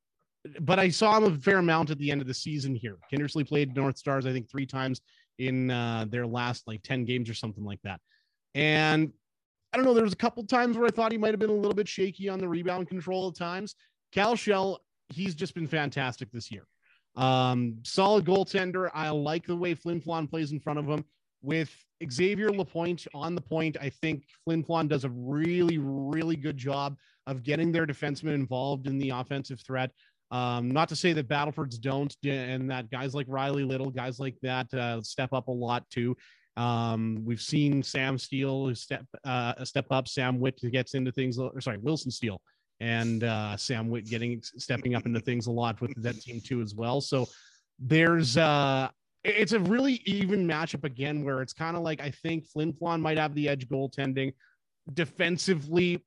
but 0.60 0.78
I 0.78 0.88
saw 0.88 1.16
him 1.18 1.24
a 1.24 1.38
fair 1.38 1.58
amount 1.58 1.90
at 1.90 1.98
the 1.98 2.10
end 2.10 2.20
of 2.20 2.26
the 2.26 2.34
season 2.34 2.74
here. 2.74 2.96
Kindersley 3.12 3.46
played 3.46 3.74
North 3.74 3.98
Stars, 3.98 4.26
I 4.26 4.32
think, 4.32 4.50
three 4.50 4.66
times 4.66 5.00
in 5.38 5.70
uh, 5.70 6.06
their 6.08 6.26
last 6.26 6.66
like 6.66 6.82
10 6.82 7.04
games 7.04 7.28
or 7.28 7.34
something 7.34 7.64
like 7.64 7.80
that. 7.82 8.00
And 8.54 9.12
I 9.72 9.76
don't 9.76 9.86
know, 9.86 9.94
there 9.94 10.04
was 10.04 10.12
a 10.12 10.16
couple 10.16 10.44
times 10.44 10.76
where 10.76 10.86
I 10.86 10.90
thought 10.90 11.12
he 11.12 11.18
might 11.18 11.30
have 11.30 11.38
been 11.38 11.50
a 11.50 11.54
little 11.54 11.74
bit 11.74 11.88
shaky 11.88 12.28
on 12.28 12.38
the 12.38 12.48
rebound 12.48 12.88
control 12.88 13.28
at 13.28 13.36
times. 13.36 13.76
Cal 14.12 14.36
Shell, 14.36 14.80
he's 15.08 15.34
just 15.34 15.54
been 15.54 15.68
fantastic 15.68 16.30
this 16.32 16.50
year. 16.50 16.66
Um, 17.16 17.78
solid 17.82 18.24
goaltender. 18.24 18.90
I 18.94 19.10
like 19.10 19.46
the 19.46 19.56
way 19.56 19.74
Flin 19.74 20.00
Flon 20.00 20.28
plays 20.28 20.52
in 20.52 20.60
front 20.60 20.78
of 20.78 20.86
him. 20.86 21.04
With 21.42 21.74
Xavier 22.10 22.50
Lapointe 22.50 23.06
on 23.14 23.34
the 23.34 23.40
point, 23.40 23.76
I 23.80 23.88
think 23.88 24.24
Flin 24.44 24.62
Flon 24.62 24.88
does 24.88 25.04
a 25.04 25.10
really, 25.10 25.78
really 25.78 26.36
good 26.36 26.56
job 26.56 26.96
of 27.26 27.42
getting 27.42 27.72
their 27.72 27.86
defensemen 27.86 28.34
involved 28.34 28.86
in 28.86 28.98
the 28.98 29.10
offensive 29.10 29.60
threat. 29.66 29.90
Um, 30.30 30.70
not 30.70 30.88
to 30.90 30.96
say 30.96 31.12
that 31.14 31.28
Battlefords 31.28 31.80
don't, 31.80 32.14
and 32.24 32.70
that 32.70 32.90
guys 32.90 33.14
like 33.14 33.26
Riley 33.28 33.64
Little, 33.64 33.90
guys 33.90 34.20
like 34.20 34.36
that, 34.42 34.72
uh, 34.74 35.00
step 35.02 35.32
up 35.32 35.48
a 35.48 35.52
lot 35.52 35.88
too. 35.90 36.16
Um, 36.56 37.22
we've 37.24 37.40
seen 37.40 37.82
Sam 37.82 38.18
Steele 38.18 38.74
step 38.74 39.04
uh, 39.24 39.64
step 39.64 39.86
up. 39.90 40.08
Sam 40.08 40.38
Witt 40.38 40.60
gets 40.70 40.94
into 40.94 41.10
things. 41.10 41.38
Or 41.38 41.60
sorry, 41.60 41.78
Wilson 41.78 42.10
Steele 42.10 42.40
and 42.80 43.24
uh, 43.24 43.56
Sam 43.56 43.88
Witt 43.88 44.06
getting 44.06 44.42
stepping 44.42 44.94
up 44.94 45.06
into 45.06 45.20
things 45.20 45.46
a 45.46 45.50
lot 45.50 45.80
with 45.80 46.02
that 46.02 46.20
team 46.20 46.40
too 46.40 46.60
as 46.62 46.74
well. 46.74 47.00
So 47.00 47.28
there's 47.78 48.36
uh 48.36 48.88
it's 49.22 49.52
a 49.52 49.60
really 49.60 50.00
even 50.06 50.46
matchup 50.46 50.84
again 50.84 51.24
where 51.24 51.42
it's 51.42 51.52
kind 51.52 51.76
of 51.76 51.82
like 51.82 52.00
I 52.00 52.10
think 52.10 52.46
Flin 52.46 52.72
Flon 52.72 53.00
might 53.00 53.18
have 53.18 53.34
the 53.34 53.48
edge 53.48 53.68
goaltending. 53.68 54.32
Defensively, 54.94 56.02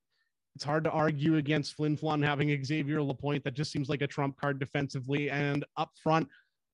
it's 0.56 0.64
hard 0.64 0.84
to 0.86 0.92
argue 0.92 1.38
against 1.38 1.76
Flin 1.76 1.96
Flon 1.96 2.26
having 2.26 2.64
Xavier 2.64 3.04
Lapointe. 3.04 3.44
That 3.44 3.54
just 3.54 3.72
seems 3.72 3.88
like 3.88 4.02
a 4.02 4.08
trump 4.08 4.38
card 4.40 4.60
defensively. 4.60 5.30
And 5.30 5.64
up 5.78 5.92
front, 6.02 6.28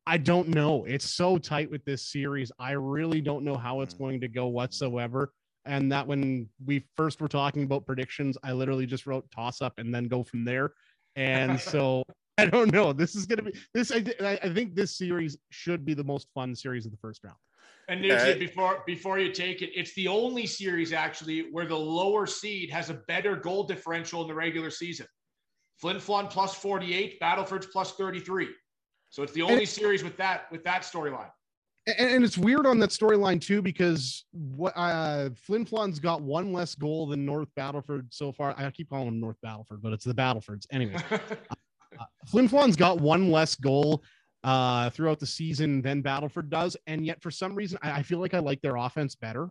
I 0.07 0.17
don't 0.17 0.47
know. 0.49 0.85
It's 0.85 1.13
so 1.13 1.37
tight 1.37 1.69
with 1.69 1.83
this 1.83 2.09
series. 2.09 2.51
I 2.57 2.71
really 2.71 3.19
don't 3.19 3.43
know 3.43 3.57
how 3.57 3.81
it's 3.81 3.93
mm. 3.93 3.99
going 3.99 4.21
to 4.21 4.29
go 4.29 4.47
whatsoever 4.47 5.33
and 5.69 5.91
that 5.91 6.07
when 6.07 6.49
we 6.65 6.83
first 6.97 7.21
were 7.21 7.27
talking 7.27 7.61
about 7.63 7.85
predictions, 7.85 8.37
I 8.43 8.53
literally 8.53 8.87
just 8.87 9.05
wrote 9.05 9.29
toss 9.29 9.61
up 9.61 9.77
and 9.77 9.93
then 9.93 10.07
go 10.07 10.23
from 10.23 10.43
there. 10.43 10.73
And 11.15 11.59
so 11.73 12.03
I 12.39 12.47
don't 12.47 12.73
know. 12.73 12.91
This 12.91 13.15
is 13.15 13.27
going 13.27 13.37
to 13.37 13.43
be 13.43 13.59
this. 13.73 13.91
I, 13.91 14.03
I 14.43 14.51
think 14.51 14.73
this 14.73 14.97
series 14.97 15.37
should 15.51 15.85
be 15.85 15.93
the 15.93 16.03
most 16.03 16.27
fun 16.33 16.55
series 16.55 16.85
of 16.85 16.91
the 16.91 16.97
first 16.97 17.23
round. 17.23 17.37
And 17.87 18.03
Nugsy, 18.03 18.39
before 18.39 18.83
before 18.87 19.19
you 19.19 19.31
take 19.31 19.61
it, 19.61 19.69
it's 19.75 19.93
the 19.93 20.07
only 20.07 20.47
series 20.47 20.91
actually 20.91 21.51
where 21.51 21.67
the 21.67 21.77
lower 21.77 22.25
seed 22.25 22.71
has 22.71 22.89
a 22.89 22.95
better 23.07 23.35
goal 23.35 23.63
differential 23.63 24.23
in 24.23 24.27
the 24.27 24.33
regular 24.33 24.71
season. 24.71 25.05
Flin 25.77 25.97
Flon 25.97 26.29
plus 26.29 26.55
48, 26.55 27.19
Battleford's 27.19 27.67
plus 27.67 27.93
33. 27.93 28.49
So 29.11 29.23
it's 29.23 29.31
the 29.33 29.43
only 29.43 29.59
and, 29.59 29.69
series 29.69 30.03
with 30.03 30.17
that 30.17 30.51
with 30.51 30.63
that 30.63 30.81
storyline 30.81 31.29
and, 31.97 32.09
and 32.15 32.23
it's 32.23 32.37
weird 32.37 32.65
on 32.65 32.79
that 32.79 32.89
storyline 32.89 33.41
too 33.41 33.61
because 33.61 34.25
what 34.31 34.73
uh, 34.75 35.29
Flin 35.35 35.65
Flon's 35.65 35.99
got 35.99 36.21
one 36.21 36.53
less 36.53 36.75
goal 36.75 37.07
than 37.07 37.25
North 37.25 37.49
Battleford 37.57 38.07
so 38.13 38.31
far. 38.31 38.53
I 38.57 38.69
keep 38.71 38.89
calling 38.89 39.05
them 39.05 39.19
North 39.19 39.37
Battleford, 39.43 39.81
but 39.81 39.93
it's 39.93 40.05
the 40.05 40.13
Battlefords. 40.13 40.65
anyway. 40.71 40.97
uh, 41.11 42.05
Flin 42.27 42.47
Flon's 42.47 42.75
got 42.75 42.99
one 42.99 43.31
less 43.31 43.55
goal 43.55 44.03
uh, 44.43 44.89
throughout 44.89 45.19
the 45.19 45.25
season 45.25 45.81
than 45.81 46.01
Battleford 46.01 46.49
does, 46.49 46.77
and 46.87 47.05
yet 47.05 47.21
for 47.21 47.31
some 47.31 47.55
reason 47.55 47.77
I, 47.81 47.99
I 47.99 48.03
feel 48.03 48.19
like 48.19 48.33
I 48.33 48.39
like 48.39 48.61
their 48.61 48.75
offense 48.75 49.15
better. 49.15 49.49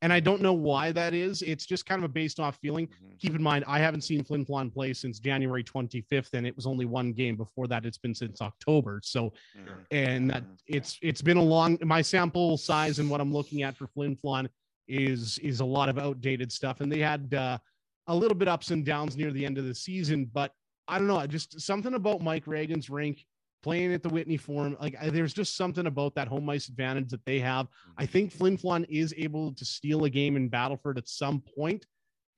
And 0.00 0.12
I 0.12 0.20
don't 0.20 0.40
know 0.40 0.52
why 0.52 0.92
that 0.92 1.12
is. 1.12 1.42
It's 1.42 1.66
just 1.66 1.84
kind 1.84 1.98
of 1.98 2.04
a 2.04 2.12
based 2.12 2.38
off 2.38 2.56
feeling. 2.56 2.86
Mm-hmm. 2.86 3.16
Keep 3.18 3.34
in 3.34 3.42
mind, 3.42 3.64
I 3.66 3.80
haven't 3.80 4.02
seen 4.02 4.22
Flin 4.22 4.46
Flon 4.46 4.72
play 4.72 4.92
since 4.92 5.18
January 5.18 5.64
25th, 5.64 6.34
and 6.34 6.46
it 6.46 6.54
was 6.54 6.66
only 6.66 6.84
one 6.84 7.12
game. 7.12 7.36
Before 7.36 7.66
that, 7.66 7.84
it's 7.84 7.98
been 7.98 8.14
since 8.14 8.40
October. 8.40 9.00
So, 9.02 9.32
mm-hmm. 9.58 9.80
and 9.90 10.30
that 10.30 10.44
it's 10.66 10.98
it's 11.02 11.22
been 11.22 11.36
a 11.36 11.42
long. 11.42 11.78
My 11.82 12.02
sample 12.02 12.56
size 12.56 13.00
and 13.00 13.10
what 13.10 13.20
I'm 13.20 13.32
looking 13.32 13.62
at 13.62 13.76
for 13.76 13.88
Flin 13.88 14.16
Flon 14.16 14.48
is 14.86 15.38
is 15.38 15.60
a 15.60 15.64
lot 15.64 15.88
of 15.88 15.98
outdated 15.98 16.52
stuff, 16.52 16.80
and 16.80 16.90
they 16.90 17.00
had 17.00 17.34
uh, 17.34 17.58
a 18.06 18.14
little 18.14 18.36
bit 18.36 18.48
ups 18.48 18.70
and 18.70 18.84
downs 18.84 19.16
near 19.16 19.32
the 19.32 19.44
end 19.44 19.58
of 19.58 19.64
the 19.64 19.74
season. 19.74 20.30
But 20.32 20.52
I 20.86 20.98
don't 20.98 21.08
know, 21.08 21.26
just 21.26 21.60
something 21.60 21.94
about 21.94 22.22
Mike 22.22 22.46
Reagan's 22.46 22.88
rink 22.88 23.24
playing 23.62 23.92
at 23.92 24.02
the 24.02 24.08
Whitney 24.08 24.36
Forum. 24.36 24.76
Like 24.80 24.96
there's 25.12 25.34
just 25.34 25.56
something 25.56 25.86
about 25.86 26.14
that 26.14 26.28
home 26.28 26.48
ice 26.48 26.68
advantage 26.68 27.10
that 27.10 27.24
they 27.24 27.38
have. 27.40 27.66
I 27.96 28.04
mm-hmm. 28.04 28.12
think 28.12 28.32
Flin 28.32 28.58
Flon 28.58 28.86
is 28.88 29.14
able 29.16 29.52
to 29.54 29.64
steal 29.64 30.04
a 30.04 30.10
game 30.10 30.36
in 30.36 30.48
Battleford 30.48 30.98
at 30.98 31.08
some 31.08 31.42
point, 31.56 31.86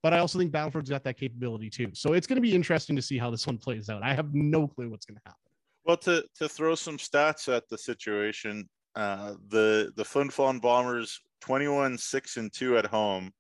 but 0.03 0.15
I 0.15 0.19
also 0.19 0.39
think 0.39 0.53
Battleford's 0.53 0.91
got 0.91 1.05
that 1.05 1.19
capability 1.19 1.71
too. 1.71 1.91
So 1.93 2.13
it's 2.13 2.27
going 2.27 2.37
to 2.37 2.43
be 2.43 2.55
interesting 2.55 2.97
to 2.97 3.03
see 3.03 3.19
how 3.19 3.31
this 3.31 3.47
one 3.47 3.59
plays 3.59 3.89
out. 3.89 4.03
I 4.03 4.15
have 4.15 4.35
no 4.35 4.67
clue 4.67 4.91
what's 4.91 5.07
going 5.07 5.17
to 5.17 5.23
happen. 5.25 5.39
Well, 5.85 5.97
to 5.99 6.25
to 6.37 6.49
throw 6.49 6.75
some 6.75 6.99
stats 6.99 7.55
at 7.55 7.69
the 7.69 7.79
situation, 7.79 8.69
uh, 8.95 9.35
the 9.49 9.93
the 9.97 10.05
Flin 10.05 10.29
Flon 10.29 10.61
Bombers 10.61 11.21
21 11.41 11.97
6 11.97 12.37
and 12.37 12.53
2 12.53 12.79
at 12.79 12.87
home 12.87 13.33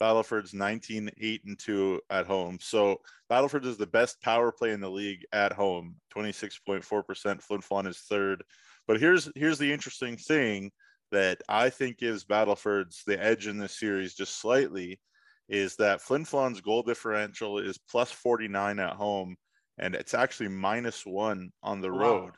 Battleford's 0.00 0.54
19 0.54 1.10
8 1.20 1.44
and 1.44 1.58
2 1.58 2.00
at 2.10 2.26
home. 2.26 2.58
So 2.60 3.00
Battleford 3.30 3.64
is 3.64 3.76
the 3.76 3.86
best 3.86 4.20
power 4.22 4.50
play 4.50 4.72
in 4.72 4.80
the 4.80 4.90
league 4.90 5.24
at 5.32 5.52
home, 5.52 5.96
26.4%. 6.16 7.42
Flin 7.42 7.60
Flon 7.60 7.86
is 7.86 7.98
third. 8.08 8.42
But 8.88 8.98
here's 8.98 9.30
here's 9.36 9.58
the 9.58 9.72
interesting 9.72 10.16
thing 10.16 10.72
that 11.12 11.42
I 11.48 11.70
think 11.70 11.98
gives 11.98 12.24
Battleford's 12.24 13.02
the 13.06 13.22
edge 13.22 13.46
in 13.46 13.58
this 13.58 13.78
series 13.78 14.14
just 14.14 14.40
slightly 14.40 15.00
is 15.48 15.76
that 15.76 16.00
Flin 16.00 16.24
Flon's 16.24 16.60
goal 16.60 16.82
differential 16.82 17.58
is 17.58 17.78
plus 17.78 18.10
49 18.12 18.78
at 18.78 18.94
home 18.94 19.36
and 19.78 19.94
it's 19.94 20.14
actually 20.14 20.48
minus 20.48 21.04
one 21.04 21.50
on 21.62 21.80
the 21.80 21.90
wow. 21.90 21.98
road. 21.98 22.32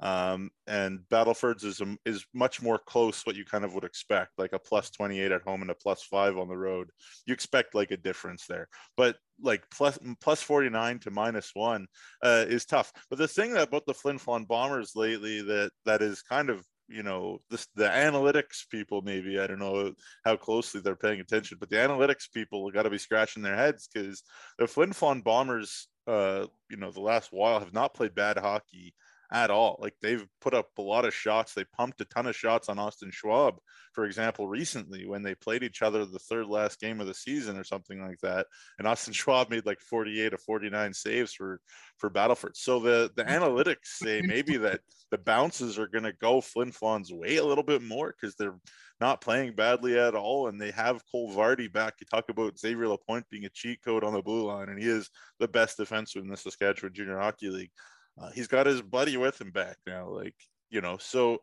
Um, 0.00 0.50
and 0.66 1.00
Battleford's 1.10 1.64
is 1.64 1.80
a, 1.80 1.96
is 2.06 2.24
much 2.32 2.62
more 2.62 2.78
close 2.78 3.24
what 3.26 3.36
you 3.36 3.44
kind 3.44 3.64
of 3.64 3.74
would 3.74 3.84
expect, 3.84 4.38
like 4.38 4.52
a 4.52 4.58
plus 4.58 4.90
28 4.90 5.30
at 5.30 5.42
home 5.42 5.62
and 5.62 5.70
a 5.70 5.74
plus 5.74 6.02
five 6.02 6.38
on 6.38 6.48
the 6.48 6.56
road. 6.56 6.90
You 7.26 7.34
expect 7.34 7.74
like 7.74 7.90
a 7.90 7.96
difference 7.96 8.46
there, 8.46 8.68
but 8.96 9.16
like 9.42 9.62
plus 9.70 9.98
plus 10.20 10.42
49 10.42 11.00
to 11.00 11.10
minus 11.10 11.50
one 11.54 11.86
uh, 12.22 12.46
is 12.48 12.64
tough. 12.64 12.92
But 13.10 13.18
the 13.18 13.28
thing 13.28 13.56
about 13.56 13.84
the 13.86 13.94
Flin 13.94 14.18
Flon 14.18 14.48
Bombers 14.48 14.92
lately 14.96 15.42
that 15.42 15.70
that 15.84 16.02
is 16.02 16.22
kind 16.22 16.48
of 16.50 16.64
you 16.88 17.02
know 17.04 17.38
the 17.50 17.84
analytics 17.84 18.68
people 18.68 19.00
maybe 19.02 19.38
i 19.38 19.46
don't 19.46 19.60
know 19.60 19.92
how 20.24 20.36
closely 20.36 20.80
they're 20.80 20.96
paying 20.96 21.20
attention 21.20 21.56
but 21.60 21.70
the 21.70 21.76
analytics 21.76 22.30
people 22.34 22.68
got 22.72 22.82
to 22.82 22.90
be 22.90 22.98
scratching 22.98 23.44
their 23.44 23.54
heads 23.54 23.88
because 23.92 24.24
the 24.58 24.66
flin 24.66 24.90
flon 24.90 25.22
bombers 25.22 25.86
uh 26.08 26.44
you 26.68 26.76
know 26.76 26.90
the 26.90 27.00
last 27.00 27.28
while 27.30 27.60
have 27.60 27.72
not 27.72 27.94
played 27.94 28.14
bad 28.14 28.36
hockey 28.36 28.92
at 29.32 29.50
all. 29.50 29.78
Like 29.80 29.94
they've 30.02 30.26
put 30.40 30.54
up 30.54 30.68
a 30.78 30.82
lot 30.82 31.04
of 31.04 31.14
shots. 31.14 31.54
They 31.54 31.64
pumped 31.76 32.00
a 32.00 32.04
ton 32.06 32.26
of 32.26 32.36
shots 32.36 32.68
on 32.68 32.78
Austin 32.78 33.10
Schwab, 33.12 33.58
for 33.92 34.04
example, 34.04 34.48
recently 34.48 35.06
when 35.06 35.22
they 35.22 35.34
played 35.34 35.62
each 35.62 35.82
other 35.82 36.04
the 36.04 36.18
third 36.18 36.46
last 36.46 36.80
game 36.80 37.00
of 37.00 37.06
the 37.06 37.14
season 37.14 37.56
or 37.56 37.64
something 37.64 38.04
like 38.04 38.18
that. 38.22 38.46
And 38.78 38.88
Austin 38.88 39.12
Schwab 39.12 39.50
made 39.50 39.66
like 39.66 39.80
48 39.80 40.34
or 40.34 40.38
49 40.38 40.92
saves 40.94 41.32
for 41.32 41.60
for 41.98 42.10
Battleford. 42.10 42.56
So 42.56 42.80
the 42.80 43.10
the 43.16 43.24
mm. 43.24 43.38
analytics 43.38 43.84
say 43.84 44.20
maybe 44.24 44.56
that 44.58 44.80
the 45.10 45.18
bounces 45.18 45.78
are 45.78 45.88
going 45.88 46.04
to 46.04 46.12
go 46.12 46.40
Flin 46.40 46.72
Flon's 46.72 47.12
way 47.12 47.36
a 47.36 47.44
little 47.44 47.64
bit 47.64 47.82
more 47.82 48.14
because 48.18 48.34
they're 48.36 48.58
not 49.00 49.20
playing 49.20 49.54
badly 49.54 49.98
at 49.98 50.14
all, 50.14 50.48
and 50.48 50.60
they 50.60 50.70
have 50.72 51.02
Cole 51.10 51.32
Vardy 51.32 51.72
back. 51.72 51.94
You 52.00 52.06
talk 52.10 52.28
about 52.28 52.58
Xavier 52.58 52.86
Lapointe 52.86 53.24
being 53.30 53.46
a 53.46 53.50
cheat 53.50 53.82
code 53.82 54.04
on 54.04 54.12
the 54.12 54.22
blue 54.22 54.46
line, 54.46 54.68
and 54.68 54.78
he 54.78 54.86
is 54.86 55.08
the 55.38 55.48
best 55.48 55.78
defenseman 55.78 56.22
in 56.22 56.28
the 56.28 56.36
Saskatchewan 56.36 56.92
Junior 56.92 57.18
Hockey 57.18 57.48
League. 57.48 57.70
Uh, 58.20 58.30
he's 58.30 58.46
got 58.46 58.66
his 58.66 58.82
buddy 58.82 59.16
with 59.16 59.40
him 59.40 59.50
back 59.50 59.76
now, 59.86 60.08
like 60.08 60.34
you 60.70 60.80
know. 60.80 60.98
So 60.98 61.38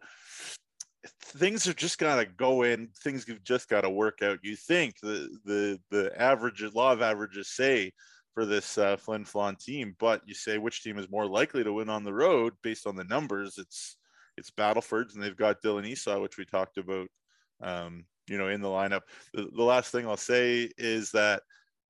things 1.23 1.65
have 1.65 1.75
just 1.75 1.97
got 1.97 2.17
to 2.17 2.25
go 2.25 2.63
in. 2.63 2.89
Things 3.03 3.27
have 3.27 3.43
just 3.43 3.69
got 3.69 3.81
to 3.81 3.89
work 3.89 4.21
out. 4.21 4.39
You 4.43 4.55
think 4.55 4.99
the 5.01 5.29
the 5.45 5.79
the 5.91 6.21
average 6.21 6.61
law 6.73 6.93
of 6.93 7.01
averages 7.01 7.49
say 7.49 7.91
for 8.33 8.45
this 8.45 8.77
uh, 8.77 8.97
Flin 8.97 9.25
Flon 9.25 9.57
team, 9.57 9.95
but 9.99 10.21
you 10.25 10.35
say 10.35 10.57
which 10.57 10.83
team 10.83 10.99
is 10.99 11.09
more 11.09 11.25
likely 11.25 11.63
to 11.63 11.73
win 11.73 11.89
on 11.89 12.03
the 12.03 12.13
road 12.13 12.53
based 12.61 12.85
on 12.85 12.95
the 12.95 13.03
numbers? 13.05 13.57
It's 13.57 13.97
it's 14.37 14.51
Battleford's, 14.51 15.15
and 15.15 15.23
they've 15.23 15.35
got 15.35 15.61
Dylan 15.63 15.87
Esau, 15.87 16.19
which 16.19 16.37
we 16.37 16.45
talked 16.45 16.77
about 16.77 17.07
um, 17.61 18.05
you 18.27 18.37
know, 18.37 18.49
in 18.49 18.61
the 18.61 18.67
lineup. 18.67 19.01
The, 19.33 19.49
the, 19.55 19.63
last 19.63 19.91
thing 19.91 20.07
I'll 20.07 20.17
say 20.17 20.69
is 20.77 21.11
that 21.11 21.41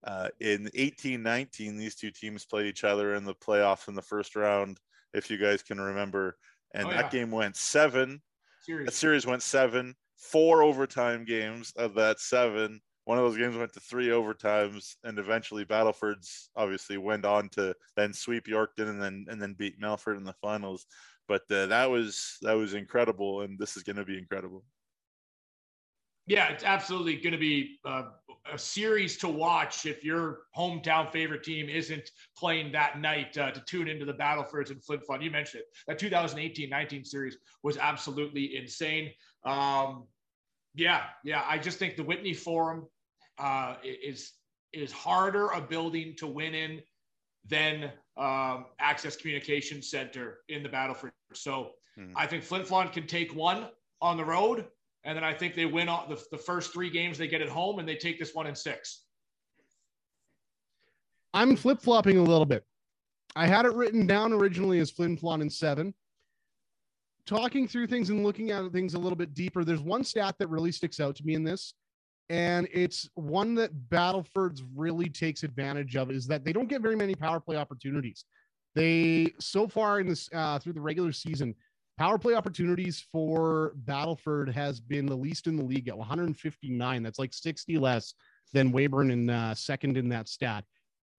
uh, 0.07 0.29
in 0.39 0.63
1819, 0.63 1.75
these 1.75 1.95
two 1.95 2.11
teams 2.11 2.45
played 2.45 2.65
each 2.65 2.85
other 2.85 3.15
in 3.15 3.25
the 3.25 3.35
playoffs 3.35 3.89
in 3.89 3.93
the 3.93 4.01
first 4.01 4.37
round, 4.37 4.79
if 5.13 5.29
you 5.29 5.37
guys 5.37 5.61
can 5.61 5.81
remember. 5.81 6.37
And 6.73 6.87
oh, 6.87 6.91
yeah. 6.91 7.01
that 7.01 7.11
game 7.11 7.29
went 7.29 7.57
seven. 7.57 8.21
Series. 8.61 8.85
That 8.85 8.93
series 8.93 9.25
went 9.25 9.43
seven, 9.43 9.95
four 10.15 10.63
overtime 10.63 11.25
games 11.25 11.73
of 11.75 11.93
that 11.95 12.21
seven. 12.21 12.79
One 13.03 13.17
of 13.17 13.25
those 13.25 13.37
games 13.37 13.57
went 13.57 13.73
to 13.73 13.81
three 13.81 14.07
overtimes, 14.07 14.95
and 15.03 15.19
eventually 15.19 15.65
Battleford's 15.65 16.51
obviously 16.55 16.97
went 16.97 17.25
on 17.25 17.49
to 17.49 17.75
then 17.97 18.13
sweep 18.13 18.47
Yorkton 18.47 18.89
and 18.89 19.01
then 19.01 19.25
and 19.29 19.41
then 19.41 19.55
beat 19.57 19.79
Melfort 19.79 20.17
in 20.17 20.23
the 20.23 20.35
finals. 20.41 20.85
But 21.27 21.43
uh, 21.51 21.65
that 21.67 21.89
was 21.89 22.37
that 22.43 22.53
was 22.53 22.73
incredible, 22.73 23.41
and 23.41 23.59
this 23.59 23.75
is 23.75 23.83
going 23.83 23.97
to 23.97 24.05
be 24.05 24.17
incredible. 24.17 24.63
Yeah, 26.27 26.49
it's 26.49 26.65
absolutely 26.65 27.15
going 27.17 27.31
to 27.31 27.37
be 27.37 27.79
uh, 27.85 28.03
a 28.51 28.57
series 28.57 29.17
to 29.17 29.27
watch 29.27 29.85
if 29.85 30.03
your 30.03 30.39
hometown 30.55 31.11
favorite 31.11 31.43
team 31.43 31.69
isn't 31.69 32.11
playing 32.37 32.71
that 32.71 32.99
night 32.99 33.37
uh, 33.37 33.51
to 33.51 33.61
tune 33.61 33.87
into 33.87 34.05
the 34.05 34.13
Battlefords 34.13 34.71
and 34.71 34.83
Flin 34.83 34.99
Flon. 34.99 35.23
You 35.23 35.31
mentioned 35.31 35.63
it. 35.63 35.67
That 35.87 35.99
2018-19 35.99 37.05
series 37.05 37.37
was 37.63 37.77
absolutely 37.77 38.57
insane. 38.57 39.11
Um, 39.45 40.05
yeah, 40.75 41.03
yeah. 41.23 41.43
I 41.47 41.57
just 41.57 41.79
think 41.79 41.95
the 41.95 42.03
Whitney 42.03 42.33
Forum 42.33 42.87
uh, 43.39 43.75
is 43.83 44.33
is 44.73 44.91
harder 44.91 45.47
a 45.47 45.61
building 45.61 46.13
to 46.17 46.27
win 46.27 46.53
in 46.53 46.81
than 47.47 47.91
um, 48.17 48.65
Access 48.79 49.15
Communication 49.15 49.81
Center 49.81 50.39
in 50.49 50.61
the 50.61 50.69
Battleford. 50.69 51.11
So 51.33 51.71
hmm. 51.95 52.11
I 52.15 52.27
think 52.27 52.43
Flin 52.43 52.63
Flon 52.63 52.91
can 52.91 53.07
take 53.07 53.33
one 53.33 53.67
on 54.01 54.17
the 54.17 54.25
road 54.25 54.65
and 55.07 55.15
then 55.15 55.23
I 55.23 55.33
think 55.33 55.55
they 55.55 55.65
win 55.65 55.87
all 55.87 56.05
the, 56.07 56.21
the 56.31 56.37
first 56.37 56.73
three 56.73 56.89
games 56.89 57.17
they 57.17 57.29
get 57.29 57.41
at 57.41 57.47
home 57.47 57.79
and 57.79 57.87
they 57.87 57.95
take 57.95 58.19
this 58.19 58.35
one 58.35 58.45
in 58.45 58.53
six. 58.53 59.05
I'm 61.33 61.55
flip 61.55 61.81
flopping 61.81 62.17
a 62.17 62.23
little 62.23 62.45
bit. 62.45 62.65
I 63.33 63.47
had 63.47 63.65
it 63.65 63.73
written 63.73 64.05
down 64.05 64.33
originally 64.33 64.79
as 64.79 64.91
Flin 64.91 65.17
Flon 65.17 65.41
in 65.41 65.49
seven. 65.49 65.93
Talking 67.25 67.69
through 67.69 67.87
things 67.87 68.09
and 68.09 68.23
looking 68.23 68.51
at 68.51 68.69
things 68.73 68.95
a 68.95 68.99
little 68.99 69.15
bit 69.15 69.33
deeper, 69.33 69.63
there's 69.63 69.81
one 69.81 70.03
stat 70.03 70.35
that 70.39 70.49
really 70.49 70.73
sticks 70.73 70.99
out 70.99 71.15
to 71.17 71.25
me 71.25 71.35
in 71.35 71.43
this, 71.43 71.73
and 72.29 72.67
it's 72.73 73.09
one 73.15 73.53
that 73.55 73.89
Battleford's 73.89 74.63
really 74.75 75.09
takes 75.09 75.43
advantage 75.43 75.95
of 75.95 76.09
is 76.11 76.27
that 76.27 76.43
they 76.43 76.51
don't 76.51 76.69
get 76.69 76.81
very 76.81 76.95
many 76.95 77.15
power 77.15 77.39
play 77.39 77.55
opportunities. 77.55 78.25
They 78.75 79.33
so 79.39 79.67
far 79.67 79.99
in 79.99 80.07
this 80.07 80.29
uh, 80.33 80.59
through 80.59 80.73
the 80.73 80.81
regular 80.81 81.11
season, 81.11 81.53
Power 81.97 82.19
play 82.19 82.35
opportunities 82.35 83.03
for 83.11 83.73
Battleford 83.85 84.53
has 84.53 84.79
been 84.79 85.07
the 85.07 85.17
least 85.17 85.47
in 85.47 85.55
the 85.55 85.63
league 85.63 85.87
at 85.87 85.97
159. 85.97 87.03
That's 87.03 87.17
like 87.17 87.33
60 87.33 87.77
less 87.79 88.13
than 88.53 88.71
Weyburn 88.71 89.11
in 89.11 89.29
uh, 89.29 89.55
second 89.55 89.97
in 89.97 90.07
that 90.09 90.27
stat. 90.27 90.63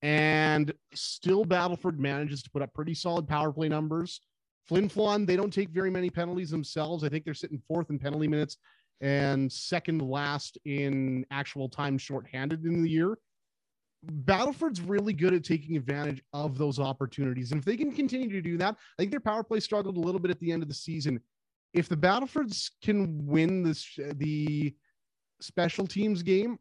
And 0.03 0.73
still, 0.95 1.45
Battleford 1.45 1.99
manages 1.99 2.43
to 2.43 2.51
put 2.51 2.63
up 2.63 2.73
pretty 2.73 2.95
solid 2.95 3.27
power 3.27 3.53
play 3.53 3.69
numbers. 3.69 4.21
Flin 4.67 4.89
Flon, 4.89 5.27
they 5.27 5.35
don't 5.35 5.53
take 5.53 5.71
very 5.71 5.91
many 5.91 6.11
penalties 6.11 6.51
themselves. 6.51 7.03
I 7.03 7.09
think 7.09 7.25
they're 7.25 7.35
sitting 7.35 7.61
fourth 7.67 7.91
in 7.91 7.99
penalty 7.99 8.29
minutes 8.29 8.59
and 9.01 9.51
second 9.51 10.03
last 10.03 10.59
in 10.65 11.25
actual 11.31 11.69
time 11.69 11.99
shorthanded 11.99 12.65
in 12.65 12.83
the 12.83 12.89
year. 12.89 13.19
Battleford's 14.03 14.81
really 14.81 15.13
good 15.13 15.35
at 15.35 15.45
taking 15.45 15.77
advantage 15.77 16.23
of 16.33 16.57
those 16.57 16.79
opportunities. 16.79 17.51
And 17.51 17.59
if 17.59 17.65
they 17.65 17.77
can 17.77 17.93
continue 17.93 18.31
to 18.31 18.41
do 18.41 18.57
that, 18.59 18.75
I 18.75 19.03
think 19.03 19.11
their 19.11 19.21
power 19.21 19.43
play 19.43 19.61
struggled 19.61 19.97
a 19.97 20.01
little 20.01 20.21
bit 20.21 20.31
at 20.31 20.39
the 20.41 20.53
end 20.53 20.63
of 20.63 20.69
the 20.69 20.75
season. 20.75 21.21
If 21.75 21.89
the 21.89 21.97
Battlefords 21.97 22.71
can 22.83 23.27
win 23.27 23.63
this 23.63 23.87
the 24.15 24.75
special 25.41 25.87
teams 25.87 26.23
game, 26.23 26.59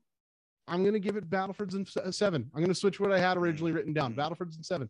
I'm 0.67 0.81
going 0.81 0.93
to 0.93 0.99
give 0.99 1.15
it 1.15 1.29
Battlefords 1.29 1.75
in 1.75 2.11
seven. 2.11 2.49
I'm 2.53 2.61
going 2.61 2.73
to 2.73 2.75
switch 2.75 2.99
what 2.99 3.11
I 3.11 3.19
had 3.19 3.37
originally 3.37 3.71
written 3.71 3.93
down. 3.93 4.13
Battlefords 4.13 4.57
in 4.57 4.63
seven. 4.63 4.89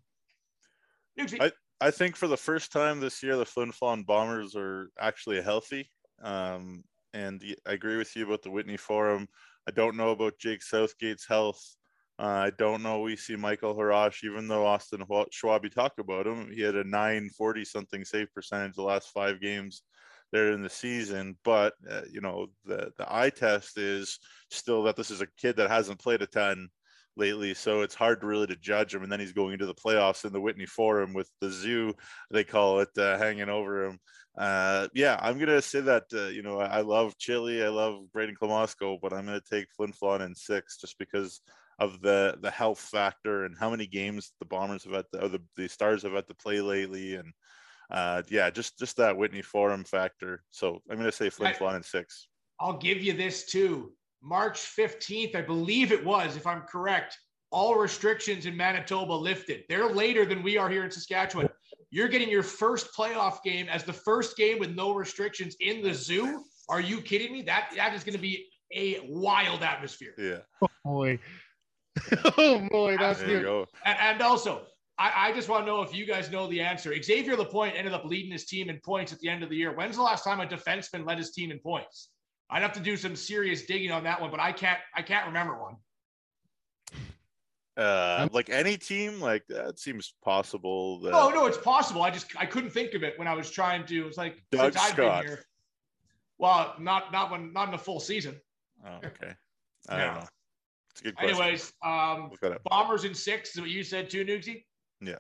I, 1.40 1.52
I 1.82 1.92
think 1.92 2.16
for 2.16 2.28
the 2.28 2.38
first 2.38 2.72
time 2.72 3.00
this 3.00 3.22
year, 3.22 3.36
the 3.36 3.46
Flin 3.46 3.72
Flon 3.72 4.06
Bombers 4.06 4.56
are 4.56 4.90
actually 5.00 5.42
healthy. 5.42 5.90
Um, 6.24 6.84
and 7.14 7.44
I 7.68 7.74
agree 7.74 7.98
with 7.98 8.16
you 8.16 8.26
about 8.26 8.42
the 8.42 8.52
Whitney 8.52 8.78
Forum. 8.78 9.28
I 9.68 9.72
don't 9.72 9.98
know 9.98 10.12
about 10.12 10.40
Jake 10.40 10.64
Southgate's 10.64 11.28
health. 11.28 11.77
Uh, 12.20 12.24
I 12.48 12.52
don't 12.58 12.82
know. 12.82 13.02
We 13.02 13.16
see 13.16 13.36
Michael 13.36 13.76
Harash, 13.76 14.24
even 14.24 14.48
though 14.48 14.66
Austin 14.66 15.02
Schwabi 15.02 15.72
talked 15.72 16.00
about 16.00 16.26
him, 16.26 16.52
he 16.52 16.62
had 16.62 16.76
a 16.76 16.84
940 16.84 17.64
something 17.64 18.04
save 18.04 18.34
percentage 18.34 18.76
the 18.76 18.82
last 18.82 19.10
five 19.10 19.40
games 19.40 19.84
there 20.32 20.52
in 20.52 20.64
the 20.64 20.70
season. 20.70 21.38
But, 21.44 21.74
uh, 21.90 22.02
you 22.12 22.22
know, 22.22 22.48
the, 22.66 22.92
the 22.98 23.06
eye 23.08 23.30
test 23.30 23.78
is 23.78 24.20
still 24.50 24.84
that 24.84 24.96
this 24.96 25.12
is 25.12 25.22
a 25.22 25.28
kid 25.38 25.58
that 25.58 25.70
hasn't 25.70 26.00
played 26.00 26.24
a 26.24 26.28
ton 26.28 26.70
lately. 27.16 27.54
So 27.54 27.82
it's 27.82 27.96
hard 27.96 28.24
really 28.24 28.48
to 28.48 28.56
judge 28.56 28.96
him. 28.96 29.04
And 29.04 29.12
then 29.12 29.20
he's 29.20 29.34
going 29.34 29.54
into 29.54 29.68
the 29.68 29.76
playoffs 29.76 30.26
in 30.26 30.34
the 30.34 30.42
Whitney 30.42 30.66
Forum 30.66 31.14
with 31.14 31.30
the 31.40 31.52
zoo, 31.52 31.94
they 32.32 32.44
call 32.44 32.80
it, 32.80 32.90
uh, 32.98 33.20
hanging 33.20 33.50
over 33.50 33.86
him. 33.86 34.00
Uh, 34.36 34.88
yeah, 34.96 35.20
I'm 35.22 35.38
going 35.38 35.50
to 35.50 35.62
say 35.62 35.82
that, 35.82 36.06
uh, 36.14 36.28
you 36.28 36.42
know, 36.42 36.60
I, 36.60 36.82
love 36.82 37.16
Chili. 37.20 37.64
I 37.64 37.70
love 37.70 38.06
Brayden 38.16 38.38
Klimosko, 38.40 38.98
but 39.02 39.14
I'm 39.14 39.28
going 39.28 39.40
to 39.40 39.56
take 39.56 39.68
Flin 39.76 39.94
Flon 39.94 40.26
in 40.26 40.34
six 40.34 40.78
just 40.78 40.98
because– 40.98 41.42
of 41.80 42.02
the 42.02 42.38
the 42.42 42.52
health 42.52 42.80
factor 42.80 43.46
and 43.46 43.56
how 43.58 43.70
many 43.70 43.86
games 43.86 44.32
the 44.40 44.46
Bombers 44.46 44.84
have 44.84 44.94
had 44.94 45.06
to, 45.14 45.26
or 45.26 45.28
the, 45.28 45.42
the 45.56 45.68
Stars 45.68 46.04
have 46.04 46.14
had 46.14 46.28
to 46.28 46.36
play 46.36 46.62
lately, 46.62 47.16
and 47.16 47.32
uh, 47.92 48.24
yeah, 48.30 48.50
just 48.50 48.78
just 48.78 48.98
that 48.98 49.18
Whitney 49.18 49.42
Forum 49.42 49.84
factor. 49.84 50.44
So 50.50 50.82
I'm 50.90 50.98
going 50.98 51.10
to 51.10 51.16
say 51.16 51.30
Flin 51.30 51.54
Flon 51.54 51.76
in 51.76 51.84
six. 51.84 52.28
I'll 52.60 52.78
give 52.78 53.02
you 53.04 53.14
this 53.14 53.46
too. 53.46 53.92
March 54.24 54.60
15th, 54.60 55.36
I 55.36 55.42
believe 55.42 55.92
it 55.92 56.04
was, 56.04 56.36
if 56.36 56.48
I'm 56.48 56.62
correct, 56.62 57.18
all 57.52 57.76
restrictions 57.76 58.48
in 58.48 58.58
Manitoba 58.58 59.14
lifted. 59.14 59.64
They're 59.70 59.88
later 59.88 60.26
than 60.26 60.42
we 60.42 60.58
are 60.58 60.70
here 60.70 60.84
in 60.84 60.92
Saskatchewan. 60.92 61.50
You're 61.92 62.08
getting 62.08 62.30
your 62.30 62.44
first 62.44 62.90
playoff 62.98 63.44
game 63.44 63.70
as 63.70 63.84
the 63.84 63.94
first 63.94 64.36
game 64.36 64.60
with 64.60 64.76
no 64.76 64.94
restrictions 64.94 65.56
in 65.60 65.82
the 65.82 65.94
zoo. 65.94 66.44
Are 66.68 66.82
you 66.82 67.00
kidding 67.00 67.32
me? 67.32 67.44
That 67.44 67.72
that 67.76 67.94
is 67.94 68.04
going 68.04 68.16
to 68.16 68.22
be 68.22 68.48
a 68.74 69.00
wild 69.08 69.64
atmosphere. 69.64 70.14
Yeah. 70.18 70.40
Oh 70.62 70.68
boy. 70.84 71.20
oh 72.38 72.68
boy, 72.70 72.98
that's 72.98 73.22
good. 73.22 73.44
Go. 73.44 73.66
And, 73.86 73.98
and, 74.00 74.22
also, 74.22 74.64
I, 74.98 75.30
I 75.30 75.32
just 75.32 75.50
want 75.50 75.66
to 75.66 75.72
know 75.72 75.82
if 75.82 75.94
you 75.94 76.06
guys 76.06 76.32
know 76.32 76.48
the 76.48 76.62
answer. 76.62 76.94
Xavier 77.02 77.36
Lapointe 77.36 77.76
ended 77.76 77.94
up 77.94 78.06
leading 78.06 78.32
his 78.32 78.46
team 78.46 78.70
in 78.70 78.80
points 78.84 79.14
at 79.14 79.20
the 79.20 79.30
end 79.30 79.44
of 79.44 79.50
the 79.50 79.56
year. 79.56 79.74
When's 79.74 79.96
the 79.96 80.02
last 80.02 80.24
time 80.24 80.40
a 80.40 80.46
defenseman 80.46 81.06
led 81.06 81.18
his 81.18 81.32
team 81.32 81.52
in 81.52 81.60
points? 81.60 82.10
I'd 82.50 82.62
have 82.62 82.74
to 82.74 82.80
do 82.80 82.96
some 82.96 83.16
serious 83.16 83.66
digging 83.66 83.92
on 83.92 84.04
that 84.06 84.22
one, 84.22 84.32
but 84.32 84.40
I 84.40 84.52
can't. 84.52 84.80
I 84.96 85.02
can't 85.02 85.28
remember 85.28 85.62
one. 85.62 85.76
Uh, 87.78 88.28
like 88.32 88.50
any 88.50 88.76
team, 88.76 89.20
like 89.22 89.46
that 89.50 89.78
seems 89.78 90.16
possible. 90.24 91.00
That... 91.02 91.14
Oh 91.14 91.30
no, 91.30 91.46
it's 91.46 91.58
possible. 91.58 92.02
I 92.02 92.10
just 92.10 92.36
I 92.38 92.46
couldn't 92.46 92.72
think 92.72 92.94
of 92.96 93.04
it 93.04 93.20
when 93.20 93.28
I 93.28 93.36
was 93.36 93.52
trying 93.52 93.86
to. 93.86 94.08
It's 94.08 94.18
like 94.18 94.42
Doug 94.52 94.74
since 94.74 94.86
Scott. 94.88 95.00
I've 95.00 95.22
been 95.22 95.30
here. 95.30 95.46
Well, 96.40 96.74
not 96.80 97.12
not 97.12 97.30
when 97.32 97.54
not 97.54 97.68
in 97.68 97.74
a 97.76 97.78
full 97.78 98.00
season. 98.00 98.40
Oh, 98.86 98.98
okay. 99.06 99.34
I 99.90 99.98
yeah. 99.98 100.06
don't 100.06 100.16
know. 100.16 100.28
It's 100.98 101.02
a 101.02 101.04
good 101.04 101.16
question. 101.16 101.42
Anyways, 101.42 101.74
um, 101.84 102.32
Bombers 102.66 103.04
in 103.04 103.14
six 103.14 103.56
is 103.56 103.62
what 103.62 103.70
you 103.70 103.84
said 103.84 104.10
too, 104.10 104.26
Nugsy? 104.26 104.64
Yeah. 105.00 105.16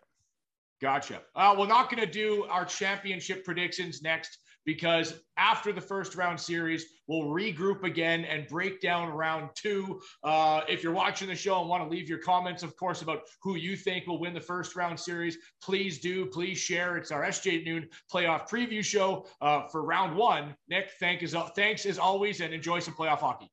Gotcha. 0.81 1.21
Uh, 1.35 1.55
we're 1.57 1.67
not 1.67 1.89
going 1.89 2.03
to 2.03 2.11
do 2.11 2.45
our 2.49 2.65
championship 2.65 3.43
predictions 3.43 4.01
next 4.01 4.39
because 4.65 5.21
after 5.37 5.71
the 5.71 5.81
first 5.81 6.15
round 6.15 6.39
series, 6.39 6.85
we'll 7.07 7.29
regroup 7.29 7.83
again 7.83 8.25
and 8.25 8.47
break 8.47 8.81
down 8.81 9.09
round 9.09 9.49
two. 9.55 10.01
Uh, 10.23 10.61
if 10.67 10.83
you're 10.83 10.93
watching 10.93 11.27
the 11.27 11.35
show 11.35 11.61
and 11.61 11.69
want 11.69 11.83
to 11.83 11.89
leave 11.89 12.09
your 12.09 12.19
comments, 12.19 12.63
of 12.63 12.75
course, 12.75 13.01
about 13.01 13.21
who 13.41 13.55
you 13.55 13.75
think 13.75 14.05
will 14.07 14.19
win 14.19 14.33
the 14.33 14.41
first 14.41 14.75
round 14.75 14.99
series, 14.99 15.37
please 15.63 15.99
do. 15.99 16.25
Please 16.25 16.57
share. 16.57 16.97
It's 16.97 17.11
our 17.11 17.23
SJ 17.23 17.65
Noon 17.65 17.87
playoff 18.11 18.49
preview 18.49 18.83
show 18.83 19.25
uh, 19.41 19.67
for 19.67 19.83
round 19.83 20.15
one. 20.15 20.55
Nick, 20.69 20.91
thank 20.99 21.23
is, 21.23 21.35
thanks 21.55 21.85
as 21.85 21.97
always, 21.97 22.41
and 22.41 22.53
enjoy 22.53 22.79
some 22.79 22.93
playoff 22.93 23.19
hockey. 23.19 23.49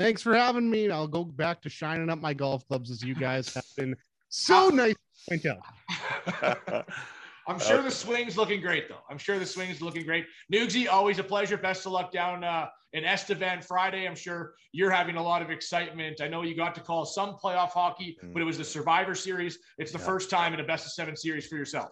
Thanks 0.00 0.22
for 0.22 0.34
having 0.34 0.70
me. 0.70 0.90
I'll 0.90 1.06
go 1.06 1.24
back 1.24 1.60
to 1.60 1.68
shining 1.68 2.08
up 2.08 2.18
my 2.18 2.32
golf 2.32 2.66
clubs 2.66 2.90
as 2.90 3.02
you 3.02 3.14
guys 3.14 3.52
have 3.52 3.66
been 3.76 3.94
so 4.30 4.70
nice 4.70 4.94
to 4.94 5.28
point 5.28 5.44
out. 5.44 6.86
I'm 7.46 7.58
sure 7.58 7.82
the 7.82 7.90
swing's 7.90 8.38
looking 8.38 8.62
great, 8.62 8.88
though. 8.88 9.02
I'm 9.10 9.18
sure 9.18 9.38
the 9.38 9.44
swing's 9.44 9.82
looking 9.82 10.06
great. 10.06 10.24
Nugsy, 10.50 10.88
always 10.88 11.18
a 11.18 11.22
pleasure. 11.22 11.58
Best 11.58 11.84
of 11.84 11.92
luck 11.92 12.12
down 12.12 12.44
uh, 12.44 12.68
in 12.94 13.04
Estevan 13.04 13.60
Friday. 13.60 14.08
I'm 14.08 14.14
sure 14.14 14.54
you're 14.72 14.90
having 14.90 15.16
a 15.16 15.22
lot 15.22 15.42
of 15.42 15.50
excitement. 15.50 16.22
I 16.22 16.28
know 16.28 16.44
you 16.44 16.56
got 16.56 16.74
to 16.76 16.80
call 16.80 17.04
some 17.04 17.36
playoff 17.36 17.70
hockey, 17.70 18.16
mm. 18.24 18.32
but 18.32 18.40
it 18.40 18.46
was 18.46 18.56
the 18.56 18.64
Survivor 18.64 19.14
Series. 19.14 19.58
It's 19.76 19.92
the 19.92 19.98
yeah. 19.98 20.04
first 20.06 20.30
time 20.30 20.54
in 20.54 20.60
a 20.60 20.64
best 20.64 20.86
of 20.86 20.92
seven 20.92 21.14
series 21.14 21.46
for 21.46 21.56
yourself. 21.56 21.90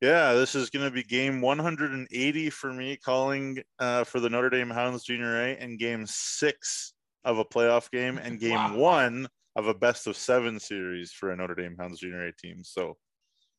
Yeah, 0.00 0.32
this 0.32 0.56
is 0.56 0.70
going 0.70 0.86
to 0.86 0.90
be 0.90 1.04
game 1.04 1.40
180 1.40 2.50
for 2.50 2.72
me, 2.72 2.96
calling 2.96 3.62
uh, 3.78 4.02
for 4.02 4.18
the 4.18 4.28
Notre 4.28 4.50
Dame 4.50 4.70
Hounds 4.70 5.04
Junior 5.04 5.36
A, 5.36 5.56
and 5.56 5.78
game 5.78 6.04
six 6.06 6.94
of 7.24 7.38
a 7.38 7.44
playoff 7.44 7.90
game, 7.90 8.18
and 8.18 8.40
game 8.40 8.54
wow. 8.54 8.76
one 8.76 9.28
of 9.56 9.66
a 9.66 9.74
best 9.74 10.06
of 10.06 10.16
seven 10.16 10.58
series 10.58 11.12
for 11.12 11.30
a 11.30 11.36
Notre 11.36 11.54
Dame 11.54 11.76
Hounds 11.78 12.00
Junior 12.00 12.26
A 12.26 12.32
team. 12.32 12.62
So 12.64 12.96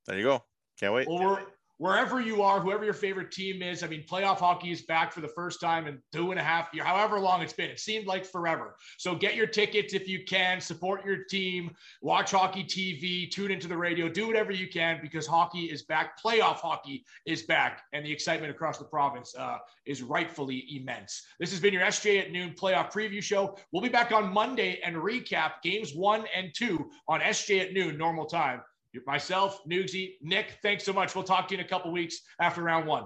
there 0.08 0.18
you 0.18 0.24
go. 0.24 0.44
Can't 0.80 0.94
wait. 0.94 1.08
We're 1.08 1.40
wherever 1.78 2.22
you 2.22 2.42
are, 2.42 2.60
whoever 2.60 2.86
your 2.86 2.94
favorite 2.94 3.32
team 3.32 3.62
is. 3.62 3.84
I 3.84 3.88
mean, 3.88 4.04
playoff 4.10 4.38
hockey 4.38 4.72
is 4.72 4.84
back 4.84 5.12
for 5.12 5.22
the 5.22 5.28
first 5.28 5.60
time 5.60 5.88
in 5.88 6.00
two 6.14 6.32
and 6.32 6.40
a 6.40 6.44
half 6.44 6.70
years, 6.74 6.86
however 6.86 7.20
long 7.20 7.42
it's 7.42 7.54
been. 7.54 7.70
It 7.70 7.80
seemed 7.80 8.08
like 8.08 8.26
forever. 8.26 8.76
So 8.98 9.16
get 9.16 9.36
your 9.36 9.48
tickets 9.48 9.94
if 9.94 10.08
you 10.08 10.24
can, 10.24 10.62
support 10.62 11.06
your 11.06 11.24
team, 11.26 11.76
watch 12.02 12.32
hockey 12.32 12.64
TV, 12.64 13.30
tune 13.30 13.52
into 13.52 13.68
the 13.68 13.78
radio, 13.78 14.08
do 14.08 14.28
whatever 14.28 14.52
you 14.52 14.68
can 14.68 15.00
because 15.02 15.28
hockey 15.28 15.66
is 15.66 15.84
back. 15.84 16.22
Playoff 16.22 16.58
hockey 16.58 17.06
is 17.26 17.44
back, 17.44 17.84
and 17.94 18.06
the 18.06 18.12
excitement 18.12 18.52
across 18.52 18.78
the 18.78 18.86
province 18.86 19.36
uh, 19.38 19.58
is 19.86 20.02
rightfully 20.02 20.66
immense. 20.70 21.26
This 21.40 21.52
has 21.52 21.60
been 21.60 21.74
your 21.74 21.84
SJ 21.84 22.22
at 22.22 22.32
noon 22.32 22.54
playoff 22.60 22.92
preview 22.92 23.22
show. 23.22 23.58
We'll 23.72 23.84
be 23.84 23.90
back 23.90 24.12
on 24.12 24.32
Monday 24.32 24.80
and 24.84 24.96
recap 24.96 25.62
games 25.64 25.94
one 25.94 26.26
and 26.36 26.52
two 26.56 26.90
on 27.08 27.20
SJ 27.20 27.62
at 27.62 27.74
noon, 27.74 27.98
normal 27.98 28.26
time 28.26 28.62
myself, 29.06 29.62
Nugsy, 29.70 30.14
Nick, 30.22 30.58
thanks 30.62 30.84
so 30.84 30.94
much. 30.94 31.16
We'll 31.16 31.24
talk 31.24 31.48
to 31.48 31.56
you 31.56 31.60
in 31.60 31.66
a 31.66 31.70
couple 31.70 31.92
weeks 31.92 32.22
after 32.40 32.62
round 32.62 32.88
one. 32.88 33.06